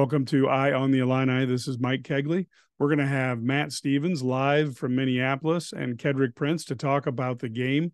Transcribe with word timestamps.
Welcome 0.00 0.24
to 0.24 0.48
I 0.48 0.72
on 0.72 0.92
the 0.92 1.00
Illini. 1.00 1.44
This 1.44 1.68
is 1.68 1.78
Mike 1.78 2.04
Cagley. 2.04 2.46
We're 2.78 2.88
going 2.88 3.00
to 3.00 3.06
have 3.06 3.42
Matt 3.42 3.70
Stevens 3.70 4.22
live 4.22 4.78
from 4.78 4.96
Minneapolis 4.96 5.74
and 5.74 5.98
Kedric 5.98 6.34
Prince 6.34 6.64
to 6.64 6.74
talk 6.74 7.06
about 7.06 7.38
the 7.38 7.50
game, 7.50 7.92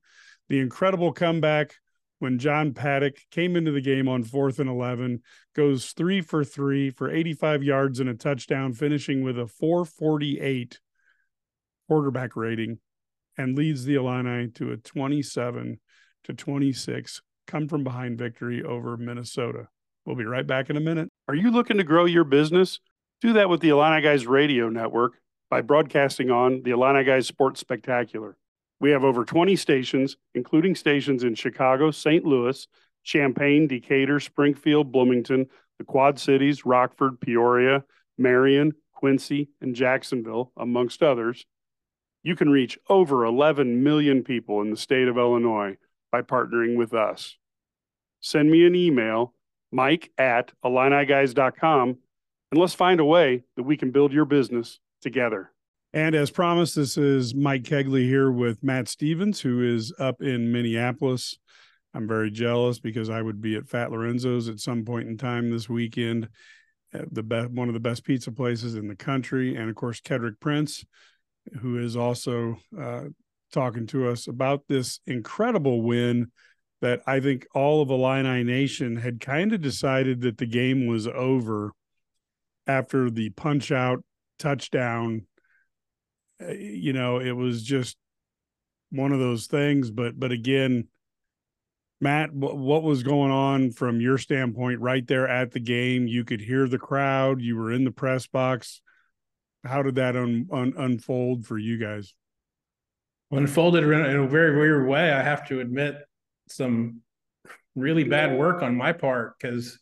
the 0.49 0.61
incredible 0.61 1.13
comeback 1.13 1.75
when 2.21 2.39
John 2.39 2.75
Paddock 2.75 3.19
came 3.33 3.57
into 3.57 3.73
the 3.73 3.81
game 3.81 4.07
on 4.07 4.23
fourth 4.23 4.61
and 4.61 4.71
11, 4.71 5.21
goes 5.57 5.91
three 5.91 6.21
for 6.21 6.45
three 6.45 6.91
for 6.91 7.11
85 7.11 7.65
yards 7.65 7.99
and 7.99 8.09
a 8.09 8.15
touchdown, 8.15 8.73
finishing 8.73 9.25
with 9.25 9.37
a 9.37 9.49
448 9.49 10.79
quarterback 11.89 12.37
rating 12.37 12.79
and 13.37 13.59
leads 13.59 13.85
the 13.85 13.97
Illini 13.97 14.47
to 14.53 14.71
a 14.71 14.77
27 14.77 15.81
to 16.23 16.33
26 16.33 17.23
come 17.49 17.67
from 17.67 17.83
behind 17.83 18.17
victory 18.17 18.63
over 18.63 18.97
Minnesota. 18.97 19.67
We'll 20.07 20.15
be 20.15 20.25
right 20.25 20.47
back 20.47 20.71
in 20.71 20.77
a 20.77 20.81
minute. 20.81 21.11
Are 21.27 21.35
you 21.35 21.51
looking 21.51 21.79
to 21.79 21.85
grow 21.85 22.05
your 22.05 22.23
business? 22.23 22.79
Do 23.21 23.33
that 23.33 23.49
with 23.49 23.61
the 23.61 23.71
Illini 23.71 24.01
Guys 24.01 24.25
Radio 24.25 24.69
Network 24.69 25.15
by 25.51 25.63
broadcasting 25.63 26.31
on 26.31 26.63
the 26.63 26.71
Illini 26.71 27.03
Guys 27.03 27.27
Sports 27.27 27.59
Spectacular. 27.59 28.37
We 28.79 28.93
have 28.93 29.03
over 29.03 29.25
20 29.25 29.57
stations, 29.57 30.17
including 30.33 30.77
stations 30.77 31.25
in 31.25 31.35
Chicago, 31.35 31.91
St. 31.91 32.25
Louis, 32.25 32.69
Champaign, 33.03 33.67
Decatur, 33.67 34.21
Springfield, 34.21 34.93
Bloomington, 34.93 35.47
the 35.79 35.85
Quad 35.85 36.21
Cities, 36.21 36.65
Rockford, 36.65 37.21
Peoria, 37.21 37.83
Marion, 38.17 38.75
Quincy, 38.93 39.49
and 39.61 39.75
Jacksonville, 39.75 40.53
amongst 40.57 41.03
others. 41.03 41.47
You 42.23 42.37
can 42.37 42.51
reach 42.51 42.79
over 42.89 43.25
11 43.25 43.83
million 43.83 44.23
people 44.23 44.61
in 44.61 44.71
the 44.71 44.77
state 44.77 45.09
of 45.09 45.19
Illinois 45.19 45.79
by 46.13 46.23
partnering 46.23 46.77
with 46.77 46.95
us. 46.95 47.37
Send 48.21 48.53
me 48.53 48.65
an 48.67 48.77
email 48.77 49.35
mike 49.77 50.11
at 50.17 50.51
IlliniGuys.com, 50.65 51.89
and 52.51 52.61
let's 52.61 52.75
find 52.75 52.99
a 52.99 53.05
way 53.05 53.45
that 53.57 53.63
we 53.63 53.77
can 53.77 53.91
build 53.91 54.13
your 54.13 54.25
business 54.25 54.81
together. 55.03 55.53
And 55.93 56.15
as 56.15 56.31
promised, 56.31 56.75
this 56.77 56.97
is 56.97 57.35
Mike 57.35 57.63
Cagley 57.63 58.05
here 58.05 58.31
with 58.31 58.65
Matt 58.65 58.89
Stevens, 58.89 59.41
who 59.41 59.63
is 59.63 59.93
up 59.99 60.23
in 60.23 60.51
Minneapolis. 60.51 61.39
I'm 61.95 62.09
very 62.09 62.31
jealous 62.31 62.79
because 62.79 63.11
I 63.11 63.23
would 63.23 63.41
be 63.41 63.57
at 63.57 63.69
Fat 63.69 63.93
Lorenzo's 63.93 64.49
at 64.49 64.61
some 64.61 64.85
point 64.85 65.09
in 65.09 65.17
time 65.17 65.51
this 65.51 65.69
weekend, 65.69 66.29
the 66.93 67.49
one 67.53 67.69
of 67.69 67.75
the 67.75 67.81
best 67.81 68.05
pizza 68.05 68.33
places 68.33 68.75
in 68.75 68.89
the 68.89 68.97
country, 68.97 69.57
and 69.57 69.69
of 69.69 69.77
course 69.77 70.01
Kedric 70.01 70.41
Prince, 70.41 70.85
who 71.61 71.79
is 71.79 71.97
also 71.97 72.57
uh, 72.79 73.05
talking 73.53 73.87
to 73.89 74.09
us 74.09 74.27
about 74.27 74.63
this 74.69 75.01
incredible 75.07 75.83
win 75.83 76.31
that 76.81 77.01
I 77.07 77.21
think 77.21 77.47
all 77.55 77.81
of 77.81 77.91
Illini 77.91 78.45
Nation 78.45 78.97
had 78.97 79.21
kind 79.21 79.53
of 79.53 79.61
decided 79.61 80.21
that 80.21 80.39
the 80.39 80.47
game 80.47 80.87
was 80.87 81.07
over 81.07 81.73
after 82.67 83.11
the 83.11 83.31
punch 83.31 83.73
out 83.73 84.05
touchdown. 84.39 85.27
Uh, 86.41 86.53
you 86.53 86.93
know, 86.93 87.19
it 87.19 87.33
was 87.33 87.63
just 87.63 87.97
one 88.91 89.13
of 89.13 89.19
those 89.19 89.47
things. 89.47 89.91
But 89.91 90.19
but 90.19 90.33
again, 90.33 90.89
Matt, 92.01 92.33
what 92.33 92.83
was 92.83 93.03
going 93.03 93.31
on 93.31 93.71
from 93.71 94.01
your 94.01 94.19
standpoint 94.19 94.81
right 94.81 95.07
there 95.07 95.27
at 95.27 95.53
the 95.53 95.61
game? 95.61 96.07
You 96.07 96.25
could 96.25 96.41
hear 96.41 96.69
the 96.69 96.79
crowd. 96.79 97.41
You 97.41 97.57
were 97.57 97.73
in 97.73 97.85
the 97.85 97.91
press 97.91 98.27
box. 98.27 98.83
How 99.65 99.83
did 99.83 99.97
that 99.97 100.15
un, 100.15 100.47
un, 100.53 100.75
unfold 100.77 101.47
for 101.47 101.59
you 101.59 101.79
guys? 101.79 102.15
Unfolded 103.33 103.83
in 103.83 103.93
a 103.93 104.29
very 104.29 104.57
weird 104.57 104.87
way. 104.87 105.11
I 105.11 105.23
have 105.23 105.49
to 105.49 105.59
admit 105.59 105.97
some 106.49 107.03
really 107.75 108.05
bad 108.05 108.39
work 108.39 108.63
on 108.63 108.77
my 108.77 108.93
part 108.93 109.39
because 109.39 109.79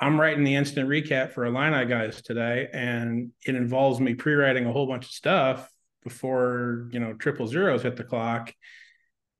I'm 0.00 0.20
writing 0.20 0.44
the 0.44 0.54
instant 0.54 0.88
recap 0.88 1.32
for 1.32 1.44
Illini 1.44 1.86
guys 1.86 2.22
today, 2.22 2.68
and 2.72 3.32
it 3.46 3.54
involves 3.54 4.00
me 4.00 4.14
pre-writing 4.14 4.66
a 4.66 4.72
whole 4.72 4.86
bunch 4.86 5.06
of 5.06 5.12
stuff 5.12 5.70
before 6.02 6.88
you 6.92 7.00
know 7.00 7.12
triple 7.12 7.46
zeros 7.46 7.82
hit 7.82 7.96
the 7.96 8.04
clock. 8.04 8.52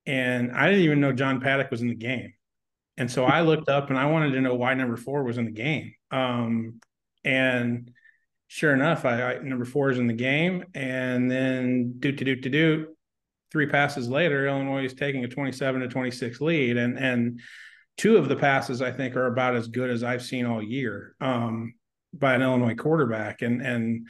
And 0.06 0.52
I 0.52 0.66
didn't 0.68 0.84
even 0.84 1.00
know 1.00 1.12
John 1.12 1.40
Paddock 1.40 1.70
was 1.70 1.82
in 1.82 1.88
the 1.88 1.94
game. 1.94 2.32
And 2.96 3.10
so 3.10 3.24
I 3.24 3.42
looked 3.42 3.68
up 3.68 3.90
and 3.90 3.98
I 3.98 4.06
wanted 4.06 4.32
to 4.32 4.40
know 4.40 4.54
why 4.54 4.74
number 4.74 4.96
four 4.96 5.22
was 5.22 5.38
in 5.38 5.44
the 5.46 5.50
game. 5.50 5.94
Um, 6.10 6.80
and 7.24 7.90
sure 8.48 8.74
enough, 8.74 9.04
I, 9.04 9.22
I, 9.22 9.38
number 9.38 9.64
four 9.64 9.90
is 9.90 9.98
in 9.98 10.06
the 10.06 10.12
game. 10.12 10.64
And 10.74 11.30
then 11.30 11.94
do 11.98 12.12
to 12.12 12.24
do 12.24 12.36
to 12.36 12.50
do 12.50 12.88
three 13.50 13.66
passes 13.66 14.08
later, 14.08 14.46
Illinois 14.46 14.84
is 14.84 14.94
taking 14.94 15.24
a 15.24 15.28
27 15.28 15.80
to 15.80 15.88
26 15.88 16.40
lead. 16.40 16.76
And 16.76 16.98
and 16.98 17.40
two 17.96 18.16
of 18.16 18.28
the 18.28 18.36
passes 18.36 18.80
I 18.80 18.92
think 18.92 19.16
are 19.16 19.26
about 19.26 19.56
as 19.56 19.68
good 19.68 19.90
as 19.90 20.02
I've 20.02 20.22
seen 20.22 20.46
all 20.46 20.62
year 20.62 21.14
um, 21.20 21.74
by 22.12 22.34
an 22.34 22.42
Illinois 22.42 22.74
quarterback. 22.74 23.42
And 23.42 23.60
and 23.62 24.08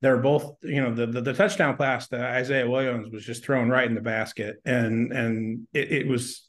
they're 0.00 0.18
both, 0.18 0.56
you 0.62 0.82
know, 0.82 0.92
the, 0.92 1.06
the, 1.06 1.20
the 1.20 1.32
touchdown 1.32 1.76
pass 1.76 2.08
to 2.08 2.18
Isaiah 2.18 2.68
Williams 2.68 3.12
was 3.12 3.24
just 3.24 3.44
thrown 3.44 3.68
right 3.68 3.86
in 3.86 3.94
the 3.94 4.00
basket. 4.00 4.56
And 4.64 5.12
and 5.12 5.68
it, 5.72 5.92
it 5.92 6.08
was 6.08 6.46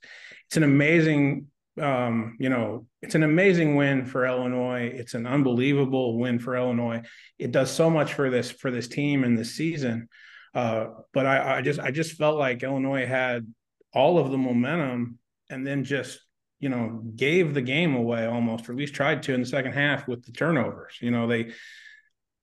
it's 0.48 0.58
an 0.58 0.64
amazing 0.64 1.48
um, 1.82 2.38
you 2.40 2.50
know, 2.50 2.86
it's 3.02 3.16
an 3.16 3.24
amazing 3.24 3.76
win 3.76 4.06
for 4.06 4.26
Illinois. 4.26 4.92
It's 4.94 5.16
an 5.16 5.26
unbelievable 5.26 6.20
win 6.20 6.38
for 6.38 6.56
Illinois. 6.56 7.02
It 7.40 7.52
does 7.52 7.72
so 7.72 7.90
much 7.90 8.14
for 8.14 8.30
this 8.30 8.52
for 8.52 8.70
this 8.70 8.88
team 8.88 9.24
and 9.24 9.38
this 9.38 9.56
season. 9.56 10.08
Uh, 10.54 10.88
but 11.14 11.26
I, 11.26 11.58
I 11.58 11.62
just 11.62 11.80
I 11.80 11.92
just 11.92 12.14
felt 12.14 12.38
like 12.38 12.64
Illinois 12.64 13.06
had 13.06 13.52
all 13.94 14.18
of 14.20 14.32
the 14.32 14.38
momentum 14.38 15.20
and 15.50 15.66
then 15.66 15.84
just 15.84 16.20
you 16.60 16.70
know 16.70 17.02
gave 17.16 17.54
the 17.54 17.62
game 17.62 17.96
away 17.96 18.26
almost, 18.26 18.70
or 18.70 18.74
at 18.74 18.78
least 18.78 18.94
tried 18.94 19.24
to 19.24 19.34
in 19.34 19.42
the 19.42 19.46
second 19.46 19.74
half 19.74 20.08
with 20.08 20.26
the 20.26 20.32
turnovers. 20.32 20.98
You 21.02 21.12
know 21.12 21.28
they, 21.28 21.54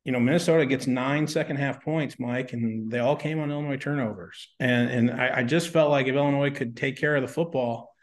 you 0.05 0.13
know 0.13 0.21
Minnesota 0.21 0.67
gets 0.67 0.87
nine 0.87 1.27
second 1.27 1.57
half 1.57 1.83
points, 1.85 2.19
Mike, 2.19 2.53
and 2.53 2.91
they 2.91 2.99
all 2.99 3.17
came 3.17 3.39
on 3.39 3.51
Illinois 3.51 3.77
turnovers. 3.77 4.49
And 4.59 4.91
and 4.91 5.21
I, 5.21 5.39
I 5.39 5.43
just 5.45 5.69
felt 5.69 5.91
like 5.91 6.07
if 6.07 6.15
Illinois 6.15 6.51
could 6.51 6.77
take 6.77 6.99
care 6.99 7.17
of 7.17 7.23
the 7.23 7.29
football 7.29 7.95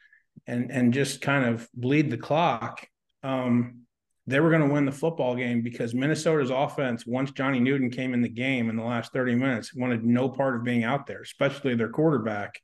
and 0.46 0.72
and 0.72 0.94
just 0.94 1.22
kind 1.22 1.46
of 1.46 1.68
bleed 1.74 2.10
the 2.12 2.18
clock, 2.18 2.88
um, 3.24 3.82
they 4.28 4.42
were 4.42 4.50
going 4.50 4.68
to 4.68 4.74
win 4.74 4.86
the 4.86 4.92
football 4.92 5.36
game 5.36 5.62
because 5.62 5.94
Minnesota's 5.94 6.50
offense, 6.50 7.06
once 7.08 7.32
Johnny 7.32 7.62
Newton 7.62 7.90
came 7.90 8.14
in 8.14 8.22
the 8.22 8.30
game 8.30 8.70
in 8.70 8.76
the 8.76 8.84
last 8.84 9.14
30 9.14 9.36
minutes, 9.36 9.74
wanted 9.74 10.04
no 10.04 10.28
part 10.28 10.58
of 10.58 10.66
being 10.66 10.84
out 10.84 11.08
there, 11.08 11.22
especially 11.22 11.76
their 11.76 11.90
quarterback, 11.90 12.60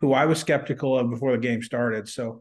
who 0.00 0.14
I 0.14 0.24
was 0.24 0.40
skeptical 0.40 0.98
of 0.98 1.10
before 1.10 1.32
the 1.32 1.38
game 1.38 1.62
started. 1.62 2.08
So, 2.08 2.40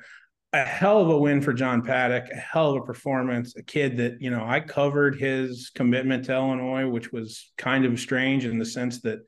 a 0.53 0.63
hell 0.63 1.01
of 1.01 1.09
a 1.09 1.17
win 1.17 1.41
for 1.41 1.51
John 1.51 1.81
Paddock, 1.81 2.29
a 2.31 2.37
hell 2.37 2.71
of 2.71 2.81
a 2.81 2.85
performance. 2.85 3.57
A 3.57 3.63
kid 3.63 3.97
that, 3.97 4.21
you 4.21 4.29
know, 4.29 4.45
I 4.45 4.61
covered 4.61 5.19
his 5.19 5.69
commitment 5.75 6.25
to 6.25 6.33
Illinois, 6.33 6.87
which 6.87 7.11
was 7.11 7.51
kind 7.57 7.83
of 7.83 7.99
strange 7.99 8.45
in 8.45 8.57
the 8.57 8.65
sense 8.65 9.01
that, 9.01 9.19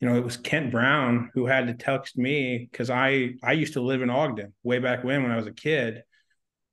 you 0.00 0.08
know, 0.08 0.16
it 0.16 0.24
was 0.24 0.36
Kent 0.36 0.72
Brown 0.72 1.30
who 1.32 1.46
had 1.46 1.68
to 1.68 1.74
text 1.74 2.18
me 2.18 2.68
because 2.70 2.90
I 2.90 3.34
I 3.42 3.52
used 3.52 3.74
to 3.74 3.80
live 3.80 4.02
in 4.02 4.10
Ogden 4.10 4.52
way 4.64 4.80
back 4.80 5.04
when 5.04 5.22
when 5.22 5.30
I 5.30 5.36
was 5.36 5.46
a 5.46 5.52
kid. 5.52 6.02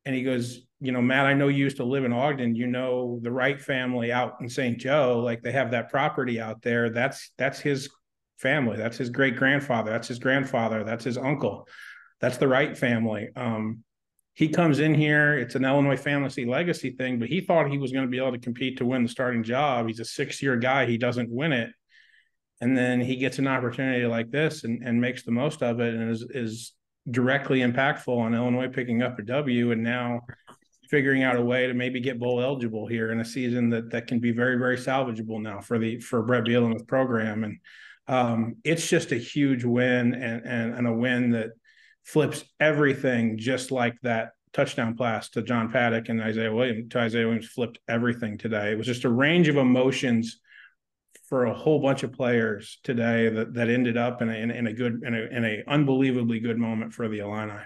And 0.03 0.15
he 0.15 0.23
goes, 0.23 0.61
you 0.85 0.91
know, 0.91 1.01
Matt, 1.01 1.25
I 1.25 1.33
know 1.33 1.47
you 1.47 1.63
used 1.63 1.77
to 1.77 1.83
live 1.83 2.05
in 2.05 2.13
Ogden. 2.13 2.55
You 2.55 2.67
know 2.67 3.19
the 3.21 3.31
Wright 3.31 3.59
family 3.59 4.11
out 4.11 4.35
in 4.41 4.49
St. 4.49 4.77
Joe, 4.77 5.21
like 5.23 5.41
they 5.41 5.51
have 5.51 5.71
that 5.71 5.89
property 5.89 6.39
out 6.39 6.61
there. 6.61 6.89
That's 6.89 7.31
that's 7.37 7.59
his 7.59 7.89
family. 8.37 8.77
That's 8.77 8.97
his 8.97 9.09
great 9.09 9.35
grandfather. 9.35 9.91
That's 9.91 10.07
his 10.07 10.19
grandfather. 10.19 10.83
That's 10.83 11.03
his 11.03 11.17
uncle. 11.17 11.67
That's 12.21 12.37
the 12.37 12.47
Wright 12.47 12.77
family. 12.77 13.29
Um, 13.35 13.83
he 14.33 14.49
comes 14.49 14.79
in 14.79 14.93
here. 14.93 15.37
It's 15.37 15.55
an 15.55 15.63
Illinois 15.63 15.97
fantasy 15.97 16.45
legacy 16.45 16.91
thing, 16.91 17.19
but 17.19 17.29
he 17.29 17.41
thought 17.41 17.71
he 17.71 17.77
was 17.77 17.91
going 17.91 18.05
to 18.05 18.11
be 18.11 18.17
able 18.17 18.33
to 18.33 18.39
compete 18.39 18.77
to 18.77 18.85
win 18.85 19.03
the 19.03 19.09
starting 19.09 19.43
job. 19.43 19.87
He's 19.87 20.01
a 20.01 20.05
six-year 20.05 20.57
guy. 20.57 20.85
He 20.85 20.97
doesn't 20.97 21.29
win 21.29 21.53
it, 21.53 21.69
and 22.61 22.77
then 22.77 22.99
he 22.99 23.15
gets 23.15 23.39
an 23.39 23.47
opportunity 23.47 24.05
like 24.05 24.31
this 24.31 24.65
and, 24.65 24.83
and 24.83 24.99
makes 24.99 25.23
the 25.23 25.31
most 25.31 25.63
of 25.63 25.79
it, 25.79 25.93
and 25.93 26.11
is 26.11 26.25
is 26.29 26.73
directly 27.09 27.59
impactful 27.59 28.17
on 28.17 28.33
Illinois 28.33 28.67
picking 28.67 29.01
up 29.01 29.19
a 29.19 29.23
W. 29.23 29.71
And 29.71 29.83
now 29.83 30.21
figuring 30.89 31.23
out 31.23 31.35
a 31.35 31.41
way 31.41 31.67
to 31.67 31.73
maybe 31.73 31.99
get 31.99 32.19
bowl 32.19 32.41
eligible 32.41 32.87
here 32.87 33.11
in 33.11 33.19
a 33.19 33.25
season 33.25 33.69
that 33.69 33.89
that 33.91 34.07
can 34.07 34.19
be 34.19 34.31
very 34.31 34.57
very 34.57 34.77
salvageable 34.77 35.41
now 35.41 35.59
for 35.59 35.79
the 35.79 35.99
for 35.99 36.21
Brett 36.21 36.43
Bielema's 36.43 36.83
program 36.83 37.43
and 37.43 37.59
um, 38.07 38.57
it's 38.63 38.87
just 38.87 39.11
a 39.11 39.17
huge 39.17 39.63
win 39.63 40.13
and, 40.13 40.45
and 40.45 40.75
and 40.75 40.87
a 40.87 40.93
win 40.93 41.31
that 41.31 41.51
flips 42.03 42.43
everything 42.59 43.37
just 43.37 43.71
like 43.71 43.99
that 44.03 44.31
touchdown 44.53 44.95
pass 44.95 45.29
to 45.29 45.41
John 45.41 45.71
Paddock 45.71 46.09
and 46.09 46.21
Isaiah 46.21 46.53
Williams 46.53 46.89
to 46.89 46.99
Isaiah 46.99 47.25
Williams 47.25 47.47
flipped 47.47 47.79
everything 47.87 48.37
today. 48.37 48.71
It 48.71 48.77
was 48.77 48.87
just 48.87 49.03
a 49.03 49.09
range 49.09 49.47
of 49.47 49.57
emotions 49.57 50.39
for 51.27 51.45
a 51.45 51.53
whole 51.53 51.79
bunch 51.79 52.03
of 52.03 52.13
players 52.13 52.79
today 52.83 53.29
that 53.29 53.53
that 53.55 53.69
ended 53.69 53.97
up 53.97 54.21
in 54.21 54.29
a 54.29 54.33
in, 54.33 54.51
in 54.51 54.67
a 54.67 54.73
good 54.73 55.03
in 55.03 55.13
a 55.13 55.21
in 55.35 55.43
a 55.43 55.63
unbelievably 55.67 56.39
good 56.39 56.57
moment 56.57 56.93
for 56.93 57.07
the 57.07 57.19
Illini. 57.19 57.63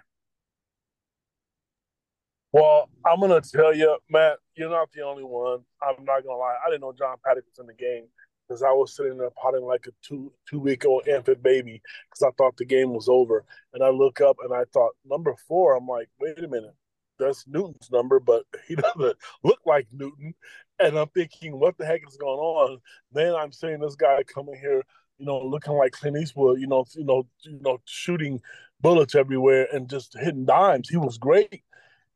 Well, 2.52 2.90
I'm 3.06 3.20
gonna 3.20 3.42
tell 3.42 3.76
you, 3.76 3.98
Matt, 4.10 4.38
you're 4.56 4.70
not 4.70 4.92
the 4.92 5.04
only 5.04 5.24
one. 5.24 5.60
I'm 5.82 6.04
not 6.04 6.24
gonna 6.24 6.38
lie. 6.38 6.56
I 6.66 6.70
didn't 6.70 6.82
know 6.82 6.94
John 6.98 7.18
Paddock 7.24 7.46
was 7.46 7.60
in 7.60 7.68
the 7.68 7.74
game 7.74 8.06
because 8.48 8.64
I 8.64 8.72
was 8.72 8.96
sitting 8.96 9.18
there 9.18 9.30
potting 9.32 9.64
like 9.64 9.86
a 9.88 9.92
two 10.02 10.32
two 10.50 10.60
week 10.60 10.86
old 10.86 11.08
infant 11.08 11.44
baby 11.44 11.82
because 12.10 12.24
I 12.24 12.32
thought 12.38 12.58
the 12.58 12.66
game 12.66 12.94
was 12.94 13.08
over. 13.08 13.46
And 13.74 13.84
I 13.84 13.90
look 13.90 14.20
up 14.22 14.38
and 14.44 14.54
I 14.54 14.64
thought 14.74 14.94
number 15.06 15.36
four. 15.48 15.76
I'm 15.78 15.88
like, 15.88 16.10
wait 16.20 16.40
a 16.40 16.48
minute, 16.48 16.74
that's 17.20 17.46
Newton's 17.48 17.90
number, 17.92 18.20
but 18.20 18.44
he 18.68 18.76
doesn't 18.76 19.18
look 19.44 19.60
like 19.66 19.88
Newton. 19.92 20.34
And 20.80 20.98
I'm 20.98 21.10
thinking, 21.10 21.60
what 21.60 21.78
the 21.78 21.86
heck 21.86 22.02
is 22.08 22.18
going 22.18 22.40
on? 22.40 22.80
Then 23.12 23.36
I'm 23.36 23.52
seeing 23.52 23.80
this 23.80 23.96
guy 23.96 24.24
coming 24.24 24.56
here, 24.60 24.82
you 25.20 25.26
know, 25.26 25.40
looking 25.40 25.74
like 25.74 25.92
Clint 25.92 26.18
Eastwood, 26.18 26.60
you 26.60 26.68
know, 26.68 26.86
you 26.96 27.04
know, 27.04 27.28
you 27.42 27.60
know, 27.62 27.80
shooting 27.86 28.42
bullets 28.82 29.14
everywhere 29.14 29.68
and 29.72 29.90
just 29.90 30.18
hitting 30.18 30.46
dimes. 30.46 30.90
He 30.90 30.98
was 30.98 31.18
great. 31.20 31.62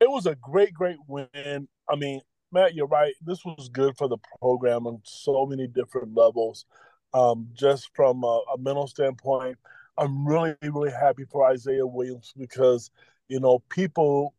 It 0.03 0.11
was 0.11 0.25
a 0.25 0.35
great, 0.35 0.73
great 0.73 0.97
win. 1.07 1.69
I 1.89 1.95
mean, 1.95 2.19
Matt, 2.51 2.75
you're 2.75 2.87
right. 2.87 3.13
This 3.25 3.45
was 3.45 3.69
good 3.71 3.95
for 3.95 4.09
the 4.09 4.17
program 4.41 4.85
on 4.85 4.99
so 5.05 5.45
many 5.45 5.65
different 5.65 6.13
levels. 6.13 6.65
Um, 7.13 7.47
just 7.53 7.89
from 7.95 8.21
a, 8.25 8.41
a 8.53 8.57
mental 8.57 8.85
standpoint, 8.85 9.57
I'm 9.97 10.27
really, 10.27 10.55
really 10.61 10.91
happy 10.91 11.23
for 11.23 11.49
Isaiah 11.49 11.87
Williams 11.87 12.33
because, 12.37 12.91
you 13.29 13.39
know, 13.39 13.59
people, 13.69 14.33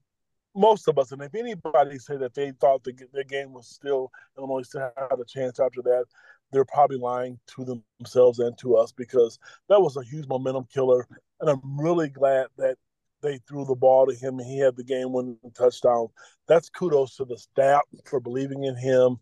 most 0.55 0.87
of 0.87 0.99
us, 0.99 1.13
and 1.13 1.23
if 1.23 1.35
anybody 1.35 1.99
said 1.99 2.21
that 2.21 2.35
they 2.35 2.53
thought 2.61 2.85
the, 2.85 2.93
the 3.15 3.25
game 3.25 3.55
was 3.55 3.67
still, 3.67 4.11
Illinois 4.37 4.65
still 4.65 4.93
had 4.97 5.19
a 5.19 5.25
chance 5.25 5.59
after 5.59 5.81
that, 5.81 6.05
they're 6.53 6.67
probably 6.67 6.99
lying 6.99 7.41
to 7.57 7.83
themselves 8.01 8.39
and 8.39 8.59
to 8.59 8.77
us 8.77 8.93
because 8.93 9.39
that 9.71 9.81
was 9.81 9.97
a 9.97 10.05
huge 10.05 10.29
momentum 10.29 10.67
killer. 10.71 11.09
And 11.41 11.49
I'm 11.49 11.81
really 11.81 12.11
glad 12.11 12.49
that 12.59 12.77
they 13.25 13.41
threw 13.49 13.65
the 13.65 13.75
ball 13.75 14.07
to 14.07 14.15
him 14.15 14.39
and 14.39 14.47
he 14.47 14.59
had 14.59 14.77
the 14.77 14.85
game 14.85 15.13
winning 15.13 15.39
touchdown. 15.57 16.09
That's 16.47 16.69
kudos 16.69 17.17
to 17.17 17.25
the 17.25 17.39
staff 17.39 17.83
for 18.05 18.21
believing 18.21 18.65
in 18.65 18.77
him 18.77 19.17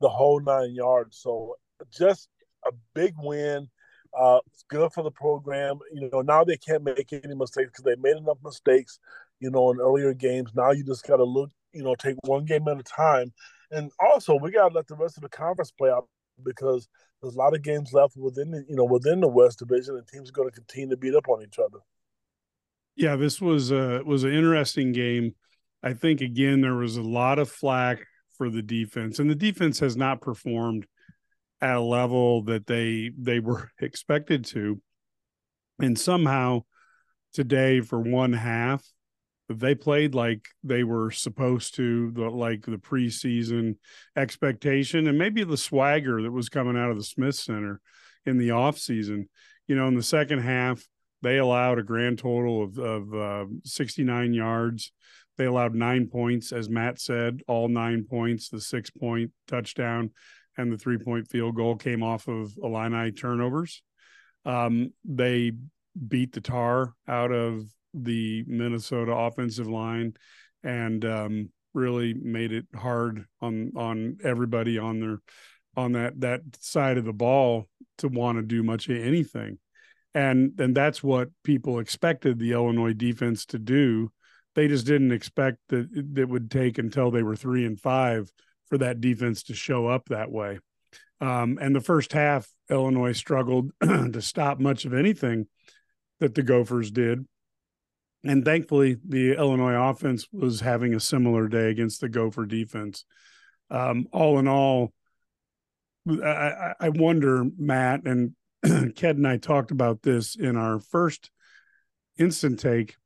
the 0.00 0.08
whole 0.08 0.40
nine 0.40 0.74
yards. 0.74 1.18
So 1.18 1.56
just 1.90 2.28
a 2.66 2.72
big 2.94 3.14
win. 3.16 3.68
Uh, 4.18 4.40
it's 4.46 4.64
good 4.68 4.92
for 4.92 5.02
the 5.02 5.10
program. 5.10 5.78
You 5.92 6.10
know, 6.12 6.20
now 6.20 6.44
they 6.44 6.56
can't 6.56 6.84
make 6.84 7.12
any 7.12 7.34
mistakes 7.34 7.70
because 7.70 7.84
they 7.84 7.96
made 7.96 8.16
enough 8.16 8.38
mistakes, 8.44 8.98
you 9.40 9.50
know, 9.50 9.70
in 9.70 9.80
earlier 9.80 10.12
games. 10.12 10.50
Now 10.54 10.72
you 10.72 10.84
just 10.84 11.06
got 11.06 11.16
to 11.16 11.24
look, 11.24 11.50
you 11.72 11.82
know, 11.82 11.94
take 11.94 12.16
one 12.24 12.44
game 12.44 12.68
at 12.68 12.78
a 12.78 12.82
time. 12.82 13.32
And 13.70 13.90
also, 13.98 14.36
we 14.36 14.52
got 14.52 14.68
to 14.68 14.74
let 14.74 14.86
the 14.86 14.94
rest 14.94 15.16
of 15.16 15.22
the 15.22 15.28
conference 15.28 15.72
play 15.72 15.90
out 15.90 16.08
because 16.44 16.88
there's 17.20 17.34
a 17.34 17.38
lot 17.38 17.54
of 17.54 17.62
games 17.62 17.92
left 17.92 18.16
within 18.16 18.50
the, 18.50 18.64
you 18.68 18.76
know, 18.76 18.84
within 18.84 19.20
the 19.20 19.28
West 19.28 19.60
Division, 19.60 19.96
and 19.96 20.06
teams 20.06 20.28
are 20.28 20.32
going 20.32 20.48
to 20.48 20.54
continue 20.54 20.90
to 20.90 20.96
beat 20.96 21.14
up 21.14 21.28
on 21.28 21.42
each 21.42 21.58
other. 21.58 21.78
Yeah, 22.96 23.16
this 23.16 23.40
was 23.40 23.70
a 23.70 24.02
was 24.04 24.24
an 24.24 24.32
interesting 24.32 24.92
game. 24.92 25.34
I 25.82 25.92
think 25.94 26.20
again 26.20 26.60
there 26.60 26.74
was 26.74 26.96
a 26.96 27.02
lot 27.02 27.38
of 27.38 27.50
flack 27.50 28.04
for 28.36 28.50
the 28.50 28.62
defense, 28.62 29.18
and 29.18 29.28
the 29.28 29.34
defense 29.34 29.78
has 29.80 29.96
not 29.96 30.20
performed 30.20 30.86
at 31.60 31.76
a 31.76 31.80
level 31.80 32.42
that 32.44 32.66
they 32.66 33.10
they 33.18 33.40
were 33.40 33.70
expected 33.80 34.44
to. 34.46 34.80
And 35.80 35.98
somehow 35.98 36.62
today 37.32 37.80
for 37.80 38.00
one 38.00 38.32
half, 38.32 38.84
they 39.48 39.74
played 39.74 40.14
like 40.14 40.46
they 40.62 40.84
were 40.84 41.10
supposed 41.10 41.74
to, 41.74 42.12
the, 42.12 42.30
like 42.30 42.64
the 42.64 42.78
preseason 42.78 43.76
expectation 44.16 45.06
and 45.06 45.18
maybe 45.18 45.44
the 45.44 45.56
swagger 45.56 46.22
that 46.22 46.30
was 46.30 46.48
coming 46.48 46.76
out 46.76 46.90
of 46.90 46.96
the 46.96 47.04
Smith 47.04 47.34
Center 47.34 47.80
in 48.24 48.38
the 48.38 48.50
offseason. 48.50 49.24
You 49.66 49.76
know, 49.76 49.88
in 49.88 49.94
the 49.94 50.02
second 50.02 50.40
half, 50.40 50.86
they 51.24 51.38
allowed 51.38 51.78
a 51.78 51.82
grand 51.82 52.18
total 52.18 52.62
of, 52.62 52.78
of 52.78 53.14
uh, 53.14 53.46
69 53.64 54.34
yards. 54.34 54.92
They 55.38 55.46
allowed 55.46 55.74
nine 55.74 56.06
points, 56.06 56.52
as 56.52 56.68
Matt 56.68 57.00
said, 57.00 57.40
all 57.48 57.68
nine 57.68 58.04
points, 58.08 58.50
the 58.50 58.60
six 58.60 58.90
point 58.90 59.32
touchdown 59.48 60.10
and 60.56 60.70
the 60.70 60.76
three 60.76 60.98
point 60.98 61.28
field 61.28 61.56
goal 61.56 61.76
came 61.76 62.02
off 62.02 62.28
of 62.28 62.52
Illini 62.62 63.10
turnovers. 63.10 63.82
Um, 64.44 64.92
they 65.04 65.52
beat 66.08 66.32
the 66.32 66.40
tar 66.42 66.94
out 67.08 67.32
of 67.32 67.64
the 67.94 68.44
Minnesota 68.46 69.12
offensive 69.12 69.66
line 69.66 70.14
and 70.62 71.04
um, 71.06 71.48
really 71.72 72.12
made 72.12 72.52
it 72.52 72.66
hard 72.76 73.24
on 73.40 73.72
on 73.76 74.18
everybody 74.22 74.78
on 74.78 75.00
their 75.00 75.18
on 75.76 75.92
that 75.92 76.20
that 76.20 76.42
side 76.60 76.98
of 76.98 77.04
the 77.04 77.12
ball 77.12 77.66
to 77.98 78.08
want 78.08 78.36
to 78.36 78.42
do 78.42 78.62
much 78.62 78.88
of 78.88 78.96
anything 78.96 79.58
and 80.14 80.58
and 80.58 80.74
that's 80.74 81.02
what 81.02 81.30
people 81.42 81.78
expected 81.78 82.38
the 82.38 82.52
Illinois 82.52 82.92
defense 82.92 83.46
to 83.46 83.58
do. 83.58 84.12
They 84.54 84.68
just 84.68 84.86
didn't 84.86 85.12
expect 85.12 85.58
that 85.68 85.88
it 86.16 86.28
would 86.28 86.50
take 86.50 86.78
until 86.78 87.10
they 87.10 87.22
were 87.22 87.36
three 87.36 87.66
and 87.66 87.80
five 87.80 88.30
for 88.68 88.78
that 88.78 89.00
defense 89.00 89.42
to 89.44 89.54
show 89.54 89.88
up 89.88 90.08
that 90.08 90.30
way. 90.30 90.60
Um, 91.20 91.58
and 91.60 91.74
the 91.74 91.80
first 91.80 92.12
half, 92.12 92.48
Illinois 92.70 93.12
struggled 93.12 93.72
to 93.82 94.22
stop 94.22 94.60
much 94.60 94.84
of 94.84 94.94
anything 94.94 95.46
that 96.20 96.34
the 96.34 96.42
Gophers 96.42 96.90
did. 96.90 97.26
And 98.24 98.44
thankfully, 98.44 98.96
the 99.06 99.32
Illinois 99.32 99.90
offense 99.90 100.26
was 100.32 100.60
having 100.60 100.94
a 100.94 101.00
similar 101.00 101.48
day 101.48 101.70
against 101.70 102.00
the 102.00 102.08
Gopher 102.08 102.46
defense. 102.46 103.04
Um, 103.70 104.06
all 104.12 104.38
in 104.38 104.48
all, 104.48 104.92
I, 106.08 106.74
I 106.80 106.88
wonder, 106.90 107.44
Matt, 107.58 108.06
and 108.06 108.34
Ked 108.94 109.16
and 109.16 109.26
I 109.26 109.36
talked 109.36 109.70
about 109.70 110.02
this 110.02 110.36
in 110.36 110.56
our 110.56 110.80
first 110.80 111.30
instant 112.18 112.58
take. 112.58 112.96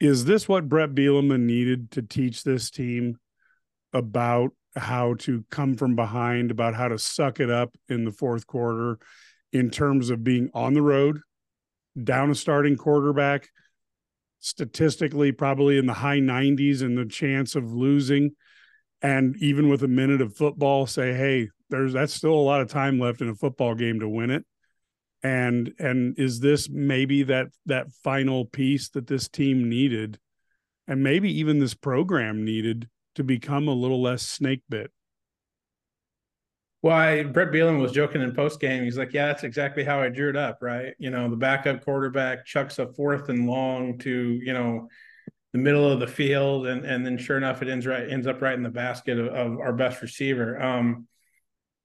Is 0.00 0.24
this 0.24 0.48
what 0.48 0.68
Brett 0.68 0.90
Bielema 0.90 1.40
needed 1.40 1.92
to 1.92 2.02
teach 2.02 2.42
this 2.42 2.70
team 2.70 3.18
about 3.92 4.50
how 4.76 5.14
to 5.14 5.44
come 5.50 5.76
from 5.76 5.96
behind, 5.96 6.50
about 6.50 6.74
how 6.74 6.88
to 6.88 6.98
suck 6.98 7.40
it 7.40 7.50
up 7.50 7.74
in 7.88 8.04
the 8.04 8.10
fourth 8.10 8.46
quarter 8.46 8.98
in 9.52 9.70
terms 9.70 10.10
of 10.10 10.24
being 10.24 10.50
on 10.54 10.74
the 10.74 10.82
road, 10.82 11.20
down 12.02 12.30
a 12.30 12.34
starting 12.34 12.76
quarterback, 12.76 13.48
statistically 14.40 15.30
probably 15.30 15.78
in 15.78 15.86
the 15.86 15.92
high 15.92 16.18
90s 16.18 16.82
and 16.82 16.98
the 16.98 17.06
chance 17.06 17.54
of 17.54 17.72
losing 17.72 18.32
and 19.00 19.36
even 19.38 19.68
with 19.68 19.82
a 19.84 19.88
minute 19.88 20.20
of 20.20 20.36
football 20.36 20.84
say 20.84 21.12
hey 21.14 21.48
there's 21.70 21.92
that's 21.92 22.12
still 22.12 22.34
a 22.34 22.34
lot 22.34 22.60
of 22.60 22.68
time 22.68 22.98
left 22.98 23.20
in 23.20 23.28
a 23.28 23.34
football 23.36 23.76
game 23.76 24.00
to 24.00 24.08
win 24.08 24.30
it 24.30 24.44
and 25.22 25.72
and 25.78 26.18
is 26.18 26.40
this 26.40 26.68
maybe 26.68 27.22
that 27.22 27.46
that 27.66 27.92
final 28.02 28.44
piece 28.44 28.88
that 28.90 29.06
this 29.06 29.28
team 29.28 29.68
needed 29.68 30.18
and 30.88 31.02
maybe 31.02 31.30
even 31.30 31.58
this 31.58 31.74
program 31.74 32.44
needed 32.44 32.88
to 33.14 33.22
become 33.22 33.68
a 33.68 33.72
little 33.72 34.02
less 34.02 34.22
snake 34.22 34.62
bit 34.68 34.90
well, 36.82 37.22
Brett 37.28 37.52
Bielema 37.52 37.80
was 37.80 37.92
joking 37.92 38.22
in 38.22 38.34
post 38.34 38.58
game. 38.58 38.82
He's 38.82 38.98
like, 38.98 39.12
"Yeah, 39.12 39.26
that's 39.26 39.44
exactly 39.44 39.84
how 39.84 40.00
I 40.02 40.08
drew 40.08 40.30
it 40.30 40.36
up, 40.36 40.58
right? 40.60 40.94
You 40.98 41.10
know, 41.10 41.30
the 41.30 41.36
backup 41.36 41.84
quarterback 41.84 42.44
chucks 42.44 42.80
a 42.80 42.88
fourth 42.88 43.28
and 43.28 43.46
long 43.46 43.98
to 43.98 44.10
you 44.10 44.52
know 44.52 44.88
the 45.52 45.60
middle 45.60 45.88
of 45.88 46.00
the 46.00 46.08
field, 46.08 46.66
and 46.66 46.84
and 46.84 47.06
then 47.06 47.18
sure 47.18 47.36
enough, 47.36 47.62
it 47.62 47.68
ends 47.68 47.86
right 47.86 48.10
ends 48.10 48.26
up 48.26 48.42
right 48.42 48.54
in 48.54 48.64
the 48.64 48.68
basket 48.68 49.16
of, 49.16 49.28
of 49.28 49.60
our 49.60 49.72
best 49.72 50.02
receiver." 50.02 50.60
Um, 50.60 51.06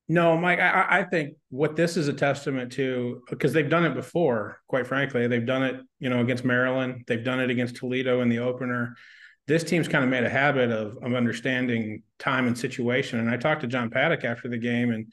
no, 0.10 0.38
Mike, 0.38 0.60
I, 0.60 1.00
I, 1.00 1.04
think 1.04 1.36
what 1.50 1.76
this 1.76 1.98
is 1.98 2.08
a 2.08 2.14
testament 2.14 2.72
to, 2.74 3.22
because 3.30 3.52
they've 3.52 3.70
done 3.70 3.86
it 3.86 3.94
before, 3.94 4.62
quite 4.68 4.88
frankly. 4.88 5.28
They've 5.28 5.46
done 5.46 5.64
it, 5.64 5.82
you 6.00 6.10
know, 6.10 6.22
against 6.22 6.46
Maryland. 6.46 7.04
They've 7.08 7.24
done 7.24 7.42
it 7.42 7.50
against 7.50 7.76
Toledo 7.76 8.22
in 8.22 8.30
the 8.30 8.40
opener. 8.40 8.96
This 9.48 9.66
team's 9.66 9.90
kind 9.90 10.06
of 10.06 10.10
made 10.10 10.24
a 10.24 10.30
habit 10.30 10.72
of, 10.72 10.98
of 11.02 11.14
understanding 11.14 12.04
time 12.20 12.48
and 12.48 12.58
situation. 12.58 13.20
And 13.20 13.30
I 13.30 13.36
talked 13.36 13.62
to 13.62 13.68
John 13.68 13.90
Paddock 13.90 14.24
after 14.24 14.48
the 14.48 14.58
game, 14.58 14.92
and 14.92 15.12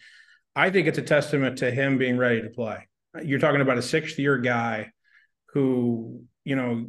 I 0.54 0.70
think 0.70 0.86
it's 0.86 0.98
a 0.98 1.02
testament 1.02 1.58
to 1.58 1.72
him 1.72 1.98
being 1.98 2.16
ready 2.16 2.42
to 2.42 2.50
play. 2.50 2.86
You're 3.20 3.40
talking 3.40 3.60
about 3.60 3.78
a 3.78 3.82
sixth 3.82 4.18
year 4.18 4.38
guy 4.38 4.92
who, 5.54 6.22
you 6.44 6.54
know, 6.54 6.86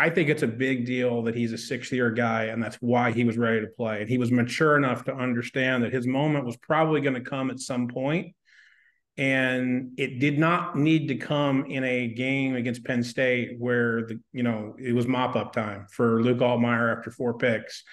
I 0.00 0.08
think 0.08 0.30
it's 0.30 0.42
a 0.42 0.48
big 0.48 0.86
deal 0.86 1.24
that 1.24 1.34
he's 1.34 1.52
a 1.52 1.58
sixth 1.58 1.92
year 1.92 2.10
guy, 2.10 2.44
and 2.44 2.62
that's 2.62 2.76
why 2.76 3.12
he 3.12 3.24
was 3.24 3.36
ready 3.36 3.60
to 3.60 3.66
play. 3.66 4.00
And 4.00 4.08
he 4.08 4.16
was 4.16 4.32
mature 4.32 4.78
enough 4.78 5.04
to 5.04 5.14
understand 5.14 5.84
that 5.84 5.92
his 5.92 6.06
moment 6.06 6.46
was 6.46 6.56
probably 6.56 7.02
going 7.02 7.16
to 7.16 7.20
come 7.20 7.50
at 7.50 7.60
some 7.60 7.86
point, 7.86 8.34
and 9.18 9.92
it 9.98 10.18
did 10.18 10.38
not 10.38 10.74
need 10.74 11.08
to 11.08 11.16
come 11.16 11.66
in 11.66 11.84
a 11.84 12.08
game 12.08 12.56
against 12.56 12.82
Penn 12.82 13.02
State 13.02 13.56
where 13.58 14.06
the 14.06 14.18
you 14.32 14.42
know 14.42 14.74
it 14.78 14.94
was 14.94 15.06
mop 15.06 15.36
up 15.36 15.52
time 15.52 15.84
for 15.92 16.22
Luke 16.22 16.38
Altmyer 16.38 16.96
after 16.96 17.10
four 17.10 17.36
picks. 17.36 17.84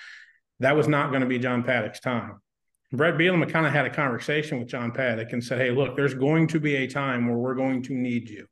That 0.61 0.77
was 0.77 0.87
not 0.87 1.09
going 1.09 1.23
to 1.23 1.27
be 1.27 1.39
John 1.39 1.63
Paddock's 1.63 1.99
time. 1.99 2.39
Brett 2.93 3.15
Bielema 3.15 3.51
kind 3.51 3.65
of 3.65 3.73
had 3.73 3.85
a 3.85 3.93
conversation 3.93 4.59
with 4.59 4.69
John 4.69 4.93
Paddock 4.93 5.33
and 5.33 5.43
said, 5.43 5.59
"Hey, 5.59 5.71
look, 5.71 5.97
there's 5.97 6.13
going 6.13 6.47
to 6.47 6.61
be 6.61 6.77
a 6.77 6.87
time 6.87 7.27
where 7.27 7.37
we're 7.37 7.55
going 7.55 7.83
to 7.83 7.93
need 7.93 8.29
you." 8.29 8.47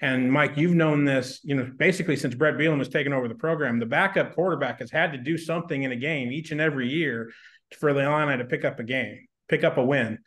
And 0.00 0.32
Mike, 0.32 0.56
you've 0.56 0.74
known 0.74 1.04
this, 1.04 1.40
you 1.44 1.54
know, 1.54 1.70
basically 1.76 2.16
since 2.16 2.34
Brett 2.34 2.54
Bielema 2.54 2.78
has 2.78 2.88
taken 2.88 3.12
over 3.12 3.28
the 3.28 3.34
program. 3.34 3.78
The 3.78 3.86
backup 3.86 4.34
quarterback 4.34 4.80
has 4.80 4.90
had 4.90 5.12
to 5.12 5.18
do 5.18 5.36
something 5.36 5.82
in 5.82 5.92
a 5.92 5.96
game 5.96 6.32
each 6.32 6.52
and 6.52 6.60
every 6.60 6.88
year 6.88 7.30
for 7.78 7.92
the 7.92 8.00
Illini 8.00 8.38
to 8.38 8.44
pick 8.44 8.64
up 8.64 8.80
a 8.80 8.84
game, 8.84 9.26
pick 9.48 9.62
up 9.62 9.76
a 9.76 9.84
win. 9.84 10.18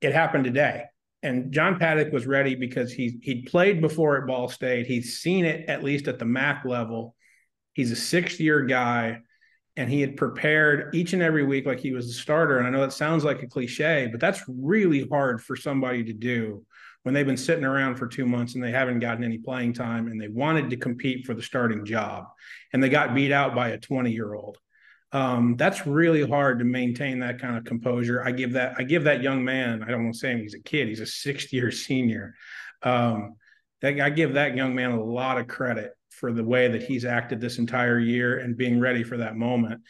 It 0.00 0.12
happened 0.12 0.44
today. 0.44 0.84
And 1.22 1.52
John 1.52 1.78
Paddock 1.78 2.12
was 2.12 2.26
ready 2.26 2.54
because 2.54 2.92
he 2.92 3.18
he'd 3.22 3.46
played 3.46 3.80
before 3.80 4.20
at 4.20 4.26
Ball 4.26 4.48
State. 4.48 4.86
He's 4.86 5.18
seen 5.18 5.44
it 5.44 5.68
at 5.68 5.82
least 5.82 6.08
at 6.08 6.18
the 6.18 6.24
MAC 6.24 6.64
level. 6.64 7.14
He's 7.72 7.92
a 7.92 7.96
sixth 7.96 8.40
year 8.40 8.62
guy 8.62 9.20
and 9.76 9.90
he 9.90 10.00
had 10.00 10.16
prepared 10.16 10.94
each 10.94 11.12
and 11.12 11.22
every 11.22 11.44
week 11.44 11.66
like 11.66 11.80
he 11.80 11.92
was 11.92 12.08
a 12.08 12.12
starter. 12.12 12.58
And 12.58 12.66
I 12.66 12.70
know 12.70 12.80
that 12.80 12.92
sounds 12.92 13.24
like 13.24 13.42
a 13.42 13.46
cliche, 13.46 14.08
but 14.10 14.20
that's 14.20 14.42
really 14.48 15.06
hard 15.08 15.42
for 15.42 15.54
somebody 15.54 16.04
to 16.04 16.12
do 16.12 16.64
when 17.06 17.14
they've 17.14 17.24
been 17.24 17.36
sitting 17.36 17.64
around 17.64 17.94
for 17.94 18.08
two 18.08 18.26
months 18.26 18.56
and 18.56 18.64
they 18.64 18.72
haven't 18.72 18.98
gotten 18.98 19.22
any 19.22 19.38
playing 19.38 19.72
time 19.72 20.08
and 20.08 20.20
they 20.20 20.26
wanted 20.26 20.68
to 20.68 20.76
compete 20.76 21.24
for 21.24 21.34
the 21.34 21.42
starting 21.42 21.84
job 21.84 22.24
and 22.72 22.82
they 22.82 22.88
got 22.88 23.14
beat 23.14 23.30
out 23.30 23.54
by 23.54 23.68
a 23.68 23.78
20 23.78 24.10
year 24.10 24.34
old 24.34 24.58
Um, 25.12 25.54
that's 25.56 25.86
really 25.86 26.28
hard 26.28 26.58
to 26.58 26.64
maintain 26.64 27.20
that 27.20 27.40
kind 27.40 27.56
of 27.56 27.62
composure. 27.62 28.24
I 28.26 28.32
give 28.32 28.54
that 28.54 28.74
I 28.76 28.82
give 28.82 29.04
that 29.04 29.22
young 29.22 29.44
man. 29.44 29.84
I 29.84 29.92
don't 29.92 30.02
want 30.02 30.14
to 30.14 30.18
say 30.18 30.36
he's 30.36 30.54
a 30.54 30.60
kid. 30.60 30.88
He's 30.88 30.98
a 30.98 31.06
sixth 31.06 31.52
year 31.52 31.70
senior. 31.70 32.34
Um, 32.82 33.36
that, 33.82 34.00
I 34.00 34.10
give 34.10 34.32
that 34.32 34.56
young 34.56 34.74
man 34.74 34.90
a 34.90 35.00
lot 35.00 35.38
of 35.38 35.46
credit 35.46 35.92
for 36.10 36.32
the 36.32 36.42
way 36.42 36.66
that 36.66 36.82
he's 36.82 37.04
acted 37.04 37.40
this 37.40 37.58
entire 37.58 38.00
year 38.00 38.40
and 38.40 38.56
being 38.56 38.80
ready 38.80 39.04
for 39.04 39.18
that 39.18 39.36
moment. 39.36 39.80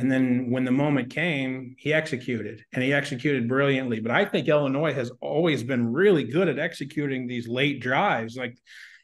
And 0.00 0.10
then 0.10 0.50
when 0.50 0.64
the 0.64 0.70
moment 0.70 1.10
came, 1.10 1.74
he 1.78 1.92
executed 1.92 2.64
and 2.72 2.82
he 2.82 2.92
executed 2.92 3.46
brilliantly. 3.46 4.00
But 4.00 4.12
I 4.12 4.24
think 4.24 4.48
Illinois 4.48 4.94
has 4.94 5.12
always 5.20 5.62
been 5.62 5.92
really 5.92 6.24
good 6.24 6.48
at 6.48 6.58
executing 6.58 7.26
these 7.26 7.46
late 7.46 7.80
drives. 7.80 8.34
Like, 8.36 8.56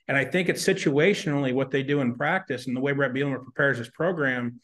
and 0.09 0.17
I 0.17 0.25
think 0.25 0.49
it's 0.49 0.67
situationally 0.67 1.53
what 1.53 1.71
they 1.71 1.83
do 1.83 2.00
in 2.00 2.15
practice 2.15 2.67
and 2.67 2.75
the 2.75 2.81
way 2.81 2.93
Brett 2.93 3.12
Bielema 3.12 3.43
prepares 3.43 3.76
his 3.76 3.91
program. 3.91 4.61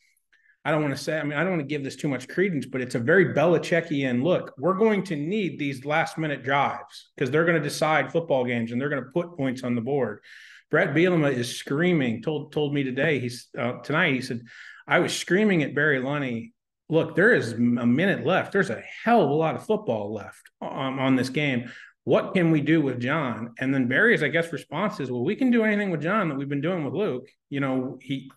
I 0.64 0.70
don't 0.70 0.80
want 0.80 0.96
to 0.96 1.02
say, 1.02 1.18
I 1.18 1.22
mean, 1.24 1.34
I 1.34 1.40
don't 1.40 1.50
want 1.50 1.62
to 1.62 1.74
give 1.74 1.84
this 1.84 1.96
too 1.96 2.08
much 2.08 2.28
credence, 2.28 2.64
but 2.64 2.80
it's 2.80 2.94
a 2.94 3.00
very 3.00 3.34
Belichickian 3.34 4.22
look. 4.22 4.54
We're 4.56 4.74
going 4.74 5.02
to 5.04 5.16
need 5.16 5.58
these 5.58 5.84
last 5.84 6.16
minute 6.16 6.44
drives 6.44 7.10
because 7.14 7.30
they're 7.30 7.44
going 7.44 7.60
to 7.60 7.68
decide 7.68 8.10
football 8.10 8.44
games 8.44 8.72
and 8.72 8.80
they're 8.80 8.88
going 8.88 9.04
to 9.04 9.10
put 9.10 9.36
points 9.36 9.64
on 9.64 9.74
the 9.74 9.80
board. 9.80 10.20
Brett 10.70 10.94
Bielema 10.94 11.30
is 11.30 11.54
screaming, 11.54 12.22
told 12.22 12.52
told 12.52 12.72
me 12.72 12.82
today, 12.82 13.18
he's 13.18 13.48
uh, 13.58 13.72
tonight, 13.82 14.14
he 14.14 14.22
said, 14.22 14.40
I 14.86 15.00
was 15.00 15.16
screaming 15.16 15.62
at 15.62 15.74
Barry 15.74 16.00
Lunney, 16.00 16.52
look, 16.88 17.16
there 17.16 17.32
is 17.32 17.52
a 17.52 17.56
minute 17.56 18.26
left. 18.26 18.52
There's 18.52 18.70
a 18.70 18.82
hell 19.04 19.22
of 19.22 19.30
a 19.30 19.34
lot 19.34 19.54
of 19.54 19.64
football 19.64 20.12
left 20.12 20.50
on, 20.60 20.98
on 20.98 21.16
this 21.16 21.30
game. 21.30 21.70
What 22.04 22.34
can 22.34 22.50
we 22.50 22.60
do 22.60 22.80
with 22.80 23.00
John? 23.00 23.54
And 23.58 23.72
then 23.72 23.88
Barry's, 23.88 24.22
I 24.22 24.28
guess, 24.28 24.52
response 24.52 25.00
is, 25.00 25.10
well, 25.10 25.24
we 25.24 25.36
can 25.36 25.50
do 25.50 25.64
anything 25.64 25.90
with 25.90 26.02
John 26.02 26.28
that 26.28 26.36
we've 26.36 26.48
been 26.48 26.60
doing 26.60 26.84
with 26.84 26.94
Luke. 26.94 27.28
You 27.48 27.60
know, 27.60 27.98
he, 28.02 28.30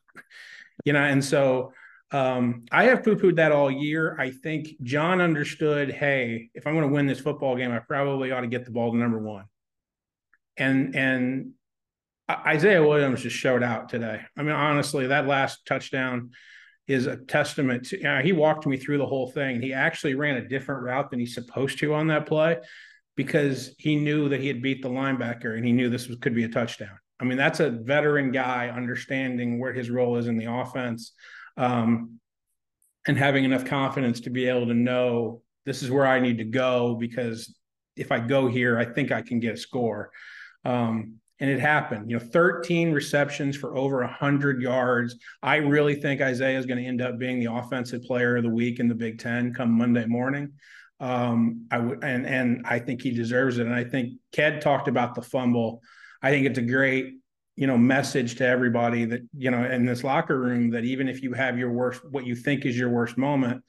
you 0.86 0.94
know, 0.94 1.02
and 1.02 1.24
so 1.24 1.74
um, 2.12 2.66
I 2.72 2.86
have 2.86 3.04
poo 3.04 3.16
pooed 3.16 3.38
that 3.38 3.52
all 3.52 3.72
year. 3.72 4.16
I 4.20 4.30
think 4.30 4.70
John 4.84 5.20
understood, 5.20 5.92
hey, 5.92 6.50
if 6.54 6.68
I'm 6.68 6.75
going 6.75 6.88
to 6.88 6.94
win 6.94 7.08
this 7.08 7.20
football 7.20 7.56
game, 7.58 7.72
I 7.72 7.80
probably 7.80 8.32
ought 8.32 8.42
to 8.42 8.48
get 8.48 8.66
the 8.66 8.72
ball 8.72 8.92
to 8.92 8.98
number 8.98 9.20
one. 9.20 9.46
And 10.56 10.96
and 10.96 11.52
Isaiah 12.29 12.82
Williams 12.82 13.22
just 13.22 13.36
showed 13.36 13.62
out 13.62 13.89
today. 13.89 14.22
I 14.38 14.41
mean, 14.41 14.55
honestly, 14.55 15.08
that 15.08 15.27
last 15.27 15.65
touchdown 15.65 16.32
is 16.88 17.05
a 17.05 17.17
testament 17.17 17.88
to. 17.88 17.98
You 17.98 18.03
know, 18.03 18.22
he 18.22 18.32
walked 18.32 18.65
me 18.65 18.77
through 18.77 18.98
the 18.98 19.05
whole 19.05 19.32
thing. 19.32 19.62
He 19.62 19.74
actually 19.74 20.15
ran 20.15 20.38
a 20.38 20.48
different 20.48 20.84
route 20.84 21.12
than 21.12 21.20
he's 21.20 21.36
supposed 21.36 21.79
to 21.79 21.94
on 21.94 22.08
that 22.08 22.25
play 22.25 22.58
because 23.15 23.74
he 23.77 23.96
knew 23.96 24.29
that 24.29 24.41
he 24.41 24.48
had 24.48 24.62
beat 24.62 24.82
the 24.82 24.89
linebacker 24.89 25.55
and 25.55 25.65
he 25.65 25.72
knew 25.72 25.89
this 25.89 26.08
was, 26.08 26.17
could 26.17 26.36
be 26.36 26.44
a 26.44 26.50
touchdown. 26.50 26.98
I 27.20 27.24
mean, 27.24 27.38
that's 27.38 27.60
a 27.60 27.70
veteran 27.70 28.32
guy 28.32 28.70
understanding 28.70 29.60
where 29.60 29.74
his 29.74 29.89
role 29.89 30.17
is 30.17 30.27
in 30.27 30.38
the 30.38 30.51
offense 30.51 31.13
um, 31.55 32.20
and 33.08 33.17
having 33.17 33.46
enough 33.46 33.65
confidence 33.65 34.22
to 34.22 34.29
be 34.29 34.48
able 34.48 34.67
to 34.67 34.74
know 34.74 35.41
this 35.65 35.82
is 35.82 35.89
where 35.89 36.05
I 36.05 36.20
need 36.20 36.39
to 36.39 36.44
go 36.44 36.96
because 36.96 37.55
if 37.96 38.12
I 38.12 38.20
go 38.20 38.48
here, 38.48 38.77
I 38.77 38.86
think 38.86 39.12
I 39.12 39.22
can 39.22 39.39
get 39.39 39.53
a 39.53 39.58
score. 39.58 40.12
Um, 40.65 41.20
and 41.39 41.50
it 41.50 41.60
happened. 41.60 42.10
You 42.10 42.18
know, 42.18 42.25
13 42.25 42.92
receptions 42.92 43.58
for 43.58 43.77
over 43.77 44.00
100 44.00 44.62
yards. 44.62 45.15
I 45.44 45.58
really 45.58 45.96
think 45.96 46.22
Isaiah 46.22 46.58
is 46.58 46.65
going 46.65 46.82
to 46.82 46.88
end 46.88 47.01
up 47.01 47.18
being 47.18 47.39
the 47.39 47.51
offensive 47.51 48.04
player 48.04 48.38
of 48.38 48.44
the 48.44 48.50
week 48.50 48.80
in 48.80 48.88
the 48.88 48.96
Big 48.96 49.20
Ten 49.20 49.54
come 49.54 49.72
Monday 49.72 50.06
morning. 50.06 50.54
Um, 51.00 51.68
I 51.72 51.80
would, 51.80 52.04
and 52.04 52.25
and 52.25 52.65
I 52.65 52.80
think 52.80 53.01
he 53.01 53.12
deserves 53.12 53.58
it. 53.58 53.65
And 53.65 53.75
I 53.75 53.84
think 53.84 54.13
Ked 54.32 54.62
talked 54.62 54.88
about 54.88 55.13
the 55.13 55.22
fumble. 55.22 55.82
I 56.22 56.32
think 56.32 56.46
it's 56.46 56.58
a 56.58 56.62
great, 56.62 57.15
you 57.58 57.68
know, 57.68 57.77
message 57.77 58.36
to 58.36 58.48
everybody 58.48 59.04
that 59.04 59.22
you 59.38 59.51
know 59.51 59.65
in 59.65 59.86
this 59.86 60.06
locker 60.06 60.39
room 60.39 60.70
that 60.72 60.86
even 60.86 61.10
if 61.10 61.22
you 61.22 61.34
have 61.34 61.60
your 61.60 61.72
worst, 61.72 62.01
what 62.10 62.25
you 62.25 62.34
think 62.34 62.65
is 62.65 62.77
your 62.77 62.89
worst 62.89 63.18
moment, 63.18 63.62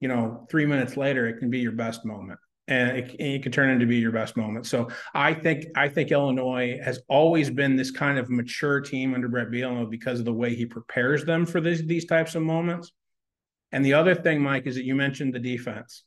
you 0.00 0.08
know, 0.08 0.46
three 0.50 0.64
minutes 0.64 0.96
later 0.96 1.26
it 1.26 1.38
can 1.38 1.50
be 1.50 1.58
your 1.58 1.72
best 1.72 2.06
moment 2.06 2.40
and 2.68 2.96
it, 2.96 3.20
it 3.20 3.42
can 3.42 3.52
turn 3.52 3.70
into 3.70 3.86
be 3.86 3.98
your 3.98 4.12
best 4.12 4.36
moment. 4.36 4.66
So 4.66 4.88
I 5.12 5.34
think 5.34 5.66
I 5.76 5.88
think 5.88 6.10
Illinois 6.10 6.78
has 6.82 7.00
always 7.08 7.50
been 7.50 7.76
this 7.76 7.90
kind 7.90 8.18
of 8.18 8.30
mature 8.30 8.80
team 8.80 9.14
under 9.14 9.28
Brett 9.28 9.50
Bielema 9.50 9.88
because 9.88 10.18
of 10.18 10.24
the 10.24 10.32
way 10.32 10.54
he 10.54 10.66
prepares 10.66 11.24
them 11.24 11.44
for 11.44 11.60
these 11.60 11.84
these 11.86 12.06
types 12.06 12.34
of 12.34 12.42
moments. 12.42 12.92
And 13.72 13.84
the 13.84 13.94
other 13.94 14.14
thing, 14.14 14.40
Mike, 14.40 14.66
is 14.66 14.76
that 14.76 14.84
you 14.84 14.94
mentioned 14.94 15.34
the 15.34 15.40
defense. 15.40 16.04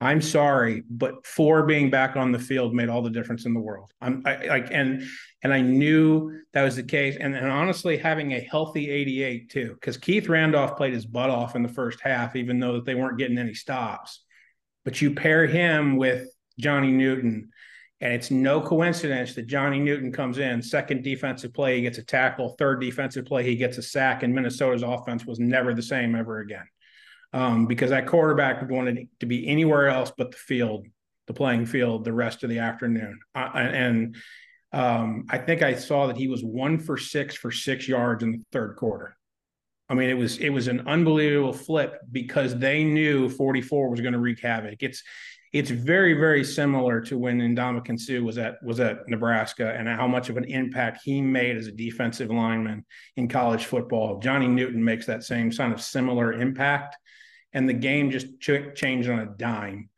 I'm 0.00 0.20
sorry, 0.20 0.82
but 0.90 1.26
four 1.26 1.64
being 1.64 1.88
back 1.88 2.16
on 2.16 2.30
the 2.30 2.38
field 2.38 2.74
made 2.74 2.90
all 2.90 3.00
the 3.00 3.10
difference 3.10 3.46
in 3.46 3.54
the 3.54 3.60
world. 3.60 3.90
I'm 4.02 4.22
like, 4.22 4.68
and 4.70 5.02
and 5.42 5.52
I 5.52 5.60
knew 5.60 6.40
that 6.52 6.62
was 6.62 6.76
the 6.76 6.82
case. 6.82 7.16
And, 7.18 7.34
and 7.34 7.50
honestly, 7.50 7.96
having 7.96 8.32
a 8.32 8.40
healthy 8.40 8.90
88 8.90 9.50
too, 9.50 9.74
because 9.74 9.96
Keith 9.96 10.28
Randolph 10.28 10.76
played 10.76 10.92
his 10.92 11.06
butt 11.06 11.30
off 11.30 11.56
in 11.56 11.62
the 11.62 11.68
first 11.68 12.00
half, 12.00 12.36
even 12.36 12.60
though 12.60 12.74
that 12.74 12.84
they 12.84 12.94
weren't 12.94 13.18
getting 13.18 13.38
any 13.38 13.54
stops 13.54 14.23
but 14.84 15.00
you 15.00 15.14
pair 15.14 15.46
him 15.46 15.96
with 15.96 16.28
Johnny 16.58 16.90
Newton, 16.90 17.50
and 18.00 18.12
it's 18.12 18.30
no 18.30 18.60
coincidence 18.60 19.34
that 19.34 19.46
Johnny 19.46 19.78
Newton 19.78 20.12
comes 20.12 20.38
in, 20.38 20.62
second 20.62 21.02
defensive 21.02 21.54
play, 21.54 21.76
he 21.76 21.82
gets 21.82 21.98
a 21.98 22.02
tackle, 22.02 22.54
third 22.58 22.80
defensive 22.80 23.24
play, 23.24 23.44
he 23.44 23.56
gets 23.56 23.78
a 23.78 23.82
sack, 23.82 24.22
and 24.22 24.34
Minnesota's 24.34 24.82
offense 24.82 25.24
was 25.24 25.38
never 25.38 25.74
the 25.74 25.82
same 25.82 26.14
ever 26.14 26.40
again. 26.40 26.66
Um, 27.32 27.66
because 27.66 27.90
that 27.90 28.06
quarterback 28.06 28.68
wanted 28.70 29.08
to 29.20 29.26
be 29.26 29.48
anywhere 29.48 29.88
else 29.88 30.12
but 30.16 30.30
the 30.30 30.36
field, 30.36 30.86
the 31.26 31.34
playing 31.34 31.66
field, 31.66 32.04
the 32.04 32.12
rest 32.12 32.44
of 32.44 32.50
the 32.50 32.60
afternoon. 32.60 33.18
Uh, 33.34 33.50
and 33.54 34.16
um, 34.72 35.26
I 35.30 35.38
think 35.38 35.62
I 35.62 35.74
saw 35.74 36.08
that 36.08 36.16
he 36.16 36.28
was 36.28 36.44
one 36.44 36.78
for 36.78 36.96
six 36.96 37.34
for 37.34 37.50
six 37.50 37.88
yards 37.88 38.22
in 38.22 38.32
the 38.32 38.42
third 38.52 38.76
quarter. 38.76 39.16
I 39.88 39.94
mean, 39.94 40.08
it 40.08 40.14
was 40.14 40.38
it 40.38 40.48
was 40.48 40.68
an 40.68 40.86
unbelievable 40.86 41.52
flip 41.52 42.00
because 42.10 42.58
they 42.58 42.84
knew 42.84 43.28
44 43.28 43.90
was 43.90 44.00
going 44.00 44.14
to 44.14 44.18
wreak 44.18 44.40
havoc. 44.40 44.82
It's 44.82 45.02
it's 45.52 45.70
very 45.70 46.14
very 46.14 46.42
similar 46.42 47.00
to 47.02 47.18
when 47.18 47.38
Ndamukong 47.38 48.00
Suh 48.00 48.22
was 48.22 48.38
at 48.38 48.62
was 48.62 48.80
at 48.80 49.06
Nebraska 49.08 49.74
and 49.78 49.86
how 49.86 50.08
much 50.08 50.30
of 50.30 50.36
an 50.36 50.44
impact 50.44 51.02
he 51.04 51.20
made 51.20 51.56
as 51.56 51.66
a 51.66 51.72
defensive 51.72 52.30
lineman 52.30 52.84
in 53.16 53.28
college 53.28 53.66
football. 53.66 54.18
Johnny 54.20 54.48
Newton 54.48 54.82
makes 54.82 55.06
that 55.06 55.22
same 55.22 55.50
kind 55.50 55.72
of 55.72 55.82
similar 55.82 56.32
impact, 56.32 56.96
and 57.52 57.68
the 57.68 57.74
game 57.74 58.10
just 58.10 58.40
ch- 58.40 58.74
changed 58.74 59.10
on 59.10 59.20
a 59.20 59.26
dime. 59.26 59.90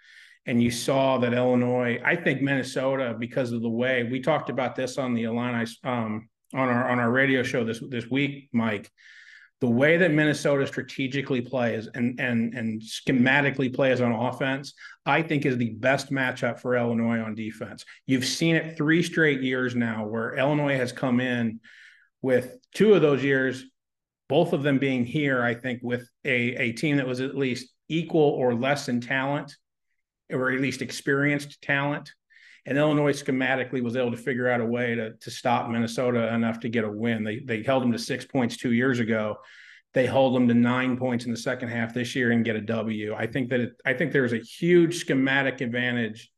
And 0.49 0.63
you 0.63 0.71
saw 0.71 1.19
that 1.19 1.33
Illinois, 1.33 2.01
I 2.05 2.15
think 2.15 2.41
Minnesota, 2.41 3.17
because 3.19 3.51
of 3.51 3.63
the 3.63 3.69
way 3.69 4.05
we 4.05 4.21
talked 4.21 4.49
about 4.49 4.77
this 4.77 4.97
on 4.97 5.15
the 5.15 5.25
Illini 5.25 5.67
um, 5.85 6.29
on 6.55 6.69
our 6.69 6.91
on 6.91 6.99
our 6.99 7.11
radio 7.11 7.45
show 7.45 7.65
this 7.65 7.81
this 7.89 8.11
week, 8.11 8.49
Mike 8.53 8.91
the 9.61 9.69
way 9.69 9.97
that 9.97 10.13
Minnesota 10.13 10.67
strategically 10.67 11.41
plays 11.41 11.89
and 11.95 12.21
and 12.21 12.55
and 12.55 12.83
schematically 12.83 13.75
plays 13.75 14.01
on 14.01 14.13
offense, 14.13 14.75
I 15.07 15.23
think 15.23 15.47
is 15.47 15.57
the 15.57 15.71
best 15.71 16.11
matchup 16.11 16.61
for 16.61 16.77
Illinois 16.77 17.21
on 17.21 17.35
defense. 17.35 17.85
You've 18.07 18.27
seen 18.27 18.57
it 18.57 18.77
three 18.77 19.03
straight 19.03 19.41
years 19.41 19.75
now 19.75 20.07
where 20.07 20.37
Illinois 20.37 20.77
has 20.77 20.93
come 20.93 21.21
in 21.21 21.61
with 22.21 22.59
two 22.75 22.93
of 22.95 23.03
those 23.03 23.23
years, 23.23 23.65
both 24.29 24.53
of 24.53 24.63
them 24.63 24.79
being 24.79 25.07
here, 25.07 25.43
I 25.43 25.55
think, 25.55 25.81
with 25.83 26.09
a, 26.25 26.55
a 26.57 26.73
team 26.73 26.97
that 26.97 27.07
was 27.07 27.21
at 27.21 27.37
least 27.37 27.73
equal 27.89 28.31
or 28.31 28.55
less 28.55 28.89
in 28.89 29.01
talent, 29.01 29.57
or 30.31 30.51
at 30.51 30.61
least 30.61 30.83
experienced 30.83 31.63
talent. 31.63 32.13
And 32.67 32.77
Illinois 32.77 33.13
schematically 33.13 33.83
was 33.83 33.97
able 33.97 34.11
to 34.11 34.17
figure 34.17 34.49
out 34.49 34.61
a 34.61 34.67
way 34.67 34.97
to, 34.97 35.13
to 35.13 35.31
stop 35.31 35.71
Minnesota 35.71 36.35
enough 36.35 36.61
to 36.61 36.69
get 36.69 36.85
a 36.85 36.91
win. 36.91 37.23
They, 37.23 37.39
they 37.39 37.63
held 37.63 37.83
them 37.83 37.93
to 37.93 37.99
six 37.99 38.25
points 38.25 38.57
two 38.57 38.73
years 38.73 38.99
ago. 38.99 39.37
They 39.95 40.05
hold 40.05 40.35
them 40.35 40.49
to 40.49 40.55
nine 40.55 40.97
points 40.97 41.25
in 41.25 41.31
the 41.31 41.37
second 41.37 41.69
half 41.69 41.95
this 41.95 42.17
year 42.17 42.33
and 42.33 42.45
get 42.45 42.57
a 42.57 42.61
W. 42.61 43.15
I 43.15 43.27
think 43.29 43.51
that 43.51 43.61
it, 43.61 43.81
I 43.87 43.95
think 43.95 44.13
there's 44.13 44.33
a 44.33 44.39
huge 44.39 44.99
schematic 44.99 45.61
advantage 45.61 46.31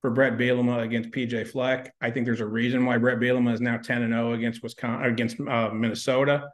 for 0.00 0.10
Brett 0.10 0.38
Bielema 0.38 0.82
against 0.82 1.10
PJ 1.10 1.48
Fleck. 1.48 1.92
I 2.00 2.10
think 2.10 2.26
there's 2.26 2.40
a 2.40 2.46
reason 2.46 2.84
why 2.84 2.98
Brett 2.98 3.18
Bielema 3.18 3.52
is 3.52 3.60
now 3.60 3.78
10 3.78 4.02
and 4.02 4.12
0 4.12 4.34
against 4.34 4.62
Wisconsin 4.62 5.10
against 5.10 5.40
uh, 5.40 5.70
Minnesota 5.70 6.50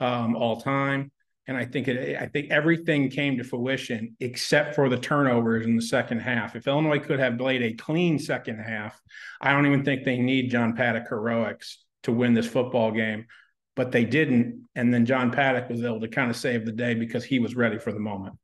um, 0.00 0.34
all 0.34 0.60
time. 0.60 1.10
And 1.48 1.56
I 1.56 1.64
think 1.64 1.88
it, 1.88 2.16
I 2.20 2.26
think 2.26 2.50
everything 2.50 3.10
came 3.10 3.36
to 3.36 3.44
fruition 3.44 4.16
except 4.20 4.76
for 4.76 4.88
the 4.88 4.96
turnovers 4.96 5.66
in 5.66 5.74
the 5.74 5.82
second 5.82 6.20
half. 6.20 6.54
If 6.54 6.68
Illinois 6.68 7.00
could 7.00 7.18
have 7.18 7.36
played 7.36 7.62
a 7.62 7.74
clean 7.74 8.18
second 8.18 8.58
half, 8.58 9.00
I 9.40 9.52
don't 9.52 9.66
even 9.66 9.84
think 9.84 10.04
they 10.04 10.18
need 10.18 10.50
John 10.50 10.76
Paddock 10.76 11.08
heroics 11.08 11.84
to 12.04 12.12
win 12.12 12.34
this 12.34 12.46
football 12.46 12.92
game. 12.92 13.26
But 13.74 13.90
they 13.90 14.04
didn't, 14.04 14.68
and 14.74 14.92
then 14.92 15.06
John 15.06 15.30
Paddock 15.30 15.70
was 15.70 15.82
able 15.82 16.00
to 16.00 16.08
kind 16.08 16.30
of 16.30 16.36
save 16.36 16.66
the 16.66 16.72
day 16.72 16.94
because 16.94 17.24
he 17.24 17.38
was 17.38 17.56
ready 17.56 17.78
for 17.78 17.90
the 17.90 17.98
moment. 17.98 18.36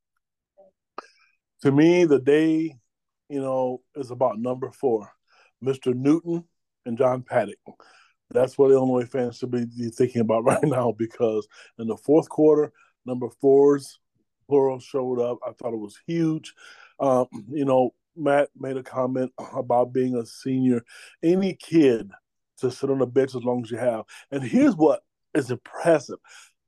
To 1.62 1.70
me, 1.70 2.04
the 2.06 2.18
day, 2.18 2.78
you 3.28 3.40
know, 3.40 3.82
is 3.94 4.10
about 4.10 4.38
number 4.38 4.70
four, 4.70 5.12
Mr. 5.62 5.94
Newton 5.94 6.44
and 6.86 6.96
John 6.96 7.22
Paddock. 7.22 7.58
That's 8.30 8.58
what 8.58 8.70
Illinois 8.70 9.06
fans 9.06 9.36
should 9.36 9.50
be 9.50 9.66
thinking 9.90 10.22
about 10.22 10.44
right 10.46 10.64
now 10.64 10.92
because 10.96 11.46
in 11.78 11.88
the 11.88 11.96
fourth 11.96 12.28
quarter, 12.28 12.72
number 13.08 13.28
fours 13.40 13.98
plural 14.48 14.80
showed 14.80 15.20
up. 15.20 15.38
I 15.46 15.52
thought 15.52 15.74
it 15.74 15.78
was 15.78 15.98
huge. 16.06 16.54
Um, 16.98 17.26
you 17.50 17.64
know, 17.64 17.94
Matt 18.16 18.48
made 18.58 18.76
a 18.76 18.82
comment 18.82 19.32
about 19.54 19.92
being 19.92 20.16
a 20.16 20.26
senior. 20.26 20.82
Any 21.22 21.54
kid 21.54 22.10
to 22.58 22.70
sit 22.70 22.90
on 22.90 22.98
the 22.98 23.06
bench 23.06 23.34
as 23.34 23.44
long 23.44 23.62
as 23.62 23.70
you 23.70 23.78
have. 23.78 24.04
And 24.30 24.42
here's 24.42 24.74
what 24.74 25.02
is 25.34 25.50
impressive. 25.50 26.18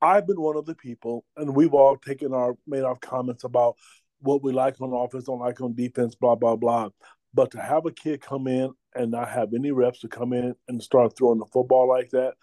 I've 0.02 0.26
been 0.26 0.40
one 0.40 0.56
of 0.56 0.66
the 0.66 0.74
people, 0.74 1.24
and 1.36 1.54
we've 1.54 1.74
all 1.74 1.96
taken 1.96 2.32
our 2.32 2.54
made 2.66 2.84
our 2.84 2.96
comments 2.96 3.44
about 3.44 3.76
what 4.20 4.42
we 4.42 4.52
like 4.52 4.80
on 4.80 4.92
offense, 4.92 5.24
don't 5.24 5.40
like 5.40 5.60
on 5.60 5.74
defense, 5.74 6.14
blah 6.14 6.36
blah 6.36 6.56
blah. 6.56 6.90
But 7.34 7.50
to 7.52 7.60
have 7.60 7.86
a 7.86 7.92
kid 7.92 8.20
come 8.20 8.46
in 8.46 8.72
and 8.94 9.10
not 9.10 9.28
have 9.28 9.52
any 9.54 9.72
reps 9.72 10.00
to 10.00 10.08
come 10.08 10.32
in 10.32 10.54
and 10.68 10.82
start 10.82 11.16
throwing 11.16 11.38
the 11.38 11.46
football 11.46 11.88
like 11.88 12.10
that, 12.10 12.34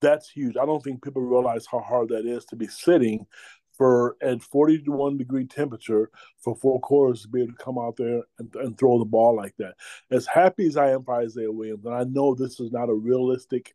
that's 0.00 0.30
huge. 0.30 0.56
I 0.56 0.66
don't 0.66 0.82
think 0.82 1.02
people 1.02 1.22
realize 1.22 1.66
how 1.70 1.80
hard 1.80 2.08
that 2.08 2.26
is 2.26 2.44
to 2.46 2.56
be 2.56 2.66
sitting 2.66 3.26
for 3.72 4.16
at 4.20 4.42
41 4.42 5.16
degree 5.16 5.46
temperature 5.46 6.10
for 6.38 6.54
four 6.54 6.80
quarters 6.80 7.22
to 7.22 7.28
be 7.28 7.42
able 7.42 7.52
to 7.52 7.64
come 7.64 7.78
out 7.78 7.96
there 7.96 8.22
and, 8.38 8.54
and 8.56 8.78
throw 8.78 8.98
the 8.98 9.04
ball 9.04 9.34
like 9.34 9.54
that. 9.58 9.74
As 10.10 10.26
happy 10.26 10.66
as 10.66 10.76
I 10.76 10.90
am 10.90 11.02
for 11.04 11.14
Isaiah 11.14 11.50
Williams, 11.50 11.86
and 11.86 11.94
I 11.94 12.04
know 12.04 12.34
this 12.34 12.60
is 12.60 12.72
not 12.72 12.90
a 12.90 12.94
realistic 12.94 13.74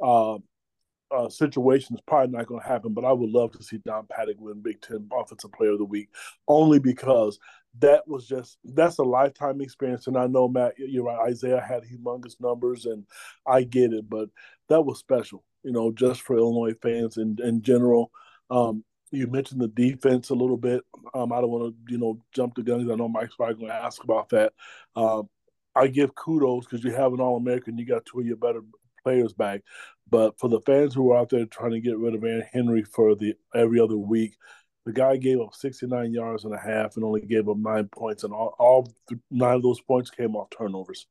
uh, 0.00 0.38
uh, 1.10 1.28
situation, 1.28 1.94
it's 1.94 2.04
probably 2.06 2.36
not 2.36 2.46
going 2.46 2.60
to 2.60 2.68
happen, 2.68 2.94
but 2.94 3.04
I 3.04 3.12
would 3.12 3.30
love 3.30 3.50
to 3.52 3.62
see 3.62 3.78
Don 3.84 4.06
Paddock 4.06 4.36
win 4.38 4.62
Big 4.62 4.80
Ten 4.80 5.08
Offensive 5.12 5.52
Player 5.52 5.72
of 5.72 5.78
the 5.78 5.84
Week 5.84 6.08
only 6.46 6.78
because 6.78 7.38
that 7.78 8.06
was 8.06 8.26
just 8.26 8.58
that's 8.64 8.98
a 8.98 9.02
lifetime 9.02 9.60
experience. 9.60 10.06
And 10.06 10.16
I 10.16 10.26
know 10.26 10.48
Matt, 10.48 10.74
you're 10.78 11.04
right. 11.04 11.28
Isaiah 11.28 11.60
had 11.60 11.82
humongous 11.82 12.40
numbers, 12.40 12.86
and 12.86 13.04
I 13.46 13.62
get 13.62 13.92
it, 13.92 14.08
but 14.08 14.28
that 14.68 14.82
was 14.82 14.98
special, 14.98 15.44
you 15.62 15.72
know, 15.72 15.92
just 15.92 16.22
for 16.22 16.36
Illinois 16.36 16.74
fans 16.82 17.16
in 17.16 17.38
in 17.42 17.62
general. 17.62 18.10
Um, 18.50 18.84
you 19.12 19.26
mentioned 19.26 19.60
the 19.60 19.68
defense 19.68 20.30
a 20.30 20.34
little 20.34 20.56
bit. 20.56 20.82
Um, 21.14 21.32
I 21.32 21.40
don't 21.40 21.50
want 21.50 21.74
to, 21.74 21.92
you 21.92 21.98
know, 21.98 22.18
jump 22.32 22.54
the 22.54 22.62
gun. 22.62 22.88
I 22.90 22.94
know 22.94 23.08
Mike's 23.08 23.34
probably 23.34 23.56
going 23.56 23.68
to 23.68 23.74
ask 23.74 24.02
about 24.04 24.28
that. 24.30 24.52
Um, 24.94 25.28
I 25.74 25.88
give 25.88 26.14
kudos 26.14 26.64
because 26.64 26.84
you 26.84 26.92
have 26.92 27.12
an 27.12 27.20
All 27.20 27.36
American. 27.36 27.76
You 27.76 27.86
got 27.86 28.04
two 28.04 28.20
of 28.20 28.26
your 28.26 28.36
better 28.36 28.60
players 29.02 29.32
back. 29.32 29.62
But 30.08 30.38
for 30.38 30.48
the 30.48 30.60
fans 30.60 30.94
who 30.94 31.12
are 31.12 31.18
out 31.18 31.30
there 31.30 31.46
trying 31.46 31.72
to 31.72 31.80
get 31.80 31.98
rid 31.98 32.14
of 32.14 32.24
Aaron 32.24 32.44
Henry 32.52 32.82
for 32.82 33.14
the 33.14 33.34
every 33.54 33.80
other 33.80 33.96
week, 33.96 34.36
the 34.86 34.92
guy 34.92 35.16
gave 35.16 35.40
up 35.40 35.54
69 35.54 36.12
yards 36.12 36.44
and 36.44 36.54
a 36.54 36.58
half 36.58 36.96
and 36.96 37.04
only 37.04 37.20
gave 37.20 37.48
up 37.48 37.58
nine 37.58 37.88
points, 37.88 38.24
and 38.24 38.32
all, 38.32 38.54
all 38.58 38.92
nine 39.30 39.56
of 39.56 39.62
those 39.62 39.80
points 39.80 40.10
came 40.10 40.34
off 40.34 40.50
turnovers. 40.50 41.06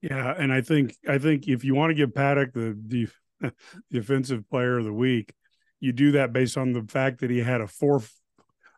Yeah, 0.00 0.34
and 0.36 0.52
I 0.52 0.60
think 0.60 0.96
I 1.08 1.18
think 1.18 1.46
if 1.46 1.62
you 1.62 1.74
want 1.74 1.90
to 1.90 1.94
give 1.94 2.14
Paddock 2.14 2.52
the 2.52 2.76
the 2.86 3.08
def- 3.42 3.54
offensive 3.94 4.48
player 4.48 4.78
of 4.78 4.84
the 4.84 4.92
week, 4.92 5.32
you 5.80 5.92
do 5.92 6.12
that 6.12 6.32
based 6.32 6.58
on 6.58 6.72
the 6.72 6.82
fact 6.82 7.20
that 7.20 7.30
he 7.30 7.38
had 7.38 7.60
a 7.60 7.66
four 7.66 8.02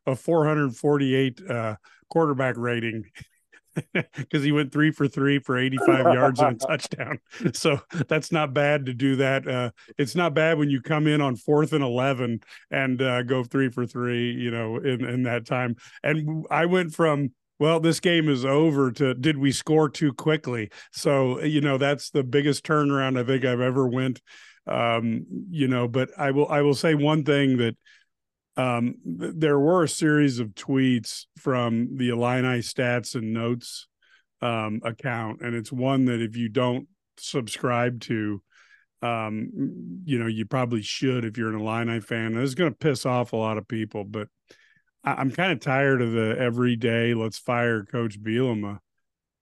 a 0.07 0.17
448 0.17 1.41
uh, 1.49 1.77
quarterback 2.09 2.57
rating 2.57 3.05
because 4.17 4.43
he 4.43 4.53
went 4.53 4.73
three 4.73 4.91
for 4.91 5.09
three 5.09 5.39
for 5.39 5.57
85 5.59 6.15
yards 6.15 6.41
and 6.41 6.61
a 6.63 6.67
touchdown. 6.67 7.19
So 7.55 7.81
that's 8.09 8.33
not 8.33 8.53
bad 8.53 8.87
to 8.87 8.95
do 8.95 9.17
that. 9.17 9.47
Uh, 9.47 9.71
it's 9.99 10.15
not 10.15 10.35
bad 10.35 10.59
when 10.59 10.71
you 10.71 10.83
come 10.83 11.07
in 11.07 11.21
on 11.21 11.37
fourth 11.37 11.73
and 11.73 11.83
11 11.83 12.41
and 12.71 13.03
uh, 13.03 13.23
go 13.23 13.45
three 13.45 13.71
for 13.71 13.87
three, 13.87 14.33
you 14.33 14.51
know, 14.51 14.77
in, 14.77 15.05
in 15.05 15.23
that 15.25 15.47
time. 15.47 15.77
And 16.03 16.45
I 16.51 16.67
went 16.67 16.95
from, 16.95 17.33
well, 17.59 17.81
this 17.81 18.01
game 18.01 18.29
is 18.29 18.45
over 18.45 18.91
to 18.93 19.15
did 19.15 19.39
we 19.39 19.53
score 19.53 19.89
too 19.89 20.13
quickly? 20.13 20.71
So, 20.93 21.41
you 21.43 21.61
know, 21.61 21.79
that's 21.79 22.11
the 22.11 22.25
biggest 22.25 22.65
turnaround 22.65 23.19
I 23.19 23.25
think 23.25 23.45
I've 23.45 23.61
ever 23.61 23.87
went 23.87 24.21
um, 24.67 25.27
you 25.51 25.69
know, 25.69 25.89
but 25.89 26.11
I 26.19 26.31
will 26.31 26.49
I 26.49 26.63
will 26.63 26.75
say 26.75 26.95
one 26.95 27.25
thing 27.25 27.59
that 27.59 27.77
um, 28.57 28.97
th- 29.21 29.33
there 29.37 29.59
were 29.59 29.85
a 29.85 29.89
series 29.89 30.39
of 30.39 30.49
tweets 30.49 31.25
from 31.39 31.97
the 31.97 32.11
Illini 32.11 32.59
stats 32.59 33.15
and 33.15 33.33
notes 33.33 33.89
um, 34.41 34.81
account, 34.85 35.41
and 35.41 35.55
it's 35.55 35.73
one 35.73 36.05
that 36.07 36.21
if 36.21 36.37
you 36.37 36.49
don't 36.49 36.87
subscribe 37.19 38.01
to, 38.03 38.43
um, 39.03 39.51
you 40.05 40.19
know, 40.19 40.27
you 40.27 40.47
probably 40.47 40.83
should 40.83 41.25
if 41.25 41.37
you're 41.37 41.53
an 41.55 41.61
Illini 41.61 42.01
fan. 42.01 42.37
It's 42.37 42.55
going 42.55 42.71
to 42.71 42.77
piss 42.77 43.07
off 43.07 43.33
a 43.33 43.37
lot 43.37 43.59
of 43.59 43.67
people, 43.67 44.05
but 44.05 44.29
I- 45.05 45.15
I'm 45.15 45.31
kind 45.31 45.53
of 45.53 45.61
tired 45.61 46.03
of 46.03 46.13
the 46.13 46.37
everyday 46.39 47.15
let's 47.15 47.39
fire 47.39 47.85
Coach 47.85 48.21
Bielema 48.23 48.79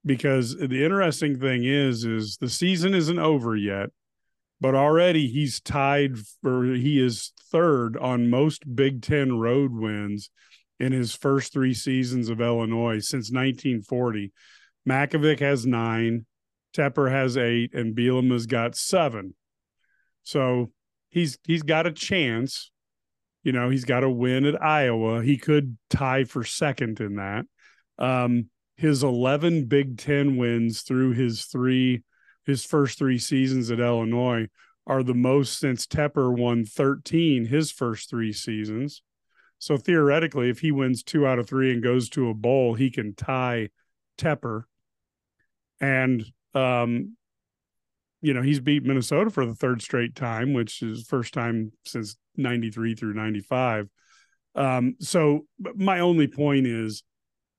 because 0.05 0.55
the 0.57 0.83
interesting 0.83 1.39
thing 1.39 1.63
is, 1.63 2.05
is 2.05 2.37
the 2.37 2.49
season 2.49 2.93
isn't 2.95 3.19
over 3.19 3.55
yet 3.55 3.89
but 4.61 4.75
already 4.75 5.27
he's 5.27 5.59
tied 5.59 6.17
for 6.41 6.63
he 6.63 7.03
is 7.03 7.33
third 7.51 7.97
on 7.97 8.29
most 8.29 8.75
Big 8.75 9.01
Ten 9.01 9.39
road 9.39 9.73
wins 9.73 10.29
in 10.79 10.93
his 10.93 11.15
first 11.15 11.51
three 11.51 11.73
seasons 11.73 12.29
of 12.29 12.39
Illinois 12.39 12.99
since 12.99 13.31
1940. 13.31 14.31
Mackovic 14.87 15.39
has 15.39 15.65
nine, 15.65 16.25
Tepper 16.75 17.09
has 17.09 17.37
eight, 17.37 17.73
and 17.73 17.95
Bielema's 17.95 18.45
got 18.45 18.75
seven. 18.75 19.33
So 20.23 20.71
he's 21.09 21.39
he's 21.43 21.63
got 21.63 21.87
a 21.87 21.91
chance. 21.91 22.71
You 23.43 23.51
know, 23.51 23.71
he's 23.71 23.85
got 23.85 24.03
a 24.03 24.09
win 24.09 24.45
at 24.45 24.61
Iowa. 24.61 25.23
He 25.23 25.37
could 25.37 25.77
tie 25.89 26.25
for 26.25 26.43
second 26.43 26.99
in 26.99 27.15
that. 27.15 27.45
Um, 27.97 28.49
his 28.77 29.03
11 29.03 29.65
Big 29.65 29.97
Ten 29.97 30.37
wins 30.37 30.81
through 30.81 31.13
his 31.13 31.45
three 31.45 32.03
his 32.45 32.65
first 32.65 32.97
three 32.97 33.19
seasons 33.19 33.71
at 33.71 33.79
Illinois 33.79 34.47
are 34.87 35.03
the 35.03 35.13
most 35.13 35.59
since 35.59 35.85
Tepper 35.85 36.35
won 36.35 36.65
13 36.65 37.45
his 37.45 37.71
first 37.71 38.09
three 38.09 38.33
seasons. 38.33 39.01
So 39.59 39.77
theoretically, 39.77 40.49
if 40.49 40.59
he 40.59 40.71
wins 40.71 41.03
two 41.03 41.27
out 41.27 41.37
of 41.37 41.47
three 41.47 41.71
and 41.71 41.83
goes 41.83 42.09
to 42.09 42.29
a 42.29 42.33
bowl, 42.33 42.73
he 42.73 42.89
can 42.89 43.13
tie 43.13 43.69
Tepper. 44.17 44.63
And 45.79 46.25
um, 46.53 47.15
you 48.21 48.33
know, 48.33 48.41
he's 48.41 48.59
beat 48.59 48.83
Minnesota 48.83 49.29
for 49.29 49.45
the 49.45 49.55
third 49.55 49.81
straight 49.81 50.15
time, 50.15 50.53
which 50.53 50.81
is 50.81 51.05
first 51.05 51.33
time 51.33 51.71
since 51.85 52.15
93 52.37 52.95
through 52.95 53.13
95. 53.13 53.87
Um, 54.55 54.95
so 54.99 55.45
my 55.75 55.99
only 55.99 56.27
point 56.27 56.67
is 56.67 57.03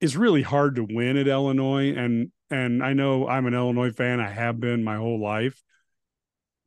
it's 0.01 0.17
really 0.17 0.43
hard 0.43 0.77
to 0.77 0.87
win 0.89 1.17
at 1.17 1.29
Illinois 1.29 1.95
and 1.95 2.31
and 2.53 2.83
I 2.83 2.93
know 2.93 3.27
I'm 3.27 3.47
an 3.47 3.55
Illinois 3.55 3.91
fan. 3.91 4.21
I 4.21 4.29
have 4.29 4.61
been 4.61 4.85
my 4.85 4.97
whole 4.97 5.21
life. 5.21 5.63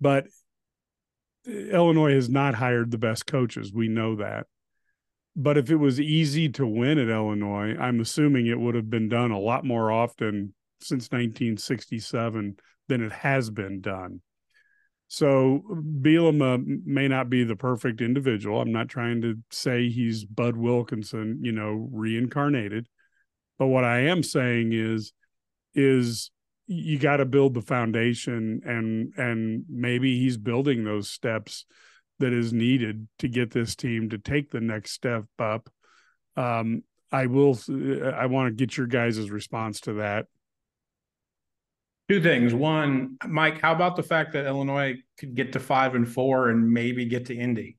But 0.02 0.26
Illinois 1.48 2.14
has 2.14 2.28
not 2.28 2.56
hired 2.56 2.92
the 2.92 2.98
best 2.98 3.26
coaches. 3.26 3.72
We 3.72 3.88
know 3.88 4.16
that. 4.16 4.48
But 5.36 5.58
if 5.58 5.70
it 5.70 5.76
was 5.76 6.00
easy 6.00 6.50
to 6.50 6.66
win 6.66 6.98
at 6.98 7.10
Illinois, 7.10 7.76
I'm 7.78 8.00
assuming 8.00 8.48
it 8.48 8.60
would 8.60 8.76
have 8.76 8.90
been 8.90 9.10
done 9.10 9.32
a 9.32 9.40
lot 9.40 9.64
more 9.64 9.92
often 9.92 10.54
since 10.82 11.12
1967 11.12 12.58
than 12.88 13.04
it 13.04 13.12
has 13.12 13.50
been 13.50 13.82
done. 13.82 14.22
So 15.08 15.62
Bielema 16.02 16.64
may 16.86 17.08
not 17.08 17.30
be 17.30 17.44
the 17.44 17.56
perfect 17.56 18.02
individual. 18.02 18.60
I'm 18.60 18.72
not 18.72 18.90
trying 18.90 19.22
to 19.22 19.36
say 19.52 19.90
he's 19.90 20.26
Bud 20.26 20.56
Wilkinson, 20.56 21.40
you 21.44 21.52
know, 21.52 21.90
reincarnated. 21.92 22.88
But 23.60 23.68
what 23.68 23.84
I 23.84 24.00
am 24.02 24.24
saying 24.24 24.74
is 24.74 25.14
is 25.76 26.32
you 26.68 26.98
got 26.98 27.18
to 27.18 27.26
build 27.26 27.54
the 27.54 27.62
foundation 27.62 28.62
and 28.66 29.14
and 29.18 29.66
maybe 29.70 30.20
he's 30.20 30.38
building 30.38 30.84
those 30.84 31.10
steps 31.10 31.66
that 32.20 32.34
is 32.34 32.54
needed 32.54 33.08
to 33.20 33.28
get 33.28 33.52
this 33.52 33.76
team 33.76 34.10
to 34.10 34.18
take 34.18 34.50
the 34.50 34.62
next 34.62 34.92
step 34.92 35.26
up. 35.38 35.70
Um, 36.36 36.84
i 37.12 37.28
will 37.28 37.58
i 38.16 38.26
want 38.26 38.48
to 38.48 38.56
get 38.56 38.76
your 38.78 38.88
guys' 38.88 39.30
response 39.30 39.82
to 39.82 39.94
that. 39.94 40.26
Two 42.10 42.22
things. 42.22 42.54
One 42.54 43.18
mike 43.26 43.62
how 43.62 43.74
about 43.74 43.96
the 43.96 44.04
fact 44.04 44.34
that 44.34 44.46
illinois 44.46 44.96
could 45.20 45.36
get 45.36 45.54
to 45.54 45.60
five 45.60 45.96
and 45.96 46.08
four 46.08 46.50
and 46.50 46.72
maybe 46.72 47.06
get 47.06 47.28
to 47.28 47.36
indy? 47.36 47.78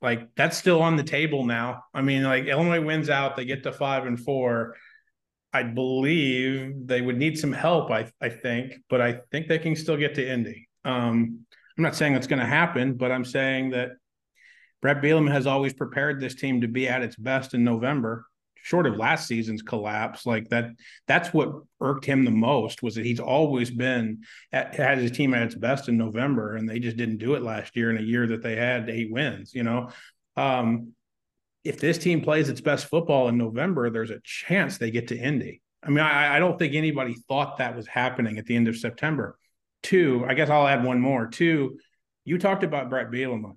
Like 0.00 0.34
that's 0.36 0.56
still 0.56 0.80
on 0.80 0.96
the 0.96 1.02
table 1.02 1.44
now. 1.44 1.84
I 1.92 2.02
mean 2.02 2.22
like 2.22 2.44
illinois 2.44 2.80
wins 2.80 3.10
out 3.10 3.36
they 3.36 3.44
get 3.44 3.64
to 3.64 3.72
five 3.72 4.06
and 4.06 4.18
four 4.18 4.76
I 5.52 5.64
believe 5.64 6.86
they 6.86 7.00
would 7.00 7.16
need 7.16 7.38
some 7.38 7.52
help. 7.52 7.90
I 7.90 8.10
I 8.20 8.28
think, 8.28 8.74
but 8.88 9.00
I 9.00 9.20
think 9.30 9.48
they 9.48 9.58
can 9.58 9.74
still 9.74 9.96
get 9.96 10.14
to 10.14 10.28
Indy. 10.28 10.68
Um, 10.84 11.40
I'm 11.76 11.84
not 11.84 11.96
saying 11.96 12.14
it's 12.14 12.26
going 12.26 12.40
to 12.40 12.46
happen, 12.46 12.94
but 12.94 13.10
I'm 13.10 13.24
saying 13.24 13.70
that 13.70 13.92
Brett 14.82 15.02
Bielema 15.02 15.30
has 15.30 15.46
always 15.46 15.72
prepared 15.72 16.20
this 16.20 16.34
team 16.34 16.60
to 16.60 16.68
be 16.68 16.88
at 16.88 17.02
its 17.02 17.16
best 17.16 17.54
in 17.54 17.64
November, 17.64 18.26
short 18.54 18.86
of 18.86 18.96
last 18.96 19.26
season's 19.26 19.62
collapse. 19.62 20.24
Like 20.26 20.48
that, 20.50 20.70
that's 21.06 21.32
what 21.34 21.52
irked 21.80 22.04
him 22.04 22.24
the 22.24 22.30
most 22.30 22.82
was 22.82 22.94
that 22.94 23.04
he's 23.04 23.20
always 23.20 23.70
been 23.70 24.22
at, 24.52 24.74
had 24.74 24.98
his 24.98 25.10
team 25.10 25.34
at 25.34 25.42
its 25.42 25.54
best 25.54 25.88
in 25.88 25.98
November, 25.98 26.56
and 26.56 26.68
they 26.68 26.78
just 26.78 26.96
didn't 26.96 27.18
do 27.18 27.34
it 27.34 27.42
last 27.42 27.76
year 27.76 27.90
in 27.90 27.98
a 27.98 28.06
year 28.06 28.26
that 28.26 28.42
they 28.42 28.56
had 28.56 28.88
eight 28.88 29.10
wins. 29.10 29.54
You 29.54 29.64
know, 29.64 29.90
um, 30.36 30.92
if 31.64 31.80
this 31.80 31.98
team 31.98 32.20
plays 32.20 32.48
its 32.48 32.60
best 32.60 32.86
football 32.86 33.28
in 33.28 33.36
November, 33.36 33.90
there's 33.90 34.10
a 34.10 34.20
chance 34.22 34.78
they 34.78 34.90
get 34.90 35.08
to 35.08 35.16
Indy. 35.16 35.60
I 35.82 35.88
mean, 35.88 36.00
I, 36.00 36.36
I, 36.36 36.38
don't 36.38 36.58
think 36.58 36.74
anybody 36.74 37.14
thought 37.28 37.58
that 37.58 37.74
was 37.74 37.86
happening 37.86 38.38
at 38.38 38.46
the 38.46 38.56
end 38.56 38.68
of 38.68 38.76
September. 38.76 39.38
Two, 39.82 40.24
I 40.28 40.34
guess 40.34 40.50
I'll 40.50 40.66
add 40.66 40.84
one 40.84 41.00
more. 41.00 41.26
Two, 41.26 41.78
you 42.24 42.38
talked 42.38 42.64
about 42.64 42.90
Brett 42.90 43.10
Bielema. 43.10 43.56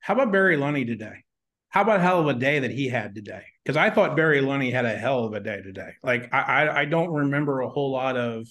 How 0.00 0.14
about 0.14 0.30
Barry 0.30 0.56
Lunney 0.56 0.86
today? 0.86 1.24
How 1.68 1.82
about 1.82 2.00
hell 2.00 2.20
of 2.20 2.28
a 2.28 2.34
day 2.38 2.60
that 2.60 2.70
he 2.70 2.88
had 2.88 3.14
today? 3.14 3.42
Because 3.64 3.76
I 3.76 3.90
thought 3.90 4.16
Barry 4.16 4.40
Lunney 4.40 4.72
had 4.72 4.84
a 4.84 4.96
hell 4.96 5.24
of 5.24 5.32
a 5.34 5.40
day 5.40 5.60
today. 5.60 5.90
Like 6.02 6.32
I, 6.32 6.40
I, 6.40 6.80
I 6.80 6.84
don't 6.84 7.10
remember 7.10 7.60
a 7.60 7.68
whole 7.68 7.90
lot 7.90 8.16
of 8.16 8.46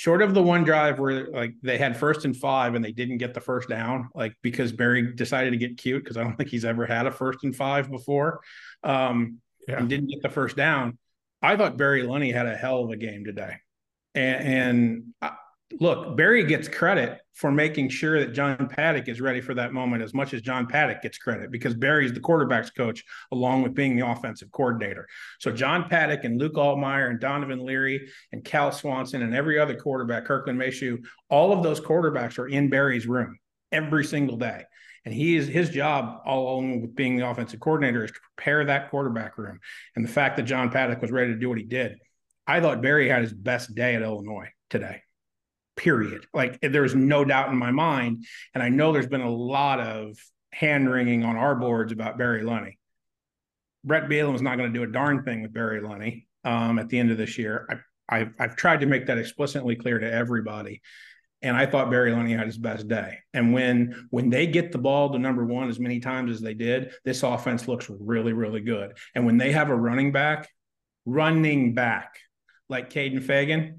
short 0.00 0.22
of 0.22 0.32
the 0.32 0.42
one 0.42 0.64
drive 0.64 0.98
where 0.98 1.26
like 1.26 1.52
they 1.62 1.76
had 1.76 1.94
first 1.94 2.24
and 2.24 2.34
five 2.34 2.74
and 2.74 2.82
they 2.82 2.90
didn't 2.90 3.18
get 3.18 3.34
the 3.34 3.40
first 3.40 3.68
down, 3.68 4.08
like 4.14 4.34
because 4.40 4.72
Barry 4.72 5.12
decided 5.12 5.50
to 5.50 5.58
get 5.58 5.76
cute 5.76 6.02
because 6.02 6.16
I 6.16 6.22
don't 6.22 6.36
think 6.38 6.48
he's 6.48 6.64
ever 6.64 6.86
had 6.86 7.06
a 7.06 7.10
first 7.10 7.40
and 7.44 7.54
five 7.54 7.90
before, 7.90 8.40
um, 8.82 9.40
yeah. 9.68 9.76
and 9.76 9.90
didn't 9.90 10.08
get 10.08 10.22
the 10.22 10.30
first 10.30 10.56
down. 10.56 10.96
I 11.42 11.54
thought 11.54 11.76
Barry 11.76 12.02
Lunney 12.02 12.32
had 12.32 12.46
a 12.46 12.56
hell 12.56 12.82
of 12.82 12.90
a 12.90 12.96
game 12.96 13.26
today, 13.26 13.56
and, 14.14 14.48
and 14.48 15.04
I, 15.20 15.32
look, 15.78 16.16
Barry 16.16 16.44
gets 16.44 16.68
credit 16.68 17.20
for 17.34 17.52
making 17.52 17.88
sure 17.88 18.20
that 18.20 18.32
John 18.32 18.68
Paddock 18.68 19.08
is 19.08 19.20
ready 19.20 19.40
for 19.40 19.54
that 19.54 19.72
moment 19.72 20.02
as 20.02 20.12
much 20.12 20.34
as 20.34 20.42
John 20.42 20.66
Paddock 20.66 21.02
gets 21.02 21.18
credit 21.18 21.50
because 21.50 21.74
Barry's 21.74 22.12
the 22.12 22.20
quarterback's 22.20 22.70
coach 22.70 23.04
along 23.30 23.62
with 23.62 23.74
being 23.74 23.96
the 23.96 24.06
offensive 24.06 24.50
coordinator. 24.50 25.06
So 25.38 25.52
John 25.52 25.88
Paddock 25.88 26.24
and 26.24 26.40
Luke 26.40 26.54
Altmyer 26.54 27.10
and 27.10 27.20
Donovan 27.20 27.64
Leary 27.64 28.08
and 28.32 28.44
Cal 28.44 28.72
Swanson 28.72 29.22
and 29.22 29.34
every 29.34 29.58
other 29.58 29.76
quarterback, 29.76 30.24
Kirkland 30.24 30.58
Mayhew, 30.58 30.98
all 31.28 31.52
of 31.52 31.62
those 31.62 31.80
quarterbacks 31.80 32.38
are 32.38 32.48
in 32.48 32.68
Barry's 32.68 33.06
room 33.06 33.38
every 33.70 34.04
single 34.04 34.36
day. 34.36 34.64
And 35.04 35.14
he 35.14 35.36
is 35.36 35.48
his 35.48 35.70
job, 35.70 36.20
all 36.26 36.54
along 36.54 36.82
with 36.82 36.94
being 36.94 37.16
the 37.16 37.26
offensive 37.26 37.60
coordinator, 37.60 38.04
is 38.04 38.10
to 38.10 38.18
prepare 38.36 38.66
that 38.66 38.90
quarterback 38.90 39.38
room. 39.38 39.58
And 39.96 40.04
the 40.04 40.10
fact 40.10 40.36
that 40.36 40.42
John 40.42 40.68
Paddock 40.68 41.00
was 41.00 41.10
ready 41.10 41.32
to 41.32 41.38
do 41.38 41.48
what 41.48 41.56
he 41.56 41.64
did, 41.64 41.96
I 42.46 42.60
thought 42.60 42.82
Barry 42.82 43.08
had 43.08 43.22
his 43.22 43.32
best 43.32 43.74
day 43.74 43.94
at 43.94 44.02
Illinois 44.02 44.48
today 44.68 45.02
period. 45.80 46.26
Like 46.34 46.60
there's 46.60 46.94
no 46.94 47.24
doubt 47.24 47.48
in 47.48 47.56
my 47.56 47.70
mind. 47.70 48.26
And 48.54 48.62
I 48.62 48.68
know 48.68 48.92
there's 48.92 49.06
been 49.06 49.22
a 49.22 49.30
lot 49.30 49.80
of 49.80 50.16
hand 50.52 50.90
wringing 50.90 51.24
on 51.24 51.36
our 51.36 51.54
boards 51.54 51.90
about 51.90 52.18
Barry 52.18 52.42
Lunney. 52.42 52.76
Brett 53.82 54.08
Bielema 54.08 54.34
is 54.34 54.42
not 54.42 54.58
going 54.58 54.70
to 54.72 54.78
do 54.78 54.84
a 54.84 54.92
darn 54.92 55.24
thing 55.24 55.40
with 55.42 55.54
Barry 55.54 55.80
Lunney 55.80 56.26
um, 56.44 56.78
at 56.78 56.90
the 56.90 56.98
end 56.98 57.10
of 57.10 57.16
this 57.16 57.38
year. 57.38 57.66
I, 57.70 58.18
I've, 58.18 58.34
I've 58.38 58.56
tried 58.56 58.80
to 58.80 58.86
make 58.86 59.06
that 59.06 59.16
explicitly 59.16 59.74
clear 59.74 59.98
to 59.98 60.12
everybody. 60.12 60.82
And 61.42 61.56
I 61.56 61.64
thought 61.64 61.90
Barry 61.90 62.12
Lunney 62.12 62.36
had 62.36 62.46
his 62.46 62.58
best 62.58 62.86
day. 62.86 63.16
And 63.32 63.54
when 63.54 64.08
when 64.10 64.28
they 64.28 64.46
get 64.46 64.72
the 64.72 64.78
ball 64.78 65.10
to 65.10 65.18
number 65.18 65.46
one 65.46 65.70
as 65.70 65.80
many 65.80 65.98
times 65.98 66.30
as 66.30 66.42
they 66.42 66.52
did, 66.52 66.92
this 67.06 67.22
offense 67.22 67.66
looks 67.66 67.88
really, 67.88 68.34
really 68.34 68.60
good. 68.60 68.98
And 69.14 69.24
when 69.24 69.38
they 69.38 69.52
have 69.52 69.70
a 69.70 69.74
running 69.74 70.12
back, 70.12 70.50
running 71.06 71.72
back 71.72 72.18
like 72.68 72.90
Kaden 72.90 73.24
Feagin, 73.24 73.78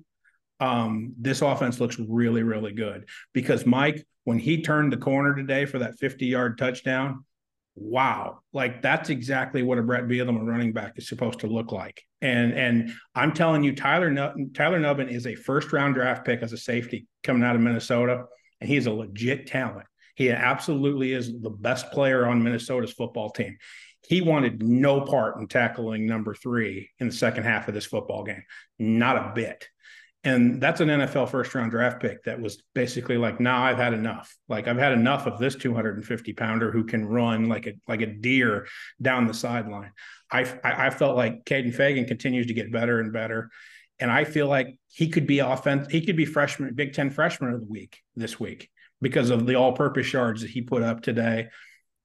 um, 0.61 1.13
this 1.17 1.41
offense 1.41 1.79
looks 1.79 1.97
really, 1.99 2.43
really 2.43 2.71
good 2.71 3.09
because 3.33 3.65
Mike, 3.65 4.05
when 4.25 4.37
he 4.37 4.61
turned 4.61 4.93
the 4.93 4.97
corner 4.97 5.35
today 5.35 5.65
for 5.65 5.79
that 5.79 5.97
50 5.97 6.27
yard 6.27 6.59
touchdown, 6.59 7.25
wow, 7.75 8.39
like 8.53 8.83
that's 8.83 9.09
exactly 9.09 9.63
what 9.63 9.79
a 9.79 9.81
Brett 9.81 10.03
Bielema 10.03 10.45
running 10.45 10.71
back 10.71 10.93
is 10.97 11.09
supposed 11.09 11.39
to 11.39 11.47
look 11.47 11.71
like. 11.71 12.03
And 12.21 12.53
and 12.53 12.91
I'm 13.15 13.33
telling 13.33 13.63
you, 13.63 13.75
Tyler 13.75 14.11
Nubin, 14.11 14.53
Tyler 14.53 14.79
Nubin 14.79 15.09
is 15.09 15.25
a 15.25 15.33
first 15.33 15.73
round 15.73 15.95
draft 15.95 16.25
pick 16.25 16.43
as 16.43 16.53
a 16.53 16.57
safety 16.57 17.07
coming 17.23 17.43
out 17.43 17.55
of 17.55 17.61
Minnesota, 17.61 18.25
and 18.59 18.69
he's 18.69 18.85
a 18.85 18.91
legit 18.91 19.47
talent. 19.47 19.87
He 20.15 20.29
absolutely 20.29 21.13
is 21.13 21.41
the 21.41 21.49
best 21.49 21.89
player 21.91 22.27
on 22.27 22.43
Minnesota's 22.43 22.93
football 22.93 23.31
team. 23.31 23.57
He 24.07 24.21
wanted 24.21 24.61
no 24.61 25.01
part 25.01 25.37
in 25.37 25.47
tackling 25.47 26.05
number 26.05 26.35
three 26.35 26.91
in 26.99 27.07
the 27.07 27.13
second 27.13 27.45
half 27.45 27.67
of 27.67 27.73
this 27.73 27.85
football 27.85 28.23
game, 28.23 28.43
not 28.77 29.17
a 29.17 29.31
bit. 29.33 29.67
And 30.23 30.61
that's 30.61 30.81
an 30.81 30.89
NFL 30.89 31.29
first 31.29 31.53
round 31.55 31.71
draft 31.71 31.99
pick 31.99 32.23
that 32.25 32.39
was 32.39 32.61
basically 32.75 33.17
like, 33.17 33.39
nah, 33.39 33.63
I've 33.63 33.77
had 33.77 33.93
enough. 33.93 34.35
Like 34.47 34.67
I've 34.67 34.77
had 34.77 34.91
enough 34.91 35.25
of 35.25 35.39
this 35.39 35.55
250 35.55 36.33
pounder 36.33 36.71
who 36.71 36.83
can 36.83 37.05
run 37.05 37.49
like 37.49 37.65
a 37.65 37.73
like 37.87 38.01
a 38.01 38.05
deer 38.05 38.67
down 39.01 39.25
the 39.25 39.33
sideline. 39.33 39.91
I 40.31 40.41
I 40.63 40.91
felt 40.91 41.15
like 41.15 41.43
Kaden 41.45 41.75
Feagin 41.75 42.07
continues 42.07 42.47
to 42.47 42.53
get 42.53 42.71
better 42.71 42.99
and 42.99 43.11
better. 43.11 43.49
And 43.99 44.11
I 44.11 44.23
feel 44.23 44.47
like 44.47 44.77
he 44.91 45.09
could 45.09 45.25
be 45.25 45.39
offense, 45.39 45.87
he 45.91 46.05
could 46.05 46.17
be 46.17 46.25
freshman, 46.25 46.73
Big 46.73 46.93
Ten 46.93 47.09
freshman 47.09 47.53
of 47.53 47.61
the 47.61 47.67
week 47.67 47.99
this 48.15 48.39
week 48.39 48.69
because 49.01 49.31
of 49.31 49.47
the 49.47 49.55
all-purpose 49.55 50.13
yards 50.13 50.41
that 50.41 50.51
he 50.51 50.61
put 50.61 50.83
up 50.83 51.01
today 51.01 51.49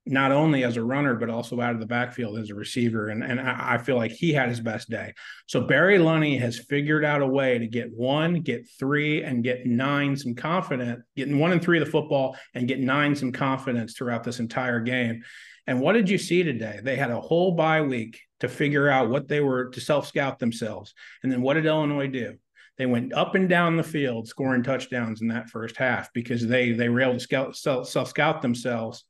not 0.06 0.30
only 0.30 0.62
as 0.62 0.76
a 0.76 0.84
runner, 0.84 1.14
but 1.16 1.28
also 1.28 1.60
out 1.60 1.74
of 1.74 1.80
the 1.80 1.86
backfield 1.86 2.38
as 2.38 2.50
a 2.50 2.54
receiver. 2.54 3.08
And, 3.08 3.24
and 3.24 3.40
I 3.40 3.76
feel 3.78 3.96
like 3.96 4.12
he 4.12 4.32
had 4.32 4.48
his 4.48 4.60
best 4.60 4.88
day. 4.88 5.12
So 5.46 5.62
Barry 5.62 5.98
Lunney 5.98 6.38
has 6.38 6.58
figured 6.58 7.04
out 7.04 7.22
a 7.22 7.26
way 7.26 7.58
to 7.58 7.66
get 7.66 7.92
one, 7.92 8.40
get 8.40 8.68
three, 8.78 9.24
and 9.24 9.42
get 9.42 9.66
nine 9.66 10.16
some 10.16 10.36
confidence, 10.36 11.02
getting 11.16 11.40
one 11.40 11.50
and 11.50 11.60
three 11.60 11.80
of 11.80 11.84
the 11.84 11.90
football 11.90 12.36
and 12.54 12.68
get 12.68 12.78
nine 12.78 13.16
some 13.16 13.32
confidence 13.32 13.94
throughout 13.94 14.22
this 14.22 14.38
entire 14.38 14.80
game. 14.80 15.22
And 15.66 15.80
what 15.80 15.94
did 15.94 16.08
you 16.08 16.18
see 16.18 16.44
today? 16.44 16.78
They 16.80 16.94
had 16.94 17.10
a 17.10 17.20
whole 17.20 17.52
bye 17.52 17.82
week 17.82 18.20
to 18.38 18.48
figure 18.48 18.88
out 18.88 19.10
what 19.10 19.26
they 19.26 19.40
were 19.40 19.70
to 19.70 19.80
self 19.80 20.06
scout 20.06 20.38
themselves. 20.38 20.94
And 21.24 21.32
then 21.32 21.42
what 21.42 21.54
did 21.54 21.66
Illinois 21.66 22.06
do? 22.06 22.36
They 22.78 22.86
went 22.86 23.12
up 23.12 23.34
and 23.34 23.48
down 23.48 23.76
the 23.76 23.82
field 23.82 24.28
scoring 24.28 24.62
touchdowns 24.62 25.20
in 25.20 25.28
that 25.28 25.48
first 25.48 25.76
half 25.76 26.12
because 26.12 26.46
they 26.46 26.72
they 26.72 26.88
were 26.88 27.00
able 27.00 27.14
to 27.14 27.20
scout 27.20 27.56
self 27.56 28.08
scout 28.08 28.42
themselves 28.42 29.04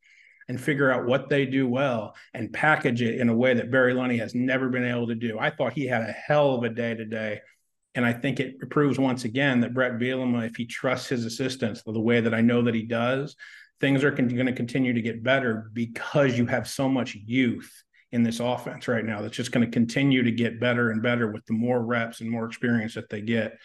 and 0.49 0.61
figure 0.61 0.91
out 0.91 1.07
what 1.07 1.29
they 1.29 1.45
do 1.45 1.67
well 1.69 2.15
and 2.35 2.53
package 2.53 3.03
it 3.03 3.21
in 3.21 3.29
a 3.29 3.35
way 3.35 3.55
that 3.55 3.71
Barry 3.71 3.95
Lunney 3.95 4.19
has 4.19 4.35
never 4.35 4.69
been 4.69 4.85
able 4.85 5.09
to 5.09 5.15
do. 5.15 5.39
I 5.39 5.51
thought 5.51 5.73
he 5.73 5.87
had 5.87 6.03
a 6.03 6.13
hell 6.13 6.55
of 6.55 6.63
a 6.63 6.69
day 6.69 6.95
today. 6.95 7.41
And 7.95 8.05
I 8.05 8.13
think 8.13 8.41
it 8.41 8.71
proves 8.71 8.99
once 8.99 9.25
again 9.25 9.61
that 9.61 9.75
Brett 9.75 9.93
Bielema, 9.93 10.47
if 10.47 10.57
he 10.57 10.67
trusts 10.67 11.09
his 11.09 11.25
assistants 11.25 11.83
the 11.83 11.99
way 11.99 12.21
that 12.21 12.35
I 12.35 12.43
know 12.43 12.63
that 12.63 12.75
he 12.75 12.83
does, 12.83 13.35
things 13.81 14.05
are 14.05 14.13
con- 14.13 14.29
going 14.29 14.47
to 14.47 14.53
continue 14.53 14.93
to 14.93 15.01
get 15.01 15.23
better 15.23 15.71
because 15.73 16.37
you 16.37 16.47
have 16.47 16.69
so 16.69 16.89
much 16.89 17.15
youth 17.15 17.71
in 18.13 18.23
this 18.23 18.39
offense 18.39 18.87
right 18.87 19.05
now 19.05 19.21
that's 19.21 19.37
just 19.37 19.51
going 19.51 19.65
to 19.65 19.73
continue 19.73 20.23
to 20.23 20.31
get 20.31 20.61
better 20.61 20.91
and 20.91 21.03
better 21.03 21.31
with 21.33 21.45
the 21.47 21.53
more 21.55 21.83
reps 21.83 22.21
and 22.21 22.31
more 22.31 22.47
experience 22.47 22.95
that 22.95 23.09
they 23.09 23.21
get. 23.21 23.57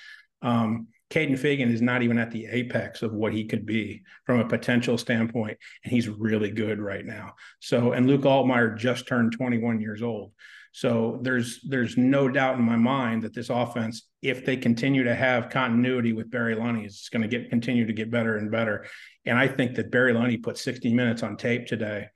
Um, 0.41 0.87
Kaden 1.11 1.33
Feagin 1.33 1.71
is 1.71 1.81
not 1.81 2.01
even 2.01 2.17
at 2.17 2.31
the 2.31 2.47
apex 2.47 3.01
of 3.01 3.13
what 3.13 3.33
he 3.33 3.43
could 3.43 3.65
be 3.65 4.01
from 4.25 4.39
a 4.39 4.47
potential 4.47 4.97
standpoint, 4.97 5.57
and 5.83 5.91
he's 5.91 6.07
really 6.07 6.51
good 6.51 6.79
right 6.79 7.05
now. 7.05 7.33
So, 7.59 7.91
and 7.91 8.07
Luke 8.07 8.21
Altmyer 8.21 8.77
just 8.77 9.07
turned 9.07 9.33
21 9.33 9.81
years 9.81 10.01
old. 10.01 10.31
So 10.71 11.19
there's 11.21 11.59
there's 11.67 11.97
no 11.97 12.29
doubt 12.29 12.57
in 12.57 12.63
my 12.63 12.77
mind 12.77 13.23
that 13.23 13.33
this 13.33 13.49
offense, 13.49 14.07
if 14.21 14.45
they 14.45 14.55
continue 14.55 15.03
to 15.03 15.13
have 15.13 15.49
continuity 15.49 16.13
with 16.13 16.31
Barry 16.31 16.55
Lunney, 16.55 16.85
is 16.85 17.09
going 17.11 17.23
to 17.23 17.27
get 17.27 17.49
continue 17.49 17.85
to 17.85 17.93
get 17.93 18.09
better 18.09 18.37
and 18.37 18.49
better. 18.49 18.85
And 19.25 19.37
I 19.37 19.49
think 19.49 19.75
that 19.75 19.91
Barry 19.91 20.13
Lunney 20.13 20.41
put 20.41 20.57
60 20.57 20.93
minutes 20.93 21.23
on 21.23 21.35
tape 21.35 21.67
today 21.67 22.07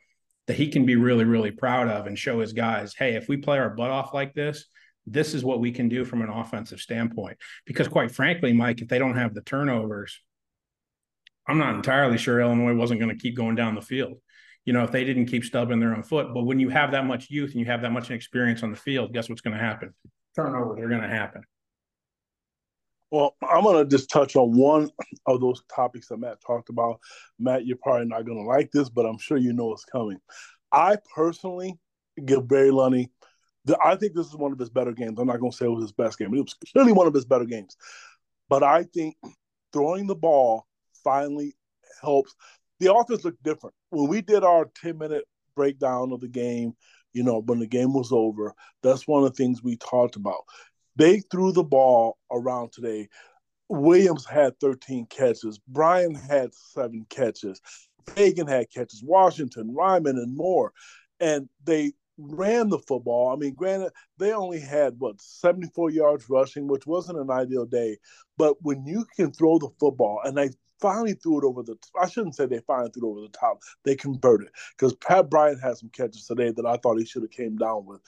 that 0.48 0.56
he 0.56 0.70
can 0.70 0.86
be 0.86 0.96
really 0.96 1.26
really 1.26 1.52
proud 1.52 1.90
of 1.90 2.08
and 2.08 2.18
show 2.18 2.40
his 2.40 2.54
guys, 2.54 2.96
hey, 2.96 3.16
if 3.16 3.28
we 3.28 3.36
play 3.36 3.60
our 3.60 3.72
butt 3.72 3.92
off 3.92 4.14
like 4.14 4.34
this, 4.34 4.66
this 5.08 5.34
is 5.34 5.44
what 5.44 5.60
we 5.60 5.72
can 5.72 5.90
do 5.90 6.04
from 6.06 6.22
an 6.22 6.30
offensive 6.30 6.80
standpoint. 6.80 7.38
Because 7.66 7.88
quite 7.88 8.12
frankly, 8.12 8.54
Mike, 8.54 8.82
if 8.82 8.88
they 8.88 9.00
don't 9.00 9.18
have 9.18 9.34
the 9.34 9.42
turnovers, 9.42 10.20
I'm 11.48 11.58
not 11.58 11.76
entirely 11.76 12.18
sure 12.18 12.40
Illinois 12.40 12.74
wasn't 12.74 13.00
going 13.00 13.16
to 13.16 13.22
keep 13.22 13.36
going 13.36 13.56
down 13.56 13.76
the 13.76 13.82
field. 13.82 14.20
You 14.66 14.74
know, 14.74 14.84
if 14.84 14.92
they 14.92 15.04
didn't 15.04 15.28
keep 15.28 15.44
stubbing 15.44 15.80
their 15.80 15.96
own 15.96 16.02
foot. 16.02 16.34
But 16.34 16.44
when 16.44 16.60
you 16.60 16.70
have 16.70 16.92
that 16.92 17.06
much 17.06 17.30
youth 17.30 17.52
and 17.52 17.60
you 17.60 17.68
have 17.68 17.84
that 17.84 17.92
much 17.92 18.10
experience 18.10 18.64
on 18.64 18.72
the 18.72 18.78
field, 18.78 19.14
guess 19.14 19.30
what's 19.30 19.42
going 19.42 19.56
to 19.56 19.64
happen? 19.64 19.94
Turnovers 20.36 20.84
are 20.84 20.90
going 20.90 21.02
to 21.02 21.08
happen. 21.08 21.44
Well, 23.12 23.36
I'm 23.48 23.64
going 23.64 23.84
to 23.84 23.90
just 23.90 24.10
touch 24.10 24.36
on 24.36 24.58
one 24.58 24.90
of 25.28 25.40
those 25.40 25.62
topics 25.74 26.08
that 26.08 26.18
Matt 26.18 26.42
talked 26.46 26.70
about. 26.70 27.00
Matt, 27.38 27.66
you're 27.66 27.78
probably 27.78 28.08
not 28.08 28.26
going 28.26 28.40
to 28.40 28.44
like 28.44 28.72
this, 28.72 28.90
but 28.90 29.06
I'm 29.06 29.20
sure 29.20 29.38
you 29.38 29.54
know 29.54 29.72
it's 29.72 29.86
coming. 29.86 30.18
I 30.72 30.98
personally 31.16 31.78
give 32.26 32.48
Barry 32.48 32.72
Lunney 32.72 33.10
I 33.84 33.96
think 33.96 34.14
this 34.14 34.28
is 34.28 34.36
one 34.36 34.52
of 34.52 34.60
his 34.60 34.70
better 34.70 34.92
games. 34.92 35.20
I'm 35.20 35.28
not 35.28 35.40
going 35.40 35.52
to 35.52 35.58
say 35.58 35.66
it 35.66 35.70
was 35.70 35.84
his 35.84 35.92
best 35.92 36.20
game. 36.20 36.34
It 36.34 36.42
was 36.42 36.56
clearly 36.72 36.92
one 36.92 37.08
of 37.08 37.14
his 37.14 37.26
better 37.26 37.46
games. 37.46 37.76
But 38.50 38.64
I 38.64 38.84
think 38.84 39.16
throwing 39.74 40.08
the 40.08 40.16
ball 40.16 40.68
finally 41.04 41.56
helps. 42.02 42.36
The 42.80 42.94
offense 42.94 43.24
looked 43.24 43.42
different. 43.44 43.76
When 43.90 44.08
we 44.08 44.22
did 44.22 44.44
our 44.44 44.70
10 44.82 44.98
minute 44.98 45.26
breakdown 45.56 46.12
of 46.12 46.22
the 46.22 46.28
game, 46.28 46.74
you 47.14 47.24
know, 47.24 47.42
when 47.42 47.60
the 47.60 47.68
game 47.68 47.94
was 47.94 48.12
over, 48.12 48.54
that's 48.84 49.08
one 49.08 49.24
of 49.24 49.30
the 49.30 49.36
things 49.36 49.64
we 49.64 49.78
talked 49.78 50.16
about. 50.16 50.44
They 50.96 51.22
threw 51.32 51.52
the 51.52 51.64
ball 51.64 52.18
around 52.32 52.72
today. 52.72 53.10
Williams 53.70 54.26
had 54.26 54.60
13 54.60 55.08
catches. 55.08 55.60
Bryant 55.68 56.18
had 56.18 56.54
seven 56.54 57.06
catches. 57.10 57.62
Feagin 58.06 58.48
had 58.48 58.70
catches. 58.72 59.02
Washington, 59.04 59.74
Reiman, 59.74 60.18
and 60.22 60.36
more. 60.36 60.72
And 61.20 61.50
they 61.64 61.94
ran 62.18 62.70
the 62.70 62.80
football. 62.80 63.30
I 63.30 63.36
mean, 63.36 63.54
granted, 63.54 63.92
they 64.18 64.32
only 64.32 64.60
had 64.60 65.00
what 65.00 65.22
74 65.22 65.90
yards 65.92 66.30
rushing, 66.30 66.68
which 66.68 66.88
wasn't 66.88 67.20
an 67.20 67.30
ideal 67.30 67.66
day. 67.66 67.98
But 68.38 68.62
when 68.62 68.86
you 68.86 69.06
can 69.16 69.32
throw 69.32 69.60
the 69.60 69.70
football, 69.80 70.22
and 70.24 70.38
they 70.38 70.50
finally 70.80 71.14
threw 71.14 71.40
it 71.40 71.46
over 71.46 71.64
the 71.64 71.78
I 72.00 72.08
shouldn't 72.08 72.36
say 72.36 72.46
they 72.46 72.60
finally 72.60 72.92
threw 72.92 73.10
it 73.10 73.12
over 73.12 73.22
the 73.22 73.38
top. 73.38 73.62
They 73.84 73.96
converted 73.96 74.50
because 74.72 74.96
Pat 74.96 75.30
Bryant 75.30 75.62
had 75.62 75.78
some 75.78 75.90
catches 75.90 76.26
today 76.26 76.52
that 76.52 76.66
I 76.66 76.78
thought 76.78 77.00
he 77.00 77.06
should 77.06 77.24
have 77.24 77.32
came 77.32 77.58
down 77.58 77.86
with, 77.86 78.02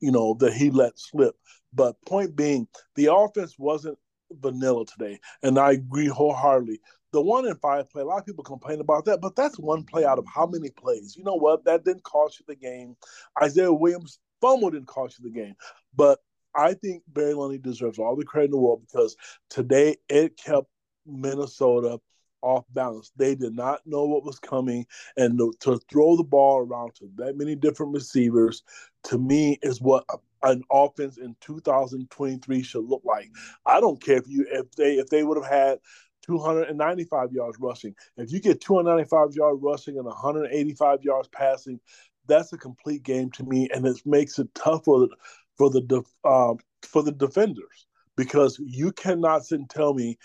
you 0.00 0.10
know, 0.10 0.34
that 0.40 0.54
he 0.54 0.70
let 0.70 0.98
slip. 0.98 1.36
But 1.72 2.00
point 2.06 2.36
being, 2.36 2.68
the 2.94 3.14
offense 3.14 3.58
wasn't 3.58 3.98
vanilla 4.30 4.86
today, 4.86 5.20
and 5.42 5.58
I 5.58 5.72
agree 5.72 6.06
wholeheartedly 6.06 6.80
the 7.14 7.20
one 7.20 7.46
in 7.46 7.54
five 7.54 7.88
play, 7.88 8.02
a 8.02 8.04
lot 8.04 8.18
of 8.18 8.26
people 8.26 8.42
complain 8.42 8.80
about 8.80 9.04
that, 9.04 9.20
but 9.20 9.36
that's 9.36 9.56
one 9.56 9.84
play 9.84 10.04
out 10.04 10.18
of 10.18 10.26
how 10.26 10.46
many 10.46 10.68
plays? 10.68 11.14
You 11.16 11.22
know 11.22 11.36
what? 11.36 11.64
That 11.64 11.84
didn't 11.84 12.02
cost 12.02 12.40
you 12.40 12.44
the 12.48 12.56
game. 12.56 12.96
Isaiah 13.40 13.72
Williams 13.72 14.18
fumble 14.40 14.70
didn't 14.70 14.88
cost 14.88 15.20
you 15.20 15.30
the 15.30 15.40
game. 15.40 15.54
But 15.94 16.18
I 16.56 16.74
think 16.74 17.04
Barry 17.06 17.34
Lunney 17.34 17.62
deserves 17.62 18.00
all 18.00 18.16
the 18.16 18.24
credit 18.24 18.46
in 18.46 18.50
the 18.50 18.58
world 18.58 18.82
because 18.84 19.16
today 19.48 19.96
it 20.08 20.36
kept 20.36 20.66
Minnesota 21.06 22.00
off 22.42 22.64
balance. 22.74 23.12
They 23.16 23.36
did 23.36 23.54
not 23.54 23.86
know 23.86 24.04
what 24.06 24.24
was 24.24 24.40
coming, 24.40 24.84
and 25.16 25.38
to, 25.38 25.54
to 25.60 25.80
throw 25.90 26.16
the 26.16 26.24
ball 26.24 26.58
around 26.58 26.96
to 26.96 27.08
that 27.14 27.38
many 27.38 27.54
different 27.54 27.94
receivers, 27.94 28.64
to 29.04 29.18
me, 29.18 29.60
is 29.62 29.80
what 29.80 30.04
an 30.42 30.64
offense 30.70 31.16
in 31.16 31.36
2023 31.40 32.62
should 32.62 32.84
look 32.84 33.02
like. 33.04 33.30
I 33.64 33.80
don't 33.80 34.02
care 34.02 34.16
if 34.16 34.26
you 34.26 34.46
if 34.50 34.72
they 34.72 34.94
if 34.94 35.08
they 35.10 35.22
would 35.22 35.36
have 35.36 35.50
had 35.50 35.78
295 36.24 37.32
yards 37.32 37.58
rushing. 37.60 37.94
If 38.16 38.32
you 38.32 38.40
get 38.40 38.60
295 38.60 39.34
yards 39.34 39.60
rushing 39.62 39.96
and 39.96 40.06
185 40.06 41.02
yards 41.02 41.28
passing, 41.28 41.80
that's 42.26 42.52
a 42.52 42.58
complete 42.58 43.02
game 43.02 43.30
to 43.32 43.44
me, 43.44 43.68
and 43.72 43.86
it 43.86 44.00
makes 44.06 44.38
it 44.38 44.48
tough 44.54 44.84
for 44.84 45.00
the 45.00 45.08
for 45.56 45.70
the 45.70 46.02
um, 46.24 46.58
for 46.82 47.02
the 47.02 47.12
defenders 47.12 47.86
because 48.16 48.58
you 48.58 48.92
cannot 48.92 49.44
sit 49.44 49.58
and 49.58 49.70
tell 49.70 49.94
me 49.94 50.18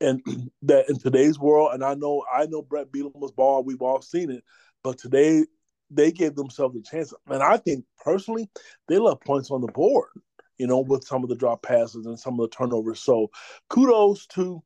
and 0.00 0.20
that 0.62 0.88
in 0.88 0.98
today's 0.98 1.38
world, 1.38 1.70
and 1.72 1.84
I 1.84 1.94
know 1.94 2.24
I 2.32 2.46
know 2.46 2.62
Brett 2.62 2.92
Bielema's 2.92 3.32
ball, 3.32 3.64
we've 3.64 3.82
all 3.82 4.02
seen 4.02 4.30
it, 4.30 4.44
but 4.82 4.98
today 4.98 5.44
they 5.90 6.10
gave 6.10 6.34
themselves 6.34 6.76
a 6.76 6.82
chance, 6.82 7.12
and 7.28 7.42
I 7.42 7.56
think 7.56 7.84
personally 7.98 8.50
they 8.88 8.98
left 8.98 9.24
points 9.24 9.50
on 9.50 9.60
the 9.60 9.72
board, 9.72 10.10
you 10.58 10.66
know, 10.66 10.80
with 10.80 11.04
some 11.04 11.22
of 11.22 11.28
the 11.28 11.36
drop 11.36 11.62
passes 11.62 12.06
and 12.06 12.18
some 12.18 12.34
of 12.34 12.50
the 12.50 12.56
turnovers. 12.56 13.00
So 13.00 13.30
kudos 13.70 14.26
to 14.28 14.62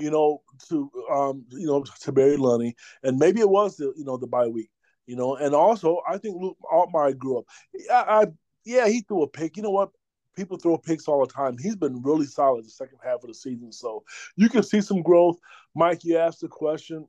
you 0.00 0.10
know 0.10 0.42
to 0.68 0.90
um 1.10 1.44
you 1.50 1.66
know 1.66 1.84
to 2.00 2.12
Barry 2.12 2.36
Lunney, 2.36 2.74
and 3.02 3.18
maybe 3.18 3.40
it 3.40 3.48
was 3.48 3.76
the 3.76 3.92
you 3.96 4.04
know 4.04 4.16
the 4.16 4.26
bye 4.26 4.48
week, 4.48 4.70
you 5.06 5.16
know, 5.16 5.36
and 5.36 5.54
also 5.54 6.00
I 6.08 6.18
think 6.18 6.40
Luke 6.40 6.58
Altmyer 6.72 7.16
grew 7.16 7.38
up. 7.38 7.44
I, 7.90 8.22
I 8.22 8.26
yeah, 8.64 8.88
he 8.88 9.00
threw 9.00 9.22
a 9.22 9.28
pick. 9.28 9.56
You 9.56 9.62
know 9.62 9.70
what? 9.70 9.90
people 10.36 10.56
throw 10.56 10.78
picks 10.78 11.08
all 11.08 11.24
the 11.24 11.32
time. 11.32 11.56
He's 11.58 11.76
been 11.76 12.02
really 12.02 12.26
solid 12.26 12.64
the 12.64 12.70
second 12.70 12.98
half 13.04 13.22
of 13.22 13.28
the 13.28 13.34
season. 13.34 13.72
So 13.72 14.04
you 14.36 14.48
can 14.48 14.62
see 14.62 14.80
some 14.80 15.02
growth. 15.02 15.36
Mike, 15.74 16.04
you 16.04 16.16
asked 16.16 16.40
the 16.40 16.48
question 16.48 17.06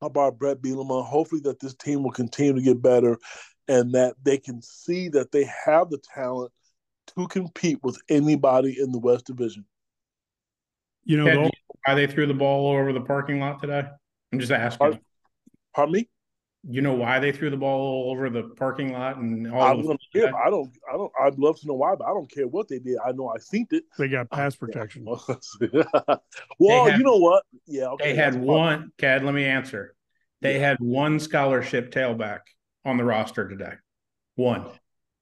about 0.00 0.38
Brett 0.38 0.62
Bielema. 0.62 1.04
Hopefully 1.04 1.40
that 1.44 1.60
this 1.60 1.74
team 1.74 2.02
will 2.02 2.12
continue 2.12 2.54
to 2.54 2.62
get 2.62 2.82
better 2.82 3.18
and 3.68 3.92
that 3.94 4.14
they 4.22 4.38
can 4.38 4.62
see 4.62 5.08
that 5.08 5.32
they 5.32 5.48
have 5.64 5.90
the 5.90 5.98
talent 6.14 6.52
to 7.16 7.26
compete 7.28 7.78
with 7.82 8.00
anybody 8.08 8.76
in 8.80 8.92
the 8.92 8.98
West 8.98 9.26
Division. 9.26 9.64
You 11.10 11.16
know, 11.24 11.50
why 11.84 11.94
they 11.94 12.06
threw 12.06 12.26
the 12.26 12.34
ball 12.34 12.68
over 12.68 12.92
the 12.92 13.00
parking 13.00 13.40
lot 13.40 13.60
today? 13.60 13.84
I'm 14.32 14.38
just 14.38 14.52
asking. 14.52 14.78
Pardon, 14.78 15.00
pardon 15.74 15.92
me? 15.94 16.08
you 16.68 16.82
know 16.82 16.92
why 16.92 17.18
they 17.18 17.32
threw 17.32 17.48
the 17.48 17.56
ball 17.56 17.80
all 17.80 18.10
over 18.10 18.28
the 18.28 18.42
parking 18.56 18.92
lot 18.92 19.16
and 19.16 19.50
all 19.50 19.62
I, 19.62 19.72
was 19.72 19.96
care, 20.12 20.34
I 20.36 20.50
don't 20.50 20.70
I 20.88 20.96
don't 20.96 21.12
I'd 21.20 21.38
love 21.38 21.58
to 21.60 21.66
know 21.66 21.74
why, 21.74 21.94
but 21.94 22.04
I 22.04 22.10
don't 22.10 22.30
care 22.30 22.46
what 22.46 22.68
they 22.68 22.78
did. 22.78 22.98
I 23.04 23.12
know 23.12 23.28
I 23.28 23.38
think 23.38 23.72
it. 23.72 23.84
They 23.98 24.08
got 24.08 24.30
pass 24.30 24.56
protection. 24.56 25.04
well, 26.58 26.86
had, 26.86 26.98
you 26.98 27.04
know 27.04 27.16
what? 27.16 27.44
Yeah. 27.66 27.86
Okay, 27.86 28.12
they 28.12 28.14
had 28.14 28.34
one 28.34 28.92
Cad, 28.98 29.24
let 29.24 29.34
me 29.34 29.44
answer. 29.44 29.94
They 30.42 30.54
yeah. 30.54 30.68
had 30.68 30.80
one 30.80 31.18
scholarship 31.18 31.92
tailback 31.92 32.40
on 32.84 32.96
the 32.96 33.04
roster 33.04 33.48
today. 33.48 33.74
One. 34.36 34.66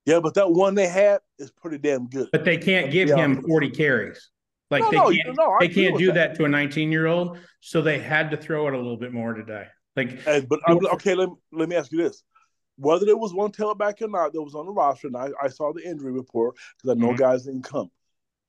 Yeah, 0.07 0.21
but 0.21 0.35
that 0.35 0.51
one 0.51 0.75
they 0.75 0.89
had 0.89 1.21
is 1.39 1.51
pretty 1.51 1.79
damn 1.79 2.09
good. 2.09 2.29
But 2.33 2.45
they 2.45 2.57
can't 2.57 2.91
give 2.91 3.11
yeah. 3.11 3.17
him 3.17 3.43
40 3.43 3.71
carries. 3.71 4.31
Like 4.71 4.83
no, 4.83 5.11
they 5.11 5.17
can't, 5.17 5.37
no, 5.37 5.57
they 5.61 5.69
can't 5.69 5.99
do 5.99 6.07
that. 6.07 6.31
that 6.31 6.37
to 6.37 6.45
a 6.45 6.49
19 6.49 6.93
year 6.93 7.07
old. 7.07 7.39
So 7.61 7.81
they 7.81 7.99
had 7.99 8.31
to 8.31 8.37
throw 8.37 8.69
it 8.69 8.75
a 8.75 8.77
little 8.77 8.99
bit 8.99 9.13
more 9.13 9.33
today. 9.33 9.67
Like, 9.97 10.21
and, 10.27 10.49
but 10.49 10.61
I'm, 10.67 10.85
okay, 10.95 11.15
let, 11.15 11.31
let 11.53 11.69
me 11.69 11.77
ask 11.77 11.91
you 11.91 11.99
this: 11.99 12.23
whether 12.77 13.05
there 13.05 13.17
was 13.17 13.35
one 13.35 13.51
tailback 13.51 14.01
or 14.03 14.09
not 14.09 14.33
that 14.33 14.43
was 14.43 14.55
on 14.55 14.67
the 14.67 14.73
roster, 14.73 15.09
and 15.09 15.17
I, 15.17 15.31
I 15.43 15.49
saw 15.49 15.73
the 15.73 15.83
injury 15.83 16.13
report 16.13 16.57
because 16.77 16.97
I 16.97 17.01
know 17.01 17.09
mm-hmm. 17.09 17.17
guys 17.17 17.45
didn't 17.45 17.65
come. 17.65 17.91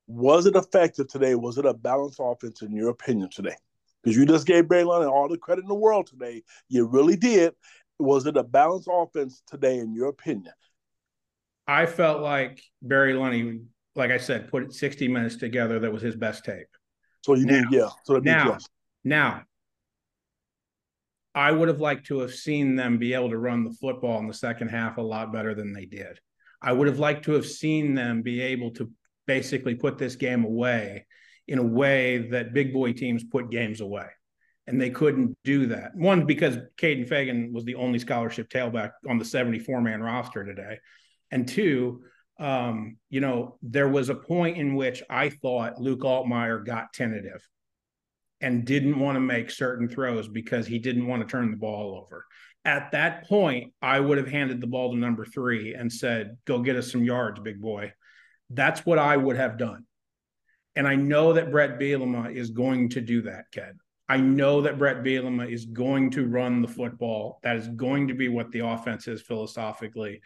Was 0.06 0.46
it 0.46 0.56
effective 0.56 1.08
today? 1.08 1.34
Was 1.34 1.58
it 1.58 1.66
a 1.66 1.74
balanced 1.74 2.20
offense 2.22 2.62
in 2.62 2.72
your 2.72 2.90
opinion 2.90 3.30
today? 3.30 3.56
Because 4.02 4.16
you 4.16 4.26
just 4.26 4.46
gave 4.46 4.68
Barry 4.68 4.84
Lunney 4.84 5.10
all 5.10 5.28
the 5.28 5.38
credit 5.38 5.62
in 5.62 5.68
the 5.68 5.74
world 5.74 6.06
today. 6.06 6.42
You 6.68 6.86
really 6.86 7.16
did. 7.16 7.54
Was 7.98 8.26
it 8.26 8.36
a 8.36 8.42
balanced 8.42 8.88
offense 8.90 9.42
today 9.46 9.78
in 9.78 9.94
your 9.94 10.08
opinion? 10.08 10.52
I 11.66 11.86
felt 11.86 12.22
like 12.22 12.62
Barry 12.82 13.12
Lunney, 13.12 13.64
like 13.94 14.10
I 14.10 14.18
said, 14.18 14.50
put 14.50 14.72
60 14.72 15.08
minutes 15.08 15.36
together. 15.36 15.78
That 15.80 15.92
was 15.92 16.02
his 16.02 16.16
best 16.16 16.44
tape. 16.44 16.68
So 17.22 17.34
you 17.34 17.46
now, 17.46 17.52
mean 17.52 17.66
yeah? 17.70 17.88
So 18.04 18.18
now, 18.18 18.48
yes. 18.50 18.66
now 19.04 19.42
I 21.34 21.52
would 21.52 21.68
have 21.68 21.80
liked 21.80 22.06
to 22.06 22.20
have 22.20 22.34
seen 22.34 22.76
them 22.76 22.98
be 22.98 23.14
able 23.14 23.30
to 23.30 23.38
run 23.38 23.64
the 23.64 23.72
football 23.72 24.18
in 24.18 24.26
the 24.26 24.34
second 24.34 24.68
half 24.68 24.96
a 24.96 25.02
lot 25.02 25.32
better 25.32 25.54
than 25.54 25.72
they 25.72 25.86
did. 25.86 26.18
I 26.62 26.72
would 26.72 26.88
have 26.88 26.98
liked 26.98 27.24
to 27.26 27.32
have 27.32 27.46
seen 27.46 27.94
them 27.94 28.22
be 28.22 28.40
able 28.40 28.72
to 28.72 28.90
basically 29.26 29.74
put 29.74 29.96
this 29.96 30.16
game 30.16 30.44
away 30.44 31.06
in 31.46 31.58
a 31.58 31.62
way 31.62 32.28
that 32.30 32.52
big 32.52 32.72
boy 32.72 32.92
teams 32.92 33.24
put 33.24 33.50
games 33.50 33.80
away. 33.80 34.06
And 34.66 34.80
they 34.80 34.90
couldn't 34.90 35.36
do 35.42 35.66
that. 35.66 35.94
One, 35.94 36.26
because 36.26 36.56
Kaden 36.76 37.08
Feagin 37.08 37.52
was 37.52 37.64
the 37.64 37.74
only 37.76 37.98
scholarship 37.98 38.48
tailback 38.48 38.92
on 39.08 39.18
the 39.18 39.24
74 39.24 39.80
man 39.80 40.00
roster 40.00 40.44
today. 40.44 40.78
And 41.30 41.48
two, 41.48 42.02
um, 42.40 42.96
you 43.10 43.20
know, 43.20 43.58
there 43.62 43.88
was 43.88 44.08
a 44.08 44.14
point 44.14 44.56
in 44.56 44.74
which 44.74 45.02
I 45.10 45.28
thought 45.28 45.80
Luke 45.80 46.00
Altmyer 46.00 46.64
got 46.64 46.92
tentative 46.94 47.46
and 48.40 48.64
didn't 48.64 48.98
want 48.98 49.16
to 49.16 49.20
make 49.20 49.50
certain 49.50 49.88
throws 49.88 50.26
because 50.26 50.66
he 50.66 50.78
didn't 50.78 51.06
want 51.06 51.20
to 51.22 51.30
turn 51.30 51.50
the 51.50 51.58
ball 51.58 52.02
over. 52.02 52.24
At 52.64 52.92
that 52.92 53.28
point, 53.28 53.74
I 53.82 54.00
would 54.00 54.16
have 54.16 54.28
handed 54.28 54.60
the 54.60 54.66
ball 54.66 54.90
to 54.90 54.98
number 54.98 55.26
three 55.26 55.74
and 55.74 55.92
said, 55.92 56.38
Go 56.46 56.60
get 56.60 56.76
us 56.76 56.90
some 56.90 57.04
yards, 57.04 57.40
big 57.40 57.60
boy. 57.60 57.92
That's 58.48 58.86
what 58.86 58.98
I 58.98 59.16
would 59.16 59.36
have 59.36 59.58
done. 59.58 59.84
And 60.76 60.88
I 60.88 60.94
know 60.94 61.34
that 61.34 61.50
Brett 61.50 61.78
Bielema 61.78 62.34
is 62.34 62.50
going 62.50 62.88
to 62.90 63.02
do 63.02 63.22
that, 63.22 63.44
Ked. 63.52 63.76
I 64.08 64.16
know 64.16 64.62
that 64.62 64.78
Brett 64.78 65.04
Bielema 65.04 65.50
is 65.50 65.66
going 65.66 66.10
to 66.12 66.26
run 66.26 66.62
the 66.62 66.68
football. 66.68 67.38
That 67.42 67.56
is 67.56 67.68
going 67.68 68.08
to 68.08 68.14
be 68.14 68.28
what 68.28 68.50
the 68.50 68.60
offense 68.60 69.06
is 69.08 69.22
philosophically, 69.22 70.20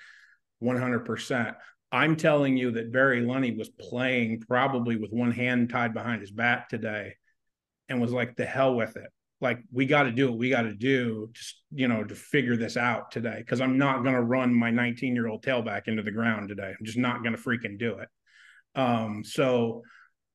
100%. 0.62 1.54
I'm 1.94 2.16
telling 2.16 2.56
you 2.56 2.72
that 2.72 2.90
Barry 2.90 3.22
Lunney 3.22 3.56
was 3.56 3.68
playing 3.68 4.40
probably 4.40 4.96
with 4.96 5.12
one 5.12 5.30
hand 5.30 5.70
tied 5.70 5.94
behind 5.94 6.22
his 6.22 6.32
back 6.32 6.68
today 6.68 7.14
and 7.88 8.00
was 8.00 8.10
like, 8.10 8.34
the 8.34 8.44
hell 8.44 8.74
with 8.74 8.96
it. 8.96 9.12
Like, 9.40 9.60
we 9.72 9.86
got 9.86 10.02
to 10.02 10.10
do 10.10 10.28
what 10.28 10.38
we 10.38 10.50
got 10.50 10.62
to 10.62 10.74
do, 10.74 11.30
just, 11.32 11.62
you 11.72 11.86
know, 11.86 12.02
to 12.02 12.14
figure 12.16 12.56
this 12.56 12.76
out 12.76 13.12
today. 13.12 13.44
Cause 13.48 13.60
I'm 13.60 13.78
not 13.78 14.02
going 14.02 14.16
to 14.16 14.22
run 14.22 14.52
my 14.52 14.72
19 14.72 15.14
year 15.14 15.28
old 15.28 15.44
tailback 15.44 15.82
into 15.86 16.02
the 16.02 16.10
ground 16.10 16.48
today. 16.48 16.74
I'm 16.76 16.84
just 16.84 16.98
not 16.98 17.22
going 17.22 17.36
to 17.36 17.40
freaking 17.40 17.78
do 17.78 17.98
it. 17.98 18.08
Um, 18.74 19.22
so 19.22 19.82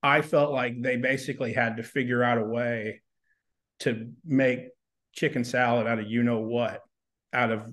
I 0.02 0.22
felt 0.22 0.54
like 0.54 0.82
they 0.82 0.96
basically 0.96 1.52
had 1.52 1.76
to 1.76 1.84
figure 1.84 2.24
out 2.24 2.38
a 2.38 2.46
way 2.46 3.02
to 3.80 4.14
make 4.24 4.62
chicken 5.12 5.44
salad 5.44 5.88
out 5.88 6.00
of 6.00 6.10
you 6.10 6.24
know 6.24 6.40
what, 6.40 6.80
out 7.34 7.52
of, 7.52 7.64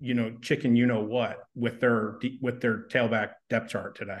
you 0.00 0.14
know, 0.14 0.32
chicken, 0.40 0.76
you 0.76 0.86
know 0.86 1.02
what, 1.02 1.38
with 1.54 1.80
their, 1.80 2.18
with 2.40 2.60
their 2.60 2.86
tailback 2.88 3.32
depth 3.48 3.70
chart 3.70 3.96
today. 3.96 4.20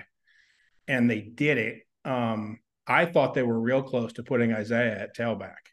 And 0.86 1.10
they 1.10 1.20
did 1.20 1.58
it. 1.58 1.82
Um, 2.04 2.58
I 2.86 3.06
thought 3.06 3.34
they 3.34 3.42
were 3.42 3.60
real 3.60 3.82
close 3.82 4.12
to 4.14 4.22
putting 4.22 4.52
Isaiah 4.52 5.00
at 5.00 5.16
tailback 5.16 5.70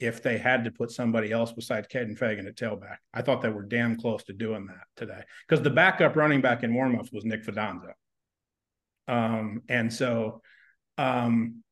if 0.00 0.20
they 0.22 0.36
had 0.36 0.64
to 0.64 0.70
put 0.72 0.90
somebody 0.90 1.30
else 1.30 1.52
besides 1.52 1.86
Kaden 1.86 2.18
Feagin 2.18 2.48
at 2.48 2.56
tailback. 2.56 2.96
I 3.14 3.22
thought 3.22 3.40
they 3.40 3.50
were 3.50 3.62
damn 3.62 3.96
close 3.96 4.24
to 4.24 4.32
doing 4.32 4.66
that 4.66 4.84
today 4.96 5.22
because 5.48 5.62
the 5.62 5.70
backup 5.70 6.16
running 6.16 6.40
back 6.40 6.64
in 6.64 6.72
warmups 6.72 7.12
was 7.12 7.24
Nick 7.24 7.44
Fidanza. 7.44 7.92
Um, 9.06 9.62
and 9.68 9.92
so 9.92 10.42
um, 10.98 11.62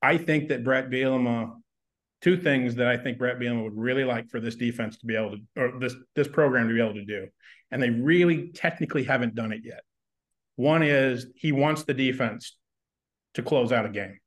I 0.00 0.18
think 0.18 0.48
that 0.48 0.62
Brett 0.62 0.88
Bielema, 0.88 1.52
two 2.20 2.36
things 2.36 2.74
that 2.76 2.86
I 2.86 2.96
think 2.96 3.18
Brett 3.18 3.38
Bielema 3.38 3.64
would 3.64 3.76
really 3.76 4.04
like 4.04 4.28
for 4.28 4.40
this 4.40 4.56
defense 4.56 4.98
to 4.98 5.06
be 5.06 5.16
able 5.16 5.32
to, 5.32 5.38
or 5.56 5.78
this 5.78 5.94
this 6.14 6.28
program 6.28 6.68
to 6.68 6.74
be 6.74 6.80
able 6.80 6.94
to 6.94 7.04
do, 7.04 7.28
and 7.70 7.82
they 7.82 7.90
really 7.90 8.48
technically 8.52 9.04
haven't 9.04 9.34
done 9.34 9.52
it 9.52 9.62
yet. 9.64 9.80
One 10.56 10.82
is 10.82 11.26
he 11.34 11.52
wants 11.52 11.84
the 11.84 11.94
defense 11.94 12.56
to 13.34 13.42
close 13.42 13.72
out 13.72 13.86
a 13.86 13.90
game. 13.90 14.18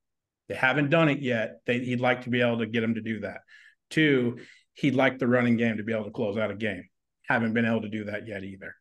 They 0.49 0.55
haven't 0.55 0.89
done 0.89 1.09
it 1.09 1.21
yet. 1.21 1.61
They, 1.65 1.79
he'd 1.79 2.01
like 2.01 2.23
to 2.23 2.29
be 2.29 2.41
able 2.41 2.59
to 2.59 2.65
get 2.65 2.81
them 2.81 2.95
to 2.95 3.01
do 3.01 3.21
that. 3.21 3.41
Two, 3.89 4.39
he'd 4.73 4.95
like 4.95 5.19
the 5.19 5.27
running 5.27 5.57
game 5.57 5.77
to 5.77 5.83
be 5.83 5.93
able 5.93 6.05
to 6.05 6.11
close 6.11 6.37
out 6.37 6.51
a 6.51 6.55
game. 6.55 6.85
Haven't 7.27 7.53
been 7.53 7.65
able 7.65 7.81
to 7.81 7.89
do 7.89 8.05
that 8.05 8.27
yet 8.27 8.43
either. 8.43 8.75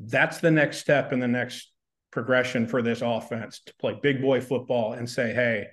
That's 0.00 0.38
the 0.38 0.50
next 0.50 0.78
step 0.78 1.12
in 1.12 1.20
the 1.20 1.28
next 1.28 1.72
progression 2.10 2.66
for 2.66 2.82
this 2.82 3.02
offense 3.02 3.60
to 3.66 3.74
play 3.76 3.98
big 4.02 4.20
boy 4.20 4.40
football 4.40 4.92
and 4.94 5.08
say, 5.08 5.32
hey, 5.32 5.68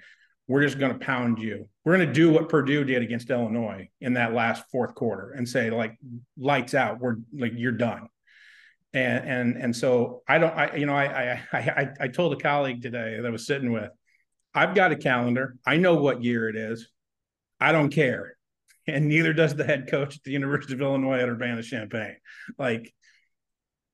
we're 0.47 0.63
just 0.63 0.79
going 0.79 0.93
to 0.93 0.99
pound 0.99 1.39
you. 1.39 1.67
We're 1.84 1.95
going 1.97 2.08
to 2.08 2.13
do 2.13 2.31
what 2.31 2.49
Purdue 2.49 2.84
did 2.84 3.01
against 3.01 3.29
Illinois 3.29 3.89
in 4.01 4.13
that 4.13 4.34
last 4.34 4.63
fourth 4.71 4.95
quarter 4.95 5.31
and 5.31 5.47
say, 5.47 5.69
like, 5.69 5.97
lights 6.38 6.73
out. 6.73 6.99
We're 6.99 7.17
like, 7.34 7.53
you're 7.55 7.71
done. 7.71 8.08
And 8.93 9.27
and 9.27 9.58
and 9.62 9.75
so 9.75 10.21
I 10.27 10.38
don't, 10.38 10.55
I 10.55 10.75
you 10.75 10.86
know, 10.86 10.95
I 10.95 11.41
I 11.51 11.58
I, 11.58 11.89
I 11.99 12.08
told 12.08 12.31
a 12.34 12.38
colleague 12.38 12.81
today 12.81 13.17
that 13.17 13.27
I 13.27 13.29
was 13.29 13.45
sitting 13.45 13.73
with, 13.73 13.89
I've 14.53 14.73
got 14.73 14.93
a 14.93 14.95
calendar. 14.95 15.58
I 15.65 15.77
know 15.77 15.95
what 15.95 16.23
year 16.23 16.47
it 16.47 16.55
is. 16.55 16.89
I 17.60 17.71
don't 17.71 17.89
care. 17.89 18.38
And 18.88 19.08
neither 19.08 19.34
does 19.34 19.55
the 19.55 19.65
head 19.65 19.89
coach 19.89 20.15
at 20.15 20.23
the 20.23 20.31
University 20.31 20.73
of 20.73 20.81
Illinois 20.81 21.19
at 21.19 21.27
Urbana 21.27 21.63
Champaign. 21.63 22.15
Like, 22.58 22.93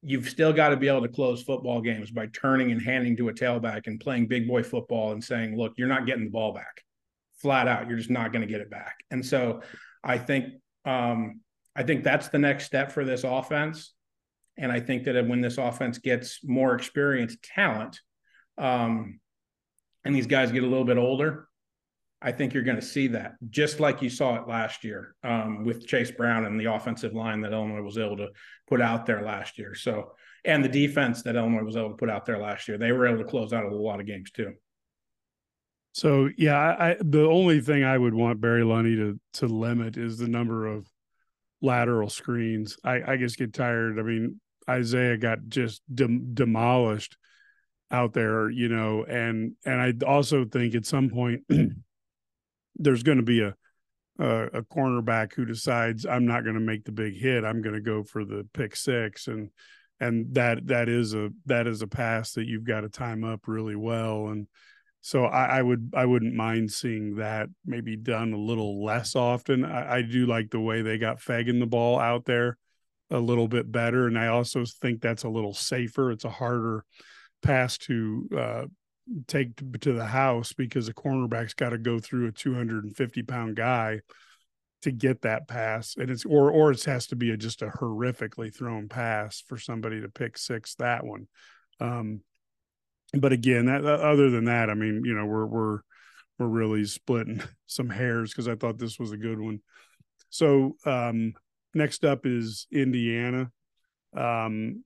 you've 0.03 0.29
still 0.29 0.51
got 0.51 0.69
to 0.69 0.77
be 0.77 0.87
able 0.87 1.01
to 1.01 1.07
close 1.07 1.43
football 1.43 1.79
games 1.79 2.09
by 2.09 2.27
turning 2.27 2.71
and 2.71 2.81
handing 2.81 3.15
to 3.17 3.29
a 3.29 3.33
tailback 3.33 3.85
and 3.85 3.99
playing 3.99 4.27
big 4.27 4.47
boy 4.47 4.63
football 4.63 5.11
and 5.11 5.23
saying, 5.23 5.55
look, 5.55 5.73
you're 5.77 5.87
not 5.87 6.05
getting 6.05 6.25
the 6.25 6.31
ball 6.31 6.53
back 6.53 6.83
flat 7.37 7.67
out. 7.67 7.87
You're 7.87 7.97
just 7.97 8.09
not 8.09 8.31
going 8.31 8.41
to 8.41 8.47
get 8.47 8.61
it 8.61 8.69
back. 8.69 8.97
And 9.09 9.25
so 9.25 9.61
I 10.03 10.17
think, 10.17 10.45
um, 10.85 11.41
I 11.75 11.83
think 11.83 12.03
that's 12.03 12.29
the 12.29 12.39
next 12.39 12.65
step 12.65 12.91
for 12.91 13.03
this 13.03 13.23
offense. 13.23 13.93
And 14.57 14.71
I 14.71 14.79
think 14.79 15.05
that 15.05 15.27
when 15.27 15.41
this 15.41 15.57
offense 15.57 15.97
gets 15.97 16.39
more 16.43 16.75
experienced 16.75 17.41
talent, 17.43 17.99
um, 18.57 19.19
and 20.03 20.15
these 20.15 20.27
guys 20.27 20.51
get 20.51 20.63
a 20.63 20.67
little 20.67 20.85
bit 20.85 20.97
older, 20.97 21.47
I 22.21 22.31
think 22.31 22.53
you're 22.53 22.63
going 22.63 22.79
to 22.79 22.85
see 22.85 23.07
that 23.07 23.33
just 23.49 23.79
like 23.79 24.01
you 24.01 24.09
saw 24.09 24.35
it 24.35 24.47
last 24.47 24.83
year 24.83 25.15
um, 25.23 25.65
with 25.65 25.87
Chase 25.87 26.11
Brown 26.11 26.45
and 26.45 26.59
the 26.59 26.71
offensive 26.71 27.13
line 27.13 27.41
that 27.41 27.51
Illinois 27.51 27.81
was 27.81 27.97
able 27.97 28.17
to 28.17 28.29
put 28.67 28.79
out 28.79 29.05
there 29.05 29.23
last 29.23 29.57
year. 29.57 29.73
So, 29.73 30.11
and 30.45 30.63
the 30.63 30.69
defense 30.69 31.23
that 31.23 31.35
Illinois 31.35 31.63
was 31.63 31.75
able 31.75 31.89
to 31.89 31.95
put 31.95 32.09
out 32.09 32.25
there 32.25 32.37
last 32.37 32.67
year, 32.67 32.77
they 32.77 32.91
were 32.91 33.07
able 33.07 33.23
to 33.23 33.29
close 33.29 33.53
out 33.53 33.65
a 33.65 33.75
lot 33.75 33.99
of 33.99 34.05
games 34.05 34.29
too. 34.31 34.53
So 35.93 36.29
yeah, 36.37 36.57
I, 36.57 36.95
the 36.99 37.27
only 37.27 37.59
thing 37.59 37.83
I 37.83 37.97
would 37.97 38.13
want 38.13 38.39
Barry 38.39 38.63
Lunney 38.63 38.95
to 38.95 39.19
to 39.39 39.47
limit 39.47 39.97
is 39.97 40.17
the 40.17 40.27
number 40.27 40.67
of 40.67 40.87
lateral 41.61 42.09
screens. 42.09 42.77
I, 42.83 43.01
I 43.13 43.17
just 43.17 43.37
get 43.37 43.53
tired. 43.53 43.99
I 43.99 44.03
mean, 44.03 44.39
Isaiah 44.69 45.17
got 45.17 45.39
just 45.49 45.81
dem- 45.93 46.33
demolished 46.33 47.17
out 47.89 48.13
there, 48.13 48.49
you 48.49 48.69
know, 48.69 49.03
and 49.03 49.53
and 49.65 49.81
I 49.81 50.05
also 50.05 50.45
think 50.45 50.75
at 50.75 50.85
some 50.85 51.09
point 51.09 51.43
there's 52.81 53.03
going 53.03 53.17
to 53.17 53.23
be 53.23 53.41
a, 53.41 53.55
a, 54.19 54.61
cornerback 54.63 55.33
who 55.33 55.45
decides 55.45 56.05
I'm 56.05 56.25
not 56.25 56.43
going 56.43 56.55
to 56.55 56.61
make 56.61 56.83
the 56.83 56.91
big 56.91 57.15
hit. 57.15 57.43
I'm 57.43 57.61
going 57.61 57.75
to 57.75 57.81
go 57.81 58.03
for 58.03 58.25
the 58.25 58.47
pick 58.53 58.75
six, 58.75 59.27
and 59.27 59.49
and 59.99 60.33
that 60.33 60.67
that 60.67 60.89
is 60.89 61.13
a 61.13 61.29
that 61.45 61.67
is 61.67 61.81
a 61.81 61.87
pass 61.87 62.33
that 62.33 62.47
you've 62.47 62.63
got 62.63 62.81
to 62.81 62.89
time 62.89 63.23
up 63.23 63.47
really 63.47 63.75
well. 63.75 64.27
And 64.27 64.47
so 65.01 65.25
I, 65.25 65.59
I 65.59 65.61
would 65.61 65.93
I 65.95 66.05
wouldn't 66.05 66.35
mind 66.35 66.71
seeing 66.71 67.15
that 67.15 67.49
maybe 67.65 67.95
done 67.95 68.33
a 68.33 68.37
little 68.37 68.83
less 68.83 69.15
often. 69.15 69.65
I, 69.65 69.97
I 69.97 70.01
do 70.01 70.25
like 70.25 70.49
the 70.49 70.59
way 70.59 70.81
they 70.81 70.97
got 70.97 71.19
Feagin 71.19 71.59
the 71.59 71.65
ball 71.65 71.99
out 71.99 72.25
there 72.25 72.57
a 73.09 73.19
little 73.19 73.47
bit 73.47 73.71
better, 73.71 74.07
and 74.07 74.17
I 74.17 74.27
also 74.27 74.63
think 74.65 75.01
that's 75.01 75.23
a 75.23 75.29
little 75.29 75.53
safer. 75.53 76.11
It's 76.11 76.25
a 76.25 76.29
harder 76.29 76.85
pass 77.41 77.77
to 77.79 78.29
uh, 78.37 78.63
take 79.27 79.55
to, 79.81 79.93
the 79.93 80.05
house 80.05 80.53
because 80.53 80.87
a 80.87 80.93
cornerback's 80.93 81.53
got 81.53 81.69
to 81.69 81.77
go 81.77 81.99
through 81.99 82.27
a 82.27 82.31
250 82.31 83.23
pound 83.23 83.55
guy 83.55 83.99
to 84.81 84.91
get 84.91 85.21
that 85.21 85.47
pass 85.47 85.95
and 85.97 86.09
it's 86.09 86.25
or 86.25 86.49
or 86.49 86.71
it 86.71 86.83
has 86.85 87.07
to 87.07 87.15
be 87.15 87.31
a, 87.31 87.37
just 87.37 87.61
a 87.61 87.67
horrifically 87.67 88.53
thrown 88.53 88.89
pass 88.89 89.43
for 89.47 89.57
somebody 89.57 90.01
to 90.01 90.09
pick 90.09 90.37
six 90.37 90.75
that 90.75 91.05
one. 91.05 91.27
Um 91.79 92.21
but 93.13 93.33
again 93.33 93.65
that 93.65 93.83
other 93.85 94.29
than 94.29 94.45
that 94.45 94.69
i 94.69 94.73
mean 94.73 95.01
you 95.03 95.13
know 95.13 95.25
we're 95.25 95.45
we're 95.45 95.79
we're 96.39 96.47
really 96.47 96.85
splitting 96.85 97.41
some 97.67 97.89
hairs 97.89 98.31
because 98.31 98.47
i 98.47 98.55
thought 98.55 98.77
this 98.77 98.99
was 98.99 99.11
a 99.11 99.17
good 99.17 99.39
one. 99.39 99.59
So 100.29 100.75
um 100.85 101.33
next 101.73 102.03
up 102.05 102.25
is 102.25 102.67
indiana. 102.71 103.51
Um 104.15 104.83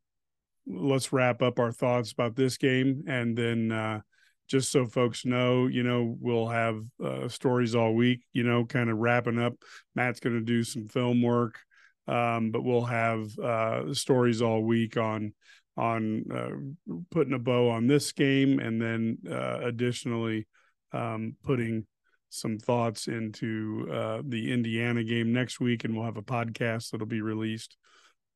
let's 0.68 1.14
wrap 1.14 1.42
up 1.42 1.60
our 1.60 1.72
thoughts 1.72 2.12
about 2.12 2.36
this 2.36 2.58
game 2.58 3.04
and 3.08 3.38
then 3.38 3.72
uh, 3.72 4.02
just 4.48 4.72
so 4.72 4.86
folks 4.86 5.26
know, 5.26 5.68
you 5.68 5.84
know, 5.84 6.16
we'll 6.20 6.48
have 6.48 6.82
uh, 7.04 7.28
stories 7.28 7.76
all 7.76 7.94
week, 7.94 8.22
you 8.34 8.44
know, 8.44 8.66
kind 8.66 8.90
of 8.90 8.98
wrapping 8.98 9.40
up. 9.40 9.54
Matt's 9.96 10.20
going 10.20 10.36
to 10.36 10.42
do 10.42 10.64
some 10.64 10.88
film 10.88 11.22
work, 11.22 11.60
um, 12.08 12.52
but 12.52 12.64
we'll 12.64 12.86
have 12.86 13.38
uh, 13.40 13.94
stories 13.94 14.42
all 14.42 14.64
week 14.64 14.98
on 14.98 15.34
on 15.78 16.24
uh, 16.32 16.94
putting 17.12 17.34
a 17.34 17.40
bow 17.40 17.70
on 17.70 17.88
this 17.88 18.14
game, 18.14 18.60
and 18.60 18.82
then 18.82 19.18
uh, 19.30 19.60
additionally 19.62 20.48
um, 20.94 21.36
putting 21.44 21.86
some 22.30 22.58
thoughts 22.58 23.08
into 23.08 23.88
uh, 23.92 24.22
the 24.26 24.54
Indiana 24.54 25.04
game 25.04 25.34
next 25.34 25.60
week, 25.60 25.84
and 25.84 25.96
we'll 25.96 26.06
have 26.06 26.18
a 26.18 26.22
podcast 26.22 26.92
that'll 26.92 27.08
be 27.08 27.22
released 27.22 27.76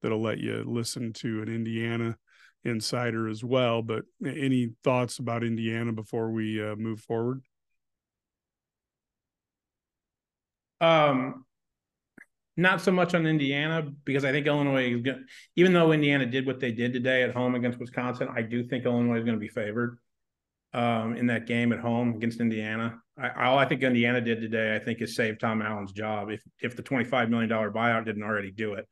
that'll 0.02 0.22
let 0.22 0.40
you 0.40 0.64
listen 0.66 1.14
to 1.14 1.42
an 1.42 1.50
Indiana 1.50 2.18
insider 2.64 3.28
as 3.28 3.44
well. 3.44 3.82
But 3.82 4.06
any 4.26 4.72
thoughts 4.84 5.20
about 5.20 5.44
Indiana 5.44 5.94
before 5.94 6.32
we 6.32 6.64
uh, 6.64 6.76
move 6.76 7.02
forward? 7.02 7.42
Um, 10.82 11.46
not 12.58 12.82
so 12.82 12.92
much 12.92 13.14
on 13.14 13.26
Indiana 13.26 13.90
because 14.04 14.26
I 14.26 14.32
think 14.32 14.48
Illinois 14.48 14.94
is 14.94 15.02
going. 15.02 15.26
Even 15.56 15.74
though 15.74 15.92
Indiana 15.92 16.26
did 16.26 16.46
what 16.46 16.60
they 16.60 16.72
did 16.72 16.94
today 16.94 17.24
at 17.24 17.34
home 17.34 17.56
against 17.56 17.80
Wisconsin, 17.80 18.30
I 18.36 18.42
do 18.42 18.64
think 18.64 18.86
Illinois 18.86 19.18
is 19.18 19.24
going 19.24 19.36
to 19.36 19.40
be 19.40 19.48
favored 19.48 19.98
um, 20.74 21.16
in 21.16 21.28
that 21.28 21.48
game 21.48 21.72
at 21.74 21.80
home 21.80 22.16
against 22.16 22.40
Indiana. 22.40 23.02
I, 23.18 23.46
all 23.46 23.58
I 23.58 23.66
think 23.66 23.84
Indiana 23.84 24.22
did 24.22 24.42
today, 24.42 24.76
I 24.76 24.80
think, 24.80 25.02
is 25.02 25.16
save 25.16 25.40
Tom 25.40 25.62
Allen's 25.62 25.92
job. 25.92 26.30
If 26.30 26.44
if 26.62 26.76
the 26.76 26.84
twenty 26.84 27.06
five 27.06 27.30
million 27.30 27.50
dollar 27.50 27.72
buyout 27.72 28.06
didn't 28.06 28.24
already 28.24 28.52
do 28.52 28.74
it, 28.74 28.88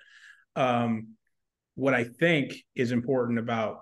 um, 0.56 1.17
what 1.78 1.94
I 1.94 2.06
think 2.06 2.56
is 2.76 2.92
important 2.92 3.38
about 3.38 3.82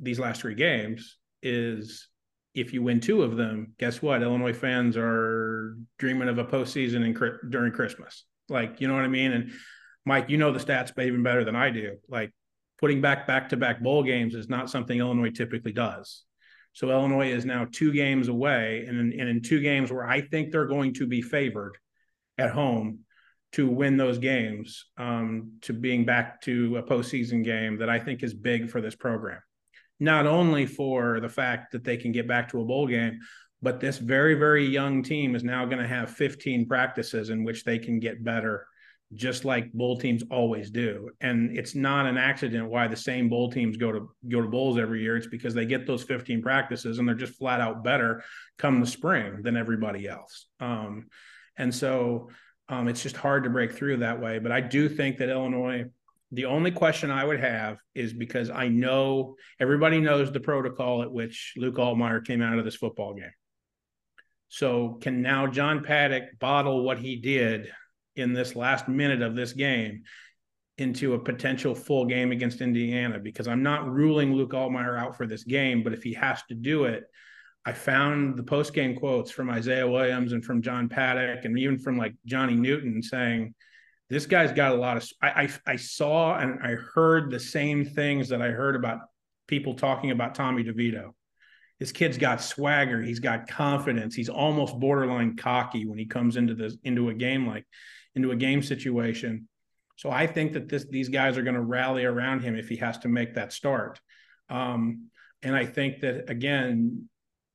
these 0.00 0.18
last 0.18 0.40
three 0.40 0.54
games 0.54 1.18
is 1.42 2.08
if 2.54 2.72
you 2.72 2.82
win 2.82 3.00
two 3.00 3.22
of 3.22 3.36
them, 3.36 3.74
guess 3.78 4.00
what? 4.00 4.22
Illinois 4.22 4.54
fans 4.54 4.96
are 4.96 5.76
dreaming 5.98 6.30
of 6.30 6.38
a 6.38 6.44
postseason 6.44 7.04
in, 7.04 7.50
during 7.50 7.70
Christmas. 7.70 8.24
Like, 8.48 8.80
you 8.80 8.88
know 8.88 8.94
what 8.94 9.04
I 9.04 9.08
mean? 9.08 9.32
And 9.32 9.52
Mike, 10.06 10.30
you 10.30 10.38
know 10.38 10.52
the 10.52 10.58
stats 10.58 10.90
even 10.98 11.22
better 11.22 11.44
than 11.44 11.54
I 11.54 11.68
do. 11.68 11.98
Like, 12.08 12.32
putting 12.80 13.02
back 13.02 13.26
back 13.26 13.50
to 13.50 13.58
back 13.58 13.82
bowl 13.82 14.02
games 14.02 14.34
is 14.34 14.48
not 14.48 14.70
something 14.70 14.98
Illinois 14.98 15.30
typically 15.30 15.72
does. 15.72 16.24
So 16.72 16.90
Illinois 16.90 17.30
is 17.30 17.44
now 17.44 17.66
two 17.70 17.92
games 17.92 18.28
away, 18.28 18.86
and 18.88 18.98
in, 18.98 19.20
and 19.20 19.28
in 19.28 19.42
two 19.42 19.60
games 19.60 19.92
where 19.92 20.06
I 20.06 20.22
think 20.22 20.50
they're 20.50 20.64
going 20.64 20.94
to 20.94 21.06
be 21.06 21.20
favored 21.20 21.76
at 22.38 22.52
home, 22.52 23.00
to 23.52 23.68
win 23.68 23.96
those 23.96 24.18
games 24.18 24.86
um, 24.98 25.52
to 25.62 25.72
being 25.72 26.04
back 26.04 26.40
to 26.42 26.76
a 26.76 26.82
postseason 26.82 27.44
game 27.44 27.78
that 27.78 27.88
I 27.88 27.98
think 27.98 28.22
is 28.22 28.34
big 28.34 28.70
for 28.70 28.80
this 28.80 28.94
program. 28.94 29.40
Not 30.00 30.26
only 30.26 30.66
for 30.66 31.18
the 31.20 31.28
fact 31.28 31.72
that 31.72 31.82
they 31.82 31.96
can 31.96 32.12
get 32.12 32.28
back 32.28 32.50
to 32.50 32.60
a 32.60 32.64
bowl 32.64 32.86
game, 32.86 33.18
but 33.60 33.80
this 33.80 33.98
very, 33.98 34.34
very 34.34 34.64
young 34.64 35.02
team 35.02 35.34
is 35.34 35.42
now 35.42 35.64
going 35.64 35.82
to 35.82 35.88
have 35.88 36.10
15 36.10 36.68
practices 36.68 37.30
in 37.30 37.42
which 37.42 37.64
they 37.64 37.78
can 37.78 37.98
get 37.98 38.22
better, 38.22 38.66
just 39.14 39.44
like 39.44 39.72
bowl 39.72 39.98
teams 39.98 40.22
always 40.30 40.70
do. 40.70 41.10
And 41.20 41.58
it's 41.58 41.74
not 41.74 42.06
an 42.06 42.16
accident 42.16 42.70
why 42.70 42.86
the 42.86 42.96
same 42.96 43.28
bowl 43.28 43.50
teams 43.50 43.76
go 43.76 43.90
to 43.90 44.10
go 44.28 44.40
to 44.40 44.48
bowls 44.48 44.78
every 44.78 45.02
year. 45.02 45.16
It's 45.16 45.26
because 45.26 45.54
they 45.54 45.66
get 45.66 45.86
those 45.86 46.04
15 46.04 46.42
practices 46.42 46.98
and 46.98 47.08
they're 47.08 47.16
just 47.16 47.38
flat 47.38 47.60
out 47.60 47.82
better 47.82 48.22
come 48.58 48.78
the 48.78 48.86
spring 48.86 49.42
than 49.42 49.56
everybody 49.56 50.06
else. 50.06 50.46
Um, 50.60 51.06
and 51.56 51.74
so 51.74 52.30
um, 52.68 52.88
it's 52.88 53.02
just 53.02 53.16
hard 53.16 53.44
to 53.44 53.50
break 53.50 53.72
through 53.72 53.98
that 53.98 54.20
way. 54.20 54.38
But 54.38 54.52
I 54.52 54.60
do 54.60 54.88
think 54.88 55.18
that 55.18 55.30
Illinois, 55.30 55.86
the 56.32 56.44
only 56.44 56.70
question 56.70 57.10
I 57.10 57.24
would 57.24 57.40
have 57.40 57.78
is 57.94 58.12
because 58.12 58.50
I 58.50 58.68
know 58.68 59.36
everybody 59.58 60.00
knows 60.00 60.30
the 60.30 60.40
protocol 60.40 61.02
at 61.02 61.10
which 61.10 61.54
Luke 61.56 61.76
Altmyer 61.76 62.24
came 62.24 62.42
out 62.42 62.58
of 62.58 62.64
this 62.64 62.76
football 62.76 63.14
game. 63.14 63.32
So 64.48 64.98
can 65.00 65.22
now 65.22 65.46
John 65.46 65.82
Paddock 65.82 66.38
bottle 66.38 66.82
what 66.82 66.98
he 66.98 67.16
did 67.16 67.70
in 68.16 68.32
this 68.32 68.56
last 68.56 68.88
minute 68.88 69.22
of 69.22 69.34
this 69.34 69.52
game 69.52 70.02
into 70.78 71.14
a 71.14 71.18
potential 71.18 71.74
full 71.74 72.04
game 72.06 72.32
against 72.32 72.60
Indiana? 72.60 73.18
Because 73.18 73.48
I'm 73.48 73.62
not 73.62 73.90
ruling 73.90 74.34
Luke 74.34 74.52
Altmyer 74.52 74.98
out 74.98 75.16
for 75.16 75.26
this 75.26 75.44
game, 75.44 75.82
but 75.82 75.92
if 75.92 76.02
he 76.02 76.14
has 76.14 76.42
to 76.44 76.54
do 76.54 76.84
it, 76.84 77.04
I 77.64 77.72
found 77.72 78.36
the 78.36 78.42
post 78.42 78.72
game 78.72 78.96
quotes 78.96 79.30
from 79.30 79.50
Isaiah 79.50 79.86
Williams 79.86 80.32
and 80.32 80.44
from 80.44 80.62
John 80.62 80.88
Paddock 80.88 81.44
and 81.44 81.58
even 81.58 81.78
from 81.78 81.98
like 81.98 82.14
Johnny 82.24 82.54
Newton 82.54 83.02
saying, 83.02 83.54
this 84.10 84.26
guy's 84.26 84.52
got 84.52 84.72
a 84.72 84.76
lot 84.76 84.96
of. 84.96 85.08
I, 85.20 85.28
I, 85.28 85.72
I 85.72 85.76
saw 85.76 86.38
and 86.38 86.60
I 86.62 86.76
heard 86.76 87.30
the 87.30 87.40
same 87.40 87.84
things 87.84 88.30
that 88.30 88.40
I 88.40 88.48
heard 88.48 88.74
about 88.74 89.00
people 89.46 89.74
talking 89.74 90.10
about 90.10 90.34
Tommy 90.34 90.64
DeVito. 90.64 91.10
This 91.78 91.92
kid's 91.92 92.18
got 92.18 92.42
swagger. 92.42 93.02
He's 93.02 93.20
got 93.20 93.48
confidence. 93.48 94.14
He's 94.14 94.28
almost 94.28 94.80
borderline 94.80 95.36
cocky 95.36 95.86
when 95.86 95.98
he 95.98 96.06
comes 96.06 96.36
into 96.36 96.54
this 96.54 96.76
into 96.84 97.10
a 97.10 97.14
game 97.14 97.46
like 97.46 97.66
into 98.14 98.30
a 98.30 98.36
game 98.36 98.62
situation. 98.62 99.48
So 99.96 100.10
I 100.10 100.26
think 100.26 100.54
that 100.54 100.68
this 100.68 100.86
these 100.88 101.08
guys 101.08 101.36
are 101.36 101.42
going 101.42 101.54
to 101.54 101.60
rally 101.60 102.04
around 102.04 102.40
him 102.40 102.56
if 102.56 102.68
he 102.68 102.76
has 102.76 102.98
to 102.98 103.08
make 103.08 103.34
that 103.34 103.52
start. 103.52 104.00
Um, 104.48 105.10
and 105.42 105.54
I 105.54 105.66
think 105.66 106.00
that 106.00 106.30
again, 106.30 107.08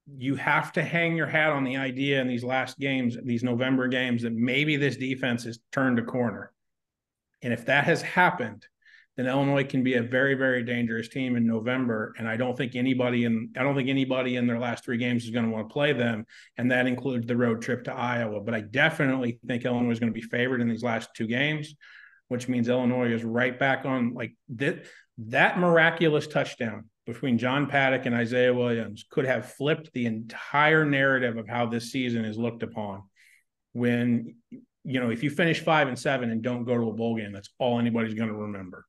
you 0.05 0.35
have 0.35 0.73
to 0.73 0.83
hang 0.83 1.15
your 1.15 1.27
hat 1.27 1.51
on 1.51 1.63
the 1.63 1.77
idea 1.77 2.19
in 2.19 2.27
these 2.27 2.43
last 2.43 2.77
games, 2.79 3.17
these 3.23 3.43
November 3.43 3.87
games, 3.87 4.23
that 4.23 4.33
maybe 4.33 4.75
this 4.75 4.97
defense 4.97 5.43
has 5.45 5.59
turned 5.71 5.99
a 5.99 6.03
corner. 6.03 6.51
And 7.41 7.53
if 7.53 7.65
that 7.65 7.85
has 7.85 8.01
happened, 8.01 8.65
then 9.15 9.27
Illinois 9.27 9.63
can 9.63 9.83
be 9.83 9.93
a 9.93 10.01
very, 10.01 10.33
very 10.33 10.63
dangerous 10.63 11.07
team 11.07 11.35
in 11.35 11.45
November. 11.45 12.13
And 12.17 12.27
I 12.27 12.35
don't 12.35 12.57
think 12.57 12.75
anybody 12.75 13.25
in 13.25 13.51
I 13.55 13.61
don't 13.61 13.75
think 13.75 13.89
anybody 13.89 14.37
in 14.37 14.47
their 14.47 14.59
last 14.59 14.83
three 14.83 14.97
games 14.97 15.23
is 15.23 15.29
going 15.29 15.45
to 15.45 15.51
want 15.51 15.69
to 15.69 15.73
play 15.73 15.93
them. 15.93 16.25
And 16.57 16.71
that 16.71 16.87
includes 16.87 17.27
the 17.27 17.37
road 17.37 17.61
trip 17.61 17.83
to 17.85 17.93
Iowa. 17.93 18.41
But 18.41 18.55
I 18.55 18.61
definitely 18.61 19.39
think 19.45 19.65
Illinois 19.65 19.91
is 19.91 19.99
going 19.99 20.11
to 20.11 20.19
be 20.19 20.25
favored 20.25 20.61
in 20.61 20.67
these 20.67 20.83
last 20.83 21.09
two 21.15 21.27
games, 21.27 21.75
which 22.27 22.47
means 22.47 22.67
Illinois 22.67 23.11
is 23.11 23.23
right 23.23 23.57
back 23.57 23.85
on 23.85 24.13
like 24.13 24.35
that. 24.55 24.85
That 25.19 25.59
miraculous 25.59 26.25
touchdown 26.25 26.89
between 27.05 27.37
John 27.37 27.67
Paddock 27.67 28.05
and 28.05 28.15
Isaiah 28.15 28.53
Williams 28.53 29.05
could 29.09 29.25
have 29.25 29.53
flipped 29.53 29.91
the 29.93 30.05
entire 30.05 30.85
narrative 30.85 31.37
of 31.37 31.47
how 31.47 31.65
this 31.65 31.91
season 31.91 32.25
is 32.25 32.37
looked 32.37 32.63
upon. 32.63 33.03
When 33.73 34.35
you 34.85 34.99
know, 34.99 35.09
if 35.09 35.23
you 35.23 35.29
finish 35.29 35.61
five 35.61 35.87
and 35.87 35.97
seven 35.97 36.29
and 36.29 36.41
don't 36.41 36.65
go 36.65 36.77
to 36.77 36.89
a 36.89 36.93
bowl 36.93 37.15
game, 37.15 37.31
that's 37.31 37.49
all 37.57 37.79
anybody's 37.79 38.13
going 38.13 38.29
to 38.29 38.35
remember. 38.35 38.85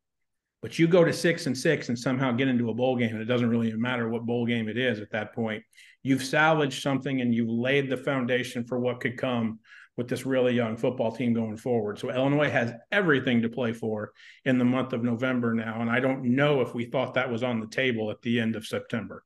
But 0.60 0.78
you 0.78 0.88
go 0.88 1.04
to 1.04 1.12
six 1.12 1.46
and 1.46 1.56
six 1.56 1.88
and 1.88 1.98
somehow 1.98 2.32
get 2.32 2.48
into 2.48 2.70
a 2.70 2.74
bowl 2.74 2.96
game, 2.96 3.10
and 3.10 3.20
it 3.20 3.26
doesn't 3.26 3.50
really 3.50 3.72
matter 3.74 4.08
what 4.08 4.24
bowl 4.24 4.46
game 4.46 4.68
it 4.68 4.78
is 4.78 4.98
at 4.98 5.10
that 5.10 5.34
point. 5.34 5.62
You've 6.02 6.24
salvaged 6.24 6.82
something 6.82 7.20
and 7.20 7.34
you've 7.34 7.50
laid 7.50 7.90
the 7.90 7.96
foundation 7.96 8.64
for 8.64 8.78
what 8.78 9.00
could 9.00 9.16
come 9.16 9.60
with 9.96 10.08
this 10.08 10.26
really 10.26 10.54
young 10.54 10.76
football 10.76 11.12
team 11.12 11.32
going 11.32 11.56
forward. 11.56 11.98
So 11.98 12.10
Illinois 12.10 12.50
has 12.50 12.72
everything 12.90 13.42
to 13.42 13.48
play 13.48 13.72
for 13.72 14.12
in 14.44 14.58
the 14.58 14.64
month 14.64 14.92
of 14.92 15.04
November 15.04 15.54
now. 15.54 15.80
And 15.80 15.90
I 15.90 16.00
don't 16.00 16.24
know 16.24 16.60
if 16.60 16.74
we 16.74 16.86
thought 16.86 17.14
that 17.14 17.30
was 17.30 17.42
on 17.42 17.60
the 17.60 17.68
table 17.68 18.10
at 18.10 18.20
the 18.22 18.40
end 18.40 18.56
of 18.56 18.66
September. 18.66 19.24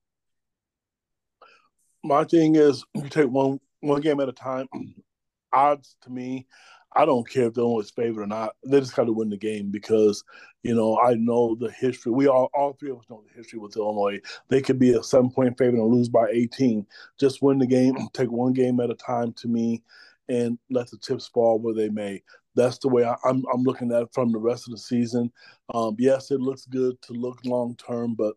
My 2.04 2.24
thing 2.24 2.56
is 2.56 2.84
you 2.94 3.08
take 3.08 3.28
one 3.28 3.60
one 3.80 4.00
game 4.00 4.20
at 4.20 4.28
a 4.28 4.32
time. 4.32 4.66
Odds 5.52 5.96
to 6.02 6.10
me, 6.10 6.46
I 6.94 7.06
don't 7.06 7.28
care 7.28 7.46
if 7.46 7.56
Illinois 7.56 7.80
is 7.80 7.90
favored 7.90 8.22
or 8.22 8.26
not. 8.26 8.54
They 8.64 8.80
just 8.80 8.94
got 8.94 9.04
to 9.04 9.12
win 9.12 9.30
the 9.30 9.36
game 9.36 9.70
because, 9.70 10.24
you 10.62 10.74
know, 10.74 10.98
I 10.98 11.14
know 11.14 11.54
the 11.54 11.70
history. 11.70 12.12
We 12.12 12.28
all, 12.28 12.50
all 12.52 12.74
three 12.74 12.90
of 12.90 12.98
us 12.98 13.04
know 13.08 13.22
the 13.26 13.34
history 13.34 13.58
with 13.58 13.76
Illinois. 13.76 14.20
They 14.48 14.60
could 14.60 14.78
be 14.78 14.92
a 14.92 15.02
seven 15.02 15.30
point 15.30 15.56
favorite 15.56 15.80
and 15.80 15.90
lose 15.90 16.08
by 16.08 16.28
18. 16.30 16.86
Just 17.18 17.40
win 17.40 17.58
the 17.58 17.66
game, 17.66 17.96
take 18.12 18.30
one 18.30 18.52
game 18.52 18.80
at 18.80 18.90
a 18.90 18.94
time 18.94 19.32
to 19.34 19.48
me 19.48 19.82
and 20.28 20.58
let 20.70 20.90
the 20.90 20.98
chips 20.98 21.26
fall 21.26 21.58
where 21.58 21.74
they 21.74 21.88
may. 21.88 22.22
That's 22.54 22.78
the 22.78 22.88
way 22.88 23.04
I, 23.04 23.12
am 23.12 23.18
I'm, 23.24 23.44
I'm 23.54 23.62
looking 23.62 23.92
at 23.92 24.02
it 24.02 24.08
from 24.12 24.32
the 24.32 24.38
rest 24.38 24.66
of 24.66 24.72
the 24.72 24.78
season. 24.78 25.30
Um, 25.72 25.96
yes, 25.98 26.30
it 26.30 26.40
looks 26.40 26.66
good 26.66 27.00
to 27.02 27.12
look 27.12 27.38
long 27.44 27.76
term, 27.76 28.14
but 28.14 28.34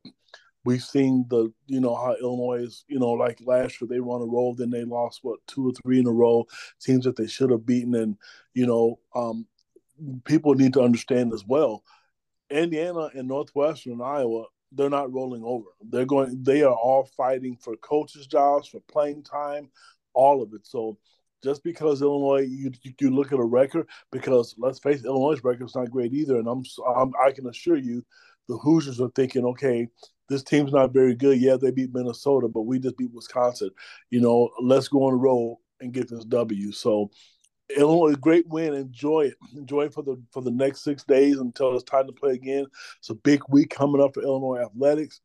we've 0.64 0.84
seen 0.84 1.26
the 1.30 1.52
you 1.68 1.80
know 1.80 1.96
how 1.96 2.16
Illinois 2.22 2.64
is 2.64 2.86
you 2.88 3.00
know 3.00 3.12
like 3.12 3.40
last 3.42 3.82
year 3.82 3.88
they 3.88 4.00
won 4.00 4.22
a 4.22 4.26
roll, 4.26 4.54
then 4.54 4.70
they 4.70 4.84
lost 4.84 5.20
what 5.24 5.40
two 5.48 5.70
or 5.70 5.74
three 5.84 6.00
in 6.00 6.08
a 6.08 6.12
row. 6.12 6.46
Teams 6.80 7.06
that 7.06 7.16
they 7.16 7.28
should 7.28 7.52
have 7.52 7.66
beaten, 7.66 7.96
and 7.96 8.18
you 8.54 8.66
know 8.68 9.00
um, 9.16 9.46
people 10.26 10.54
need 10.56 10.74
to 10.74 10.82
understand 10.82 11.34
as 11.34 11.44
well. 11.46 11.84
Indiana 12.50 13.10
and 13.16 13.28
Northwestern 13.28 13.94
and 13.94 14.04
Iowa, 14.04 14.46
they're 14.72 14.90
not 14.90 15.12
rolling 15.12 15.44
over. 15.44 15.68
They're 15.82 16.06
going. 16.06 16.44
They 16.44 16.64
are 16.64 16.74
all 16.74 17.06
fighting 17.18 17.58
for 17.58 17.76
coaches' 17.78 18.28
jobs, 18.28 18.68
for 18.68 18.82
playing 18.82 19.24
time, 19.24 19.70
all 20.14 20.42
of 20.42 20.54
it. 20.54 20.68
So 20.68 20.98
just 21.44 21.64
because 21.64 22.02
Illinois, 22.02 22.48
you 22.48 22.72
you 23.00 23.10
look 23.10 23.32
at 23.32 23.40
a 23.40 23.44
record 23.44 23.88
because 24.12 24.56
let's 24.58 24.80
face 24.80 25.00
it, 25.00 25.06
Illinois' 25.06 25.42
record 25.44 25.66
is 25.66 25.76
not 25.76 25.92
great 25.92 26.14
either, 26.14 26.38
and 26.38 26.48
I'm, 26.48 26.64
I'm 26.96 27.12
I 27.24 27.32
can 27.32 27.48
assure 27.48 27.78
you, 27.78 28.04
the 28.48 28.58
Hoosiers 28.58 29.02
are 29.02 29.12
thinking, 29.16 29.46
okay, 29.46 29.88
this 30.30 30.44
team's 30.44 30.72
not 30.72 30.94
very 30.94 31.16
good. 31.16 31.40
Yeah, 31.40 31.58
they 31.58 31.72
beat 31.72 31.94
Minnesota, 31.94 32.48
but 32.48 32.62
we 32.62 32.80
just 32.80 32.98
beat 32.98 33.14
Wisconsin. 33.14 33.70
You 34.10 34.22
know, 34.22 34.50
let's 34.62 34.88
go 34.88 35.04
on 35.04 35.14
the 35.14 35.18
road 35.18 35.58
and 35.80 35.94
get 35.94 36.10
this 36.10 36.26
W. 36.26 36.72
So 36.72 37.12
Illinois, 37.76 38.16
great 38.16 38.48
win. 38.48 38.74
Enjoy 38.74 39.22
it. 39.22 39.36
Enjoy 39.56 39.84
it 39.84 39.94
for 39.94 40.04
the 40.04 40.22
for 40.32 40.42
the 40.42 40.52
next 40.52 40.84
six 40.84 41.04
days 41.04 41.38
until 41.38 41.76
it's 41.76 41.84
time 41.84 42.08
to 42.08 42.14
play 42.14 42.34
again. 42.34 42.66
It's 43.00 43.10
a 43.10 43.16
big 43.16 43.42
week 43.50 43.70
coming 43.70 44.02
up 44.02 44.14
for 44.14 44.24
Illinois 44.24 44.62
athletics. 44.62 45.22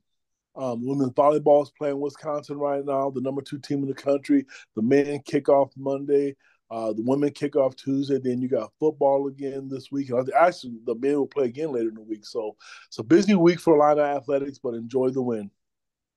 Um, 0.56 0.86
women's 0.86 1.12
volleyball 1.12 1.62
is 1.62 1.70
playing 1.76 2.00
Wisconsin 2.00 2.58
right 2.58 2.84
now, 2.84 3.10
the 3.10 3.20
number 3.20 3.42
two 3.42 3.58
team 3.58 3.82
in 3.82 3.88
the 3.88 3.94
country. 3.94 4.46
The 4.74 4.82
men 4.82 5.20
kick 5.24 5.48
off 5.48 5.70
Monday. 5.76 6.36
Uh, 6.70 6.92
the 6.92 7.02
women 7.02 7.30
kick 7.30 7.54
off 7.54 7.76
Tuesday. 7.76 8.18
Then 8.18 8.40
you 8.40 8.48
got 8.48 8.72
football 8.80 9.28
again 9.28 9.68
this 9.68 9.92
week. 9.92 10.10
Actually, 10.36 10.78
the 10.84 10.94
men 10.96 11.16
will 11.16 11.26
play 11.26 11.46
again 11.46 11.72
later 11.72 11.88
in 11.88 11.94
the 11.94 12.02
week. 12.02 12.26
So 12.26 12.56
it's 12.86 12.98
a 12.98 13.04
busy 13.04 13.34
week 13.34 13.60
for 13.60 13.76
Illini 13.76 14.00
athletics, 14.00 14.58
but 14.58 14.74
enjoy 14.74 15.10
the 15.10 15.22
win. 15.22 15.50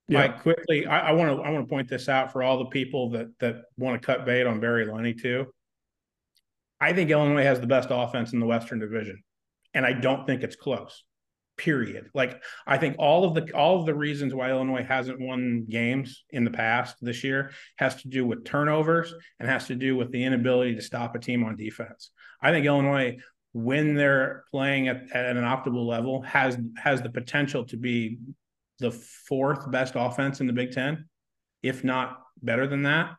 Yeah, 0.07 0.21
Mike, 0.21 0.41
quickly, 0.41 0.87
I 0.87 1.11
want 1.11 1.37
to 1.37 1.43
I 1.43 1.51
want 1.51 1.67
to 1.67 1.69
point 1.69 1.87
this 1.87 2.09
out 2.09 2.31
for 2.31 2.41
all 2.41 2.57
the 2.57 2.65
people 2.65 3.11
that 3.11 3.27
that 3.39 3.65
want 3.77 4.01
to 4.01 4.05
cut 4.05 4.25
bait 4.25 4.47
on 4.47 4.59
Barry 4.59 4.87
Lunney 4.87 5.19
too. 5.19 5.53
I 6.81 6.93
think 6.93 7.11
Illinois 7.11 7.43
has 7.43 7.59
the 7.59 7.67
best 7.67 7.89
offense 7.91 8.33
in 8.33 8.39
the 8.39 8.47
Western 8.47 8.79
Division, 8.79 9.21
and 9.75 9.85
I 9.85 9.93
don't 9.93 10.25
think 10.25 10.41
it's 10.41 10.55
close 10.55 11.03
period. 11.59 12.09
Like 12.15 12.41
I 12.65 12.77
think 12.77 12.95
all 12.97 13.25
of 13.25 13.35
the 13.35 13.53
all 13.53 13.79
of 13.79 13.85
the 13.85 13.93
reasons 13.93 14.33
why 14.33 14.49
Illinois 14.49 14.83
hasn't 14.83 15.19
won 15.19 15.65
games 15.69 16.23
in 16.31 16.43
the 16.43 16.51
past 16.51 16.95
this 17.01 17.23
year 17.23 17.51
has 17.77 18.01
to 18.01 18.07
do 18.07 18.25
with 18.25 18.45
turnovers 18.45 19.13
and 19.39 19.47
has 19.47 19.67
to 19.67 19.75
do 19.75 19.95
with 19.95 20.11
the 20.11 20.23
inability 20.23 20.75
to 20.75 20.81
stop 20.81 21.15
a 21.15 21.19
team 21.19 21.43
on 21.43 21.55
defense. 21.55 22.09
I 22.41 22.51
think 22.51 22.65
Illinois 22.65 23.17
when 23.51 23.95
they're 23.95 24.43
playing 24.51 24.87
at, 24.87 25.11
at 25.11 25.35
an 25.35 25.43
optimal 25.43 25.85
level 25.85 26.21
has 26.21 26.57
has 26.77 27.01
the 27.01 27.09
potential 27.09 27.65
to 27.65 27.77
be 27.77 28.17
the 28.79 28.91
fourth 28.91 29.69
best 29.69 29.93
offense 29.95 30.39
in 30.39 30.47
the 30.47 30.53
Big 30.53 30.71
10, 30.71 31.05
if 31.61 31.83
not 31.83 32.21
better 32.41 32.65
than 32.67 32.83
that. 32.83 33.11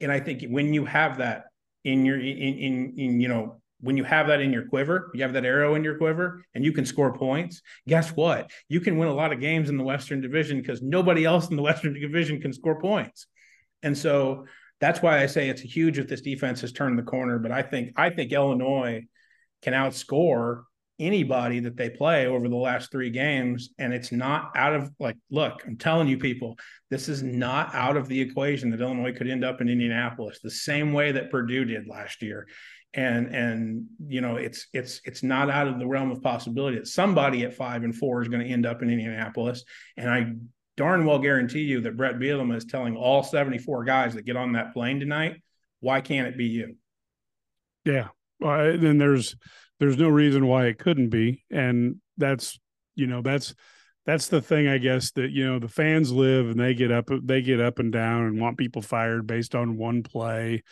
And 0.00 0.12
I 0.12 0.20
think 0.20 0.44
when 0.48 0.72
you 0.72 0.84
have 0.84 1.18
that 1.18 1.46
in 1.84 2.04
your 2.04 2.18
in 2.18 2.24
in, 2.26 2.94
in 2.96 3.20
you 3.20 3.28
know 3.28 3.60
when 3.80 3.96
you 3.96 4.04
have 4.04 4.26
that 4.26 4.40
in 4.40 4.52
your 4.52 4.66
quiver, 4.68 5.10
you 5.14 5.22
have 5.22 5.32
that 5.34 5.44
arrow 5.44 5.74
in 5.74 5.84
your 5.84 5.96
quiver, 5.96 6.44
and 6.54 6.64
you 6.64 6.72
can 6.72 6.84
score 6.84 7.12
points. 7.12 7.62
Guess 7.86 8.10
what? 8.10 8.50
You 8.68 8.80
can 8.80 8.98
win 8.98 9.08
a 9.08 9.14
lot 9.14 9.32
of 9.32 9.40
games 9.40 9.68
in 9.68 9.76
the 9.76 9.84
Western 9.84 10.20
Division 10.20 10.60
because 10.60 10.82
nobody 10.82 11.24
else 11.24 11.48
in 11.48 11.56
the 11.56 11.62
Western 11.70 11.94
Division 11.94 12.40
can 12.40 12.52
score 12.52 12.80
points. 12.80 13.26
And 13.82 13.96
so 13.96 14.46
that's 14.80 15.02
why 15.02 15.22
I 15.22 15.26
say 15.26 15.48
it's 15.48 15.60
huge 15.60 15.98
if 15.98 16.08
this 16.08 16.20
defense 16.20 16.60
has 16.62 16.72
turned 16.72 16.98
the 16.98 17.02
corner. 17.02 17.38
But 17.38 17.52
I 17.52 17.62
think 17.62 17.92
I 17.96 18.10
think 18.10 18.32
Illinois 18.32 19.04
can 19.62 19.74
outscore 19.74 20.62
anybody 21.00 21.60
that 21.60 21.76
they 21.76 21.88
play 21.88 22.26
over 22.26 22.48
the 22.48 22.56
last 22.56 22.90
three 22.90 23.10
games. 23.10 23.70
And 23.78 23.92
it's 23.92 24.10
not 24.10 24.50
out 24.56 24.74
of 24.74 24.90
like, 24.98 25.16
look, 25.30 25.62
I'm 25.64 25.76
telling 25.76 26.08
you, 26.08 26.18
people, 26.18 26.58
this 26.90 27.08
is 27.08 27.22
not 27.22 27.72
out 27.74 27.96
of 27.96 28.08
the 28.08 28.20
equation 28.20 28.70
that 28.70 28.80
Illinois 28.80 29.12
could 29.12 29.28
end 29.28 29.44
up 29.44 29.60
in 29.60 29.68
Indianapolis 29.68 30.40
the 30.42 30.50
same 30.50 30.92
way 30.92 31.12
that 31.12 31.30
Purdue 31.30 31.64
did 31.64 31.86
last 31.86 32.20
year 32.20 32.48
and 32.94 33.34
and 33.34 33.86
you 34.06 34.20
know 34.20 34.36
it's 34.36 34.66
it's 34.72 35.00
it's 35.04 35.22
not 35.22 35.50
out 35.50 35.68
of 35.68 35.78
the 35.78 35.86
realm 35.86 36.10
of 36.10 36.22
possibility 36.22 36.78
that 36.78 36.86
somebody 36.86 37.44
at 37.44 37.54
five 37.54 37.84
and 37.84 37.94
four 37.94 38.22
is 38.22 38.28
going 38.28 38.44
to 38.44 38.50
end 38.50 38.66
up 38.66 38.82
in 38.82 38.90
Indianapolis, 38.90 39.64
and 39.96 40.10
I 40.10 40.32
darn 40.76 41.04
well 41.04 41.18
guarantee 41.18 41.62
you 41.62 41.80
that 41.82 41.96
Bret 41.96 42.18
Bielema 42.18 42.56
is 42.56 42.64
telling 42.64 42.96
all 42.96 43.22
74 43.22 43.84
guys 43.84 44.14
that 44.14 44.24
get 44.24 44.36
on 44.36 44.52
that 44.52 44.72
plane 44.72 45.00
tonight, 45.00 45.42
why 45.80 46.00
can't 46.00 46.28
it 46.28 46.38
be 46.38 46.46
you? 46.46 46.76
Yeah, 47.84 48.08
well, 48.40 48.78
then 48.78 48.98
there's 48.98 49.36
there's 49.80 49.96
no 49.96 50.08
reason 50.08 50.46
why 50.46 50.66
it 50.66 50.78
couldn't 50.78 51.10
be, 51.10 51.44
and 51.50 51.96
that's 52.16 52.58
you 52.94 53.06
know 53.06 53.22
that's 53.22 53.54
that's 54.06 54.28
the 54.28 54.40
thing 54.40 54.66
I 54.66 54.78
guess 54.78 55.10
that 55.12 55.30
you 55.30 55.46
know 55.46 55.58
the 55.58 55.68
fans 55.68 56.10
live 56.10 56.48
and 56.48 56.58
they 56.58 56.74
get 56.74 56.90
up 56.90 57.10
they 57.22 57.42
get 57.42 57.60
up 57.60 57.78
and 57.78 57.92
down 57.92 58.24
and 58.24 58.40
want 58.40 58.56
people 58.56 58.80
fired 58.80 59.26
based 59.26 59.54
on 59.54 59.76
one 59.76 60.02
play 60.02 60.62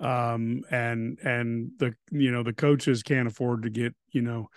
um, 0.00 0.62
and 0.70 1.18
and 1.22 1.70
the 1.78 1.94
you 2.10 2.32
know 2.32 2.42
the 2.42 2.52
coaches 2.52 3.02
can't 3.02 3.28
afford 3.28 3.62
to 3.62 3.70
get 3.70 3.94
you 4.10 4.22
know 4.22 4.48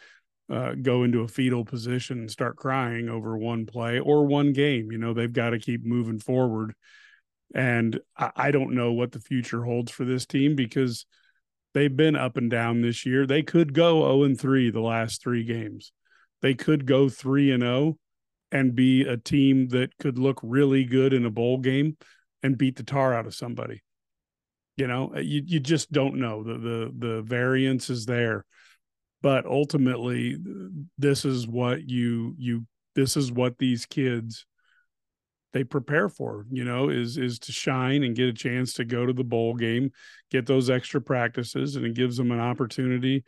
uh, 0.52 0.74
go 0.82 1.04
into 1.04 1.22
a 1.22 1.28
fetal 1.28 1.66
position 1.66 2.20
and 2.20 2.32
start 2.32 2.56
crying 2.56 3.10
over 3.10 3.38
one 3.38 3.66
play 3.66 4.00
or 4.00 4.26
one 4.26 4.54
game. 4.54 4.92
You 4.92 4.98
know 4.98 5.14
they've 5.14 5.32
got 5.32 5.52
to 5.52 5.60
keep 5.60 5.86
moving 5.86 6.20
forward, 6.20 6.74
and 7.54 8.00
I, 8.18 8.32
I 8.36 8.52
don't 8.52 8.74
know 8.74 8.94
what 8.94 9.12
the 9.12 9.20
future 9.20 9.64
holds 9.64 9.92
for 9.92 10.06
this 10.06 10.26
team 10.26 10.56
because 10.56 11.06
they've 11.74 11.96
been 11.96 12.16
up 12.16 12.38
and 12.38 12.50
down 12.50 12.82
this 12.82 13.06
year. 13.06 13.28
They 13.28 13.44
could 13.44 13.74
go 13.74 14.00
zero 14.00 14.12
oh 14.12 14.24
and 14.24 14.40
three 14.40 14.72
the 14.72 14.82
last 14.82 15.22
three 15.22 15.44
games. 15.44 15.92
They 16.42 16.54
could 16.54 16.86
go 16.86 17.10
three 17.10 17.52
and 17.52 17.62
zero 17.62 17.74
oh 17.74 17.98
and 18.52 18.74
be 18.74 19.02
a 19.02 19.18
team 19.18 19.68
that 19.70 19.98
could 19.98 20.18
look 20.18 20.40
really 20.42 20.86
good 20.86 21.14
in 21.14 21.26
a 21.26 21.30
bowl 21.30 21.58
game 21.58 21.98
and 22.42 22.58
beat 22.58 22.78
the 22.78 22.84
tar 22.84 23.14
out 23.14 23.28
of 23.28 23.36
somebody 23.36 23.82
you 24.78 24.88
know 24.88 25.12
uh, 25.16 25.20
you, 25.20 25.42
you 25.46 25.60
just 25.60 25.92
don't 25.92 26.16
know. 26.16 26.44
The 26.44 26.54
the 26.54 26.94
the 26.98 27.22
variance 27.24 27.90
is 27.90 28.06
there. 28.06 28.46
But 29.22 29.46
ultimately 29.46 30.38
this 30.98 31.26
is 31.26 31.48
what 31.48 31.90
you 31.90 32.36
you 32.38 32.66
this 32.96 33.18
is 33.18 33.32
what 33.32 33.58
these 33.58 33.86
kids 33.86 34.46
they 35.54 35.64
prepare 35.64 36.10
for 36.10 36.46
you 36.52 36.64
know 36.64 36.90
is 36.90 37.18
is 37.18 37.40
to 37.40 37.52
shine 37.52 38.04
and 38.04 38.16
get 38.16 38.30
a 38.30 38.34
chance 38.34 38.74
to 38.74 38.86
go 38.86 39.06
to 39.06 39.14
the 39.14 39.24
bowl 39.24 39.56
game 39.56 39.92
get 40.30 40.46
those 40.46 40.70
extra 40.70 41.02
practices 41.02 41.76
and 41.76 41.86
it 41.86 41.94
gives 41.94 42.18
them 42.18 42.32
an 42.32 42.40
opportunity 42.40 43.24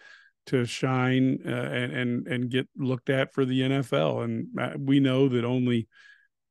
to 0.45 0.66
shine 0.66 1.39
uh, 1.45 1.50
and 1.50 1.91
and 1.93 2.28
and 2.28 2.50
get 2.52 2.68
looked 2.78 3.10
at 3.10 3.34
for 3.34 3.45
the 3.45 3.62
NFL 3.62 4.24
and 4.24 4.47
uh, 4.60 4.74
we 4.78 5.00
know 5.00 5.28
that 5.30 5.45
only 5.45 5.88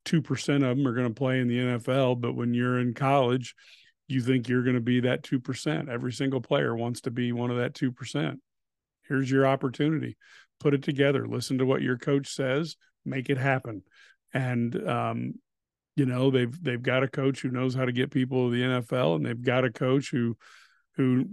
2% 0.04 0.54
of 0.54 0.76
them 0.76 0.86
are 0.86 0.94
going 0.94 1.08
to 1.08 1.14
play 1.14 1.38
in 1.38 1.48
the 1.48 1.58
NFL 1.58 2.20
but 2.20 2.34
when 2.34 2.54
you're 2.54 2.78
in 2.78 2.94
college 2.94 3.54
you 4.08 4.20
think 4.20 4.48
you're 4.48 4.62
going 4.62 4.74
to 4.74 4.80
be 4.80 5.00
that 5.00 5.22
2%. 5.22 5.88
Every 5.88 6.12
single 6.12 6.40
player 6.40 6.74
wants 6.74 7.02
to 7.02 7.10
be 7.10 7.32
one 7.32 7.50
of 7.50 7.58
that 7.58 7.74
2%. 7.74 8.38
Here's 9.06 9.30
your 9.30 9.46
opportunity. 9.46 10.16
Put 10.60 10.74
it 10.74 10.82
together. 10.82 11.26
Listen 11.26 11.58
to 11.58 11.66
what 11.66 11.82
your 11.82 11.98
coach 11.98 12.28
says, 12.28 12.76
make 13.04 13.30
it 13.30 13.38
happen. 13.38 13.82
And 14.34 14.88
um, 14.88 15.34
you 15.96 16.06
know, 16.06 16.30
they've 16.30 16.62
they've 16.62 16.82
got 16.82 17.02
a 17.02 17.08
coach 17.08 17.40
who 17.40 17.50
knows 17.50 17.74
how 17.74 17.84
to 17.84 17.92
get 17.92 18.10
people 18.10 18.50
to 18.50 18.56
the 18.56 18.62
NFL 18.62 19.16
and 19.16 19.26
they've 19.26 19.42
got 19.42 19.64
a 19.64 19.70
coach 19.70 20.10
who 20.10 20.36
who 20.96 21.26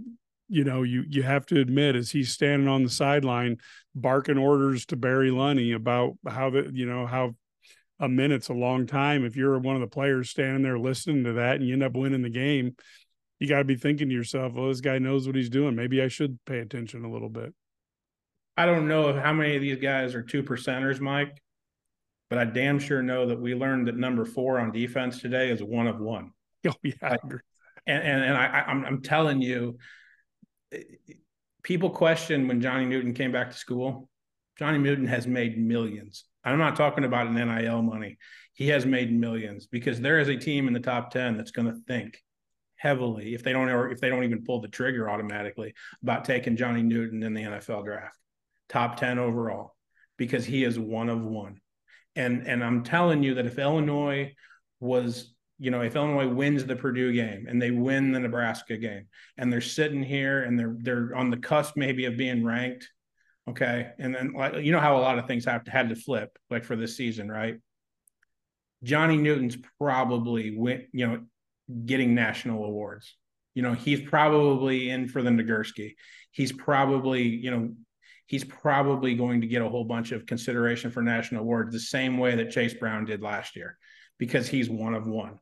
you 0.48 0.64
know, 0.64 0.82
you 0.82 1.04
you 1.08 1.22
have 1.22 1.46
to 1.46 1.60
admit 1.60 1.96
as 1.96 2.10
he's 2.10 2.30
standing 2.30 2.68
on 2.68 2.82
the 2.82 2.90
sideline 2.90 3.58
barking 3.94 4.38
orders 4.38 4.86
to 4.86 4.96
Barry 4.96 5.30
Lunney 5.30 5.74
about 5.74 6.14
how 6.26 6.50
the 6.50 6.70
you 6.72 6.86
know 6.86 7.06
how 7.06 7.34
a 7.98 8.08
minute's 8.08 8.48
a 8.48 8.54
long 8.54 8.86
time. 8.86 9.24
If 9.24 9.36
you're 9.36 9.58
one 9.58 9.74
of 9.74 9.80
the 9.80 9.86
players 9.86 10.30
standing 10.30 10.62
there 10.62 10.78
listening 10.78 11.24
to 11.24 11.34
that 11.34 11.56
and 11.56 11.66
you 11.66 11.72
end 11.72 11.82
up 11.82 11.94
winning 11.96 12.22
the 12.22 12.30
game, 12.30 12.76
you 13.38 13.48
got 13.48 13.58
to 13.58 13.64
be 13.64 13.76
thinking 13.76 14.08
to 14.08 14.14
yourself, 14.14 14.54
"Well, 14.54 14.68
this 14.68 14.80
guy 14.80 14.98
knows 14.98 15.26
what 15.26 15.36
he's 15.36 15.50
doing. 15.50 15.74
Maybe 15.74 16.02
I 16.02 16.08
should 16.08 16.38
pay 16.44 16.58
attention 16.58 17.04
a 17.04 17.10
little 17.10 17.28
bit." 17.28 17.54
I 18.56 18.66
don't 18.66 18.88
know 18.88 19.18
how 19.18 19.32
many 19.32 19.56
of 19.56 19.62
these 19.62 19.78
guys 19.78 20.14
are 20.14 20.22
two 20.22 20.42
percenters, 20.42 21.00
Mike, 21.00 21.42
but 22.30 22.38
I 22.38 22.44
damn 22.44 22.78
sure 22.78 23.02
know 23.02 23.26
that 23.26 23.40
we 23.40 23.54
learned 23.54 23.88
that 23.88 23.96
number 23.96 24.24
four 24.24 24.58
on 24.58 24.72
defense 24.72 25.20
today 25.20 25.50
is 25.50 25.62
one 25.62 25.86
of 25.86 26.00
one. 26.00 26.32
Oh 26.66 26.72
yeah, 26.82 26.94
I 27.00 27.16
agree. 27.22 27.38
And 27.86 28.02
and, 28.02 28.24
and 28.24 28.36
I, 28.36 28.64
I'm 28.66 28.84
I'm 28.84 29.02
telling 29.02 29.40
you, 29.40 29.78
eh, 30.72 30.82
people 31.62 31.90
question 31.90 32.48
when 32.48 32.60
Johnny 32.60 32.86
Newton 32.86 33.14
came 33.14 33.30
back 33.30 33.52
to 33.52 33.56
school. 33.56 34.08
Johnny 34.58 34.78
Newton 34.78 35.06
has 35.06 35.28
made 35.28 35.58
millions. 35.58 36.24
I'm 36.46 36.58
not 36.58 36.76
talking 36.76 37.04
about 37.04 37.26
an 37.26 37.34
NIL 37.34 37.82
money. 37.82 38.18
He 38.54 38.68
has 38.68 38.86
made 38.86 39.12
millions 39.12 39.66
because 39.66 40.00
there 40.00 40.20
is 40.20 40.28
a 40.28 40.36
team 40.36 40.68
in 40.68 40.72
the 40.72 40.80
top 40.80 41.10
10 41.10 41.36
that's 41.36 41.50
going 41.50 41.66
to 41.66 41.78
think 41.86 42.22
heavily 42.76 43.34
if 43.34 43.42
they 43.42 43.52
don't 43.52 43.68
or 43.68 43.90
if 43.90 44.00
they 44.00 44.08
don't 44.08 44.24
even 44.24 44.44
pull 44.44 44.60
the 44.60 44.68
trigger 44.68 45.10
automatically 45.10 45.74
about 46.02 46.24
taking 46.24 46.56
Johnny 46.56 46.82
Newton 46.82 47.22
in 47.22 47.34
the 47.34 47.42
NFL 47.42 47.84
draft. 47.84 48.16
Top 48.68 48.96
10 48.96 49.18
overall 49.18 49.74
because 50.16 50.44
he 50.44 50.64
is 50.64 50.78
one 50.78 51.08
of 51.08 51.20
one. 51.20 51.60
And 52.14 52.46
and 52.46 52.64
I'm 52.64 52.82
telling 52.82 53.22
you 53.22 53.34
that 53.34 53.46
if 53.46 53.58
Illinois 53.58 54.32
was 54.80 55.32
you 55.58 55.70
know, 55.70 55.80
if 55.80 55.96
Illinois 55.96 56.28
wins 56.28 56.64
the 56.64 56.76
Purdue 56.76 57.14
game 57.14 57.46
and 57.48 57.60
they 57.60 57.70
win 57.70 58.12
the 58.12 58.20
Nebraska 58.20 58.76
game 58.76 59.06
and 59.38 59.50
they're 59.50 59.60
sitting 59.60 60.02
here 60.02 60.42
and 60.44 60.58
they're 60.58 60.76
they're 60.78 61.16
on 61.16 61.30
the 61.30 61.38
cusp 61.38 61.76
maybe 61.76 62.04
of 62.04 62.16
being 62.16 62.44
ranked, 62.44 62.88
okay, 63.48 63.92
and 63.98 64.14
then 64.14 64.32
like 64.32 64.62
you 64.62 64.72
know 64.72 64.80
how 64.80 64.96
a 64.96 65.00
lot 65.00 65.18
of 65.18 65.26
things 65.26 65.44
have 65.44 65.64
to 65.64 65.70
had 65.70 65.88
to 65.88 65.96
flip 65.96 66.38
like 66.50 66.64
for 66.64 66.76
this 66.76 66.96
season, 66.96 67.30
right? 67.30 67.58
Johnny 68.82 69.16
Newton's 69.16 69.56
probably 69.80 70.56
went, 70.56 70.84
you 70.92 71.06
know, 71.06 71.20
getting 71.84 72.14
national 72.14 72.64
awards. 72.64 73.16
You 73.54 73.62
know, 73.62 73.72
he's 73.72 74.00
probably 74.00 74.90
in 74.90 75.08
for 75.08 75.22
the 75.22 75.30
Nagurski. 75.30 75.94
He's 76.30 76.52
probably, 76.52 77.22
you 77.22 77.50
know, 77.50 77.72
he's 78.26 78.44
probably 78.44 79.14
going 79.14 79.40
to 79.40 79.46
get 79.46 79.62
a 79.62 79.68
whole 79.68 79.84
bunch 79.84 80.12
of 80.12 80.26
consideration 80.26 80.90
for 80.90 81.02
national 81.02 81.42
awards 81.42 81.72
the 81.72 81.80
same 81.80 82.18
way 82.18 82.36
that 82.36 82.50
Chase 82.50 82.74
Brown 82.74 83.06
did 83.06 83.22
last 83.22 83.56
year 83.56 83.78
because 84.18 84.48
he's 84.48 84.68
one 84.68 84.94
of 84.94 85.06
one. 85.06 85.38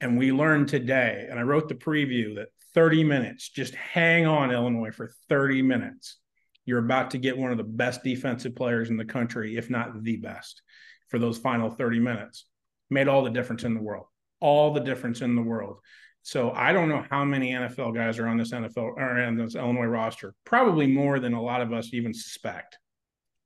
And 0.00 0.18
we 0.18 0.32
learned 0.32 0.68
today, 0.68 1.26
and 1.30 1.38
I 1.38 1.42
wrote 1.42 1.68
the 1.68 1.74
preview 1.74 2.36
that 2.36 2.48
30 2.74 3.04
minutes, 3.04 3.48
just 3.48 3.74
hang 3.74 4.26
on, 4.26 4.50
Illinois, 4.50 4.90
for 4.90 5.10
30 5.28 5.62
minutes. 5.62 6.18
You're 6.64 6.78
about 6.78 7.10
to 7.12 7.18
get 7.18 7.36
one 7.36 7.50
of 7.50 7.58
the 7.58 7.64
best 7.64 8.02
defensive 8.02 8.54
players 8.54 8.90
in 8.90 8.96
the 8.96 9.04
country, 9.04 9.56
if 9.56 9.70
not 9.70 10.02
the 10.02 10.16
best, 10.16 10.62
for 11.08 11.18
those 11.18 11.38
final 11.38 11.70
30 11.70 12.00
minutes. 12.00 12.46
Made 12.90 13.08
all 13.08 13.24
the 13.24 13.30
difference 13.30 13.64
in 13.64 13.74
the 13.74 13.80
world, 13.80 14.06
all 14.40 14.72
the 14.72 14.80
difference 14.80 15.22
in 15.22 15.34
the 15.34 15.42
world. 15.42 15.78
So 16.22 16.52
I 16.52 16.72
don't 16.72 16.88
know 16.88 17.04
how 17.10 17.24
many 17.24 17.50
NFL 17.50 17.94
guys 17.94 18.18
are 18.18 18.28
on 18.28 18.36
this 18.36 18.52
NFL 18.52 18.76
or 18.96 19.00
on 19.00 19.36
this 19.36 19.56
Illinois 19.56 19.86
roster. 19.86 20.34
Probably 20.44 20.86
more 20.86 21.18
than 21.18 21.34
a 21.34 21.42
lot 21.42 21.62
of 21.62 21.72
us 21.72 21.92
even 21.92 22.14
suspect. 22.14 22.78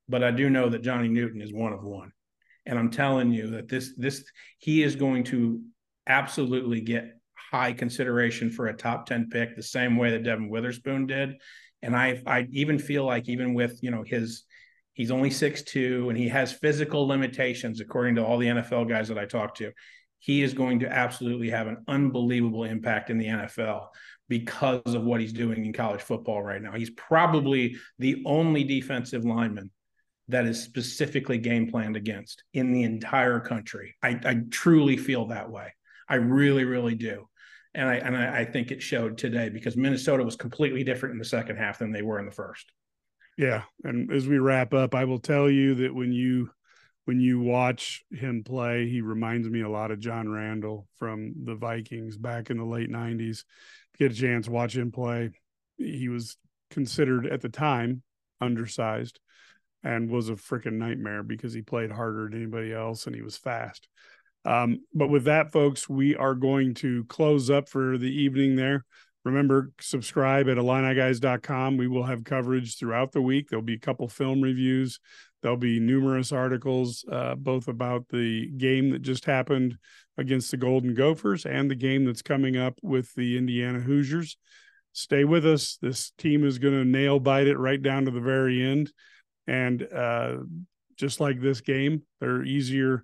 But 0.07 0.23
I 0.23 0.31
do 0.31 0.49
know 0.49 0.69
that 0.69 0.83
Johnny 0.83 1.07
Newton 1.07 1.41
is 1.41 1.51
one 1.51 1.73
of 1.73 1.83
one. 1.83 2.11
And 2.65 2.77
I'm 2.77 2.91
telling 2.91 3.31
you 3.31 3.51
that 3.51 3.67
this 3.67 3.93
this 3.97 4.25
he 4.59 4.83
is 4.83 4.95
going 4.95 5.23
to 5.25 5.61
absolutely 6.05 6.81
get 6.81 7.19
high 7.51 7.73
consideration 7.73 8.49
for 8.51 8.67
a 8.67 8.75
top 8.75 9.05
10 9.05 9.29
pick 9.29 9.55
the 9.55 9.63
same 9.63 9.95
way 9.95 10.11
that 10.11 10.23
Devon 10.23 10.49
Witherspoon 10.49 11.07
did. 11.07 11.35
And 11.81 11.95
I 11.95 12.21
I 12.25 12.47
even 12.51 12.79
feel 12.79 13.05
like 13.05 13.29
even 13.29 13.53
with, 13.53 13.79
you 13.81 13.91
know, 13.91 14.03
his 14.03 14.43
he's 14.93 15.11
only 15.11 15.29
six 15.29 15.61
two 15.61 16.09
and 16.09 16.17
he 16.17 16.27
has 16.29 16.51
physical 16.51 17.07
limitations 17.07 17.79
according 17.81 18.15
to 18.15 18.25
all 18.25 18.37
the 18.37 18.47
NFL 18.47 18.89
guys 18.89 19.07
that 19.09 19.19
I 19.19 19.25
talked 19.25 19.57
to. 19.57 19.71
He 20.19 20.41
is 20.41 20.53
going 20.53 20.79
to 20.79 20.91
absolutely 20.91 21.51
have 21.51 21.67
an 21.67 21.83
unbelievable 21.87 22.63
impact 22.63 23.11
in 23.11 23.19
the 23.19 23.27
NFL 23.27 23.87
because 24.29 24.93
of 24.93 25.03
what 25.03 25.21
he's 25.21 25.31
doing 25.31 25.65
in 25.65 25.73
college 25.73 26.01
football 26.01 26.41
right 26.41 26.61
now. 26.61 26.71
He's 26.71 26.89
probably 26.89 27.77
the 27.99 28.23
only 28.25 28.63
defensive 28.63 29.23
lineman 29.23 29.71
that 30.29 30.45
is 30.45 30.61
specifically 30.61 31.37
game 31.37 31.69
planned 31.69 31.95
against 31.95 32.43
in 32.53 32.73
the 32.73 32.83
entire 32.83 33.39
country. 33.39 33.95
I, 34.03 34.19
I 34.25 34.41
truly 34.49 34.97
feel 34.97 35.27
that 35.27 35.49
way. 35.49 35.73
I 36.09 36.15
really, 36.15 36.65
really 36.65 36.95
do. 36.95 37.27
And 37.77 37.87
I 37.87 37.95
and 37.97 38.17
I, 38.17 38.39
I 38.39 38.45
think 38.45 38.71
it 38.71 38.81
showed 38.81 39.19
today 39.19 39.49
because 39.49 39.77
Minnesota 39.77 40.23
was 40.23 40.35
completely 40.35 40.83
different 40.83 41.13
in 41.13 41.19
the 41.19 41.25
second 41.25 41.57
half 41.57 41.77
than 41.77 41.91
they 41.91 42.01
were 42.01 42.19
in 42.19 42.25
the 42.25 42.31
first. 42.31 42.71
Yeah, 43.37 43.61
and 43.83 44.11
as 44.11 44.27
we 44.27 44.39
wrap 44.39 44.73
up, 44.73 44.95
I 44.95 45.05
will 45.05 45.19
tell 45.19 45.47
you 45.47 45.75
that 45.75 45.93
when 45.93 46.11
you 46.11 46.49
when 47.05 47.19
you 47.19 47.39
watch 47.39 48.03
him 48.11 48.43
play, 48.43 48.89
he 48.89 49.01
reminds 49.01 49.47
me 49.47 49.61
a 49.61 49.69
lot 49.69 49.91
of 49.91 49.99
John 49.99 50.27
Randle 50.27 50.87
from 50.97 51.33
the 51.45 51.53
Vikings 51.53 52.17
back 52.17 52.49
in 52.49 52.57
the 52.57 52.65
late 52.65 52.89
'90s. 52.89 53.43
Get 53.99 54.11
a 54.11 54.15
chance, 54.15 54.49
watch 54.49 54.75
him 54.75 54.91
play. 54.91 55.29
He 55.77 56.09
was 56.09 56.35
considered 56.71 57.27
at 57.27 57.41
the 57.41 57.49
time 57.49 58.01
undersized 58.41 59.19
and 59.83 60.09
was 60.09 60.29
a 60.29 60.33
freaking 60.33 60.73
nightmare 60.73 61.21
because 61.21 61.53
he 61.53 61.61
played 61.61 61.91
harder 61.91 62.27
than 62.27 62.41
anybody 62.41 62.73
else 62.73 63.05
and 63.05 63.15
he 63.15 63.21
was 63.21 63.37
fast. 63.37 63.87
Um, 64.47 64.79
but 64.93 65.09
with 65.09 65.25
that, 65.25 65.51
folks, 65.51 65.89
we 65.89 66.15
are 66.15 66.33
going 66.33 66.73
to 66.75 67.03
close 67.05 67.49
up 67.49 67.67
for 67.67 67.97
the 67.97 68.09
evening 68.09 68.55
there. 68.55 68.85
Remember, 69.25 69.71
subscribe 69.81 70.47
at 70.47 70.55
IlliniGuys.com. 70.55 71.75
We 71.75 71.89
will 71.89 72.05
have 72.05 72.23
coverage 72.23 72.77
throughout 72.79 73.11
the 73.11 73.21
week. 73.21 73.49
There'll 73.49 73.61
be 73.61 73.73
a 73.73 73.79
couple 73.79 74.07
film 74.07 74.39
reviews. 74.39 75.01
There'll 75.41 75.57
be 75.57 75.81
numerous 75.81 76.31
articles, 76.31 77.03
uh, 77.11 77.35
both 77.35 77.67
about 77.67 78.07
the 78.07 78.49
game 78.51 78.91
that 78.91 79.01
just 79.01 79.25
happened 79.25 79.77
against 80.17 80.49
the 80.51 80.57
Golden 80.57 80.93
Gophers 80.93 81.45
and 81.45 81.69
the 81.69 81.75
game 81.75 82.05
that's 82.05 82.21
coming 82.21 82.55
up 82.55 82.79
with 82.81 83.13
the 83.15 83.37
Indiana 83.37 83.81
Hoosiers. 83.81 84.37
Stay 84.93 85.25
with 85.25 85.45
us. 85.45 85.77
This 85.81 86.11
team 86.17 86.45
is 86.45 86.57
going 86.57 86.73
to 86.73 86.85
nail 86.85 87.19
bite 87.19 87.47
it 87.47 87.57
right 87.57 87.81
down 87.81 88.05
to 88.05 88.11
the 88.11 88.21
very 88.21 88.63
end. 88.65 88.93
And 89.45 89.85
uh, 89.93 90.37
just 90.95 91.19
like 91.19 91.41
this 91.41 91.59
game, 91.59 92.03
they're 92.21 92.45
easier 92.45 93.03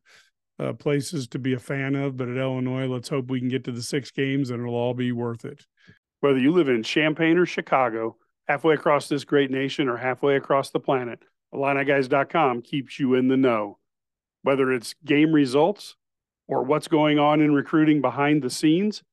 uh, 0.59 0.73
places 0.73 1.27
to 1.29 1.39
be 1.39 1.53
a 1.53 1.59
fan 1.59 1.95
of, 1.95 2.17
but 2.17 2.29
at 2.29 2.37
Illinois, 2.37 2.87
let's 2.87 3.09
hope 3.09 3.29
we 3.29 3.39
can 3.39 3.49
get 3.49 3.63
to 3.65 3.71
the 3.71 3.81
six 3.81 4.11
games 4.11 4.49
and 4.49 4.61
it'll 4.61 4.75
all 4.75 4.93
be 4.93 5.11
worth 5.11 5.45
it. 5.45 5.65
Whether 6.19 6.39
you 6.39 6.51
live 6.51 6.69
in 6.69 6.83
Champaign 6.83 7.37
or 7.37 7.45
Chicago, 7.45 8.17
halfway 8.47 8.75
across 8.75 9.07
this 9.07 9.23
great 9.23 9.51
nation 9.51 9.89
or 9.89 9.97
halfway 9.97 10.35
across 10.35 10.69
the 10.69 10.79
planet, 10.79 11.19
IlliniGuys.com 11.53 12.61
keeps 12.61 12.99
you 12.99 13.15
in 13.15 13.27
the 13.27 13.37
know. 13.37 13.77
Whether 14.43 14.71
it's 14.71 14.95
game 15.05 15.33
results 15.33 15.95
or 16.47 16.63
what's 16.63 16.87
going 16.87 17.19
on 17.19 17.41
in 17.41 17.53
recruiting 17.53 18.01
behind 18.01 18.41
the 18.41 18.49
scenes, 18.49 19.03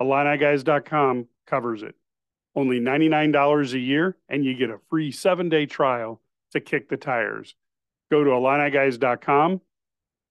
IlliniGuys.com 0.00 1.28
covers 1.46 1.82
it. 1.82 1.94
Only 2.56 2.80
$99 2.80 3.72
a 3.72 3.78
year, 3.78 4.16
and 4.28 4.44
you 4.44 4.54
get 4.54 4.70
a 4.70 4.80
free 4.88 5.12
seven 5.12 5.48
day 5.48 5.66
trial 5.66 6.20
to 6.52 6.60
kick 6.60 6.88
the 6.88 6.96
tires. 6.96 7.54
Go 8.10 8.24
to 8.24 8.30
IlliniGuys.com 8.30 9.60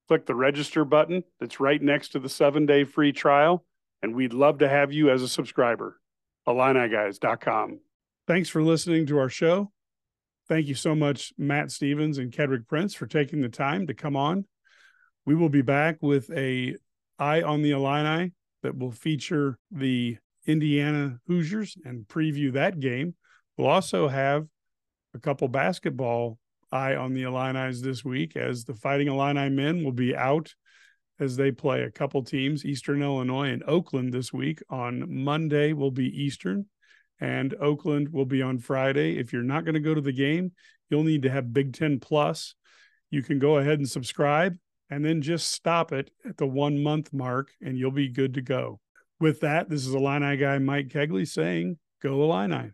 click 0.10 0.26
the 0.26 0.36
register 0.36 0.84
button 0.84 1.24
that's 1.39 1.60
right 1.60 1.82
next 1.82 2.10
to 2.10 2.20
the 2.20 2.28
seven 2.28 2.66
day 2.66 2.84
free 2.84 3.14
trial, 3.14 3.64
and 4.01 4.16
we'd 4.16 4.34
love 4.34 4.57
to 4.57 4.68
have 4.68 4.91
you 4.91 5.12
as 5.12 5.22
a 5.22 5.28
subscriber. 5.28 6.01
IlliniGuys.com. 6.47 7.80
Thanks 8.28 8.49
for 8.49 8.64
listening 8.64 9.05
to 9.05 9.20
our 9.20 9.30
show. 9.30 9.72
Thank 10.47 10.66
you 10.66 10.74
so 10.74 10.95
much, 10.95 11.32
Matt 11.38 11.70
Stevens 11.70 12.18
and 12.18 12.32
Kedric 12.32 12.68
Prince, 12.68 12.95
for 12.95 13.05
taking 13.05 13.41
the 13.41 13.49
time 13.49 13.86
to 13.86 13.93
come 13.93 14.16
on. 14.16 14.45
We 15.28 15.36
will 15.36 15.49
be 15.49 15.62
back 15.62 15.97
with 16.01 16.32
a 16.32 16.76
I 17.20 17.43
on 17.43 17.62
the 17.62 17.72
Illini 17.72 18.32
that 18.64 18.76
will 18.76 18.91
feature 18.91 19.60
the 19.70 20.18
Indiana 20.47 21.20
Hoosiers 21.28 21.78
and 21.86 22.07
preview 22.07 22.53
that 22.53 22.80
game. 22.80 23.14
We'll 23.57 23.68
also 23.68 24.07
have 24.07 24.47
a 25.14 25.20
couple 25.20 25.47
basketball 25.49 26.39
I 26.72 26.96
on 26.96 27.14
the 27.14 27.24
Illini 27.24 27.74
this 27.82 28.06
week 28.06 28.36
as 28.36 28.64
the 28.64 28.76
Fighting 28.76 29.08
Illini 29.08 29.50
men 29.50 29.84
will 29.84 29.92
be 29.92 30.16
out 30.16 30.54
as 31.20 31.36
they 31.36 31.52
play 31.52 31.84
a 31.84 31.92
couple 31.92 32.24
teams, 32.24 32.66
Eastern 32.66 33.02
Illinois 33.02 33.50
and 33.50 33.64
Oakland 33.68 34.14
this 34.14 34.32
week. 34.32 34.62
On 34.70 35.24
Monday 35.24 35.74
will 35.74 35.92
be 35.92 36.08
Eastern 36.24 36.66
and 37.20 37.54
Oakland 37.60 38.10
will 38.10 38.26
be 38.26 38.42
on 38.42 38.60
Friday. 38.60 39.18
If 39.18 39.34
you're 39.34 39.44
not 39.44 39.66
going 39.66 39.74
to 39.74 39.80
go 39.80 39.94
to 39.94 40.02
the 40.02 40.14
game, 40.14 40.54
you'll 40.90 41.04
need 41.04 41.24
to 41.24 41.30
have 41.30 41.54
Big 41.54 41.74
Ten 41.74 42.00
Plus. 42.00 42.56
You 43.10 43.24
can 43.24 43.40
go 43.40 43.58
ahead 43.58 43.80
and 43.80 43.90
subscribe 43.90 44.58
and 44.90 45.04
then 45.04 45.22
just 45.22 45.52
stop 45.52 45.92
it 45.92 46.12
at 46.28 46.38
the 46.38 46.48
one 46.48 46.82
month 46.82 47.12
mark 47.12 47.52
and 47.62 47.78
you'll 47.78 47.92
be 47.92 48.10
good 48.10 48.36
to 48.36 48.42
go. 48.42 48.80
With 49.20 49.42
that, 49.42 49.70
this 49.70 49.86
is 49.86 49.94
Illini 49.94 50.38
guy 50.38 50.58
Mike 50.60 50.88
Cagley 50.88 51.28
saying, 51.28 51.78
Go 52.02 52.24
Illini. 52.24 52.72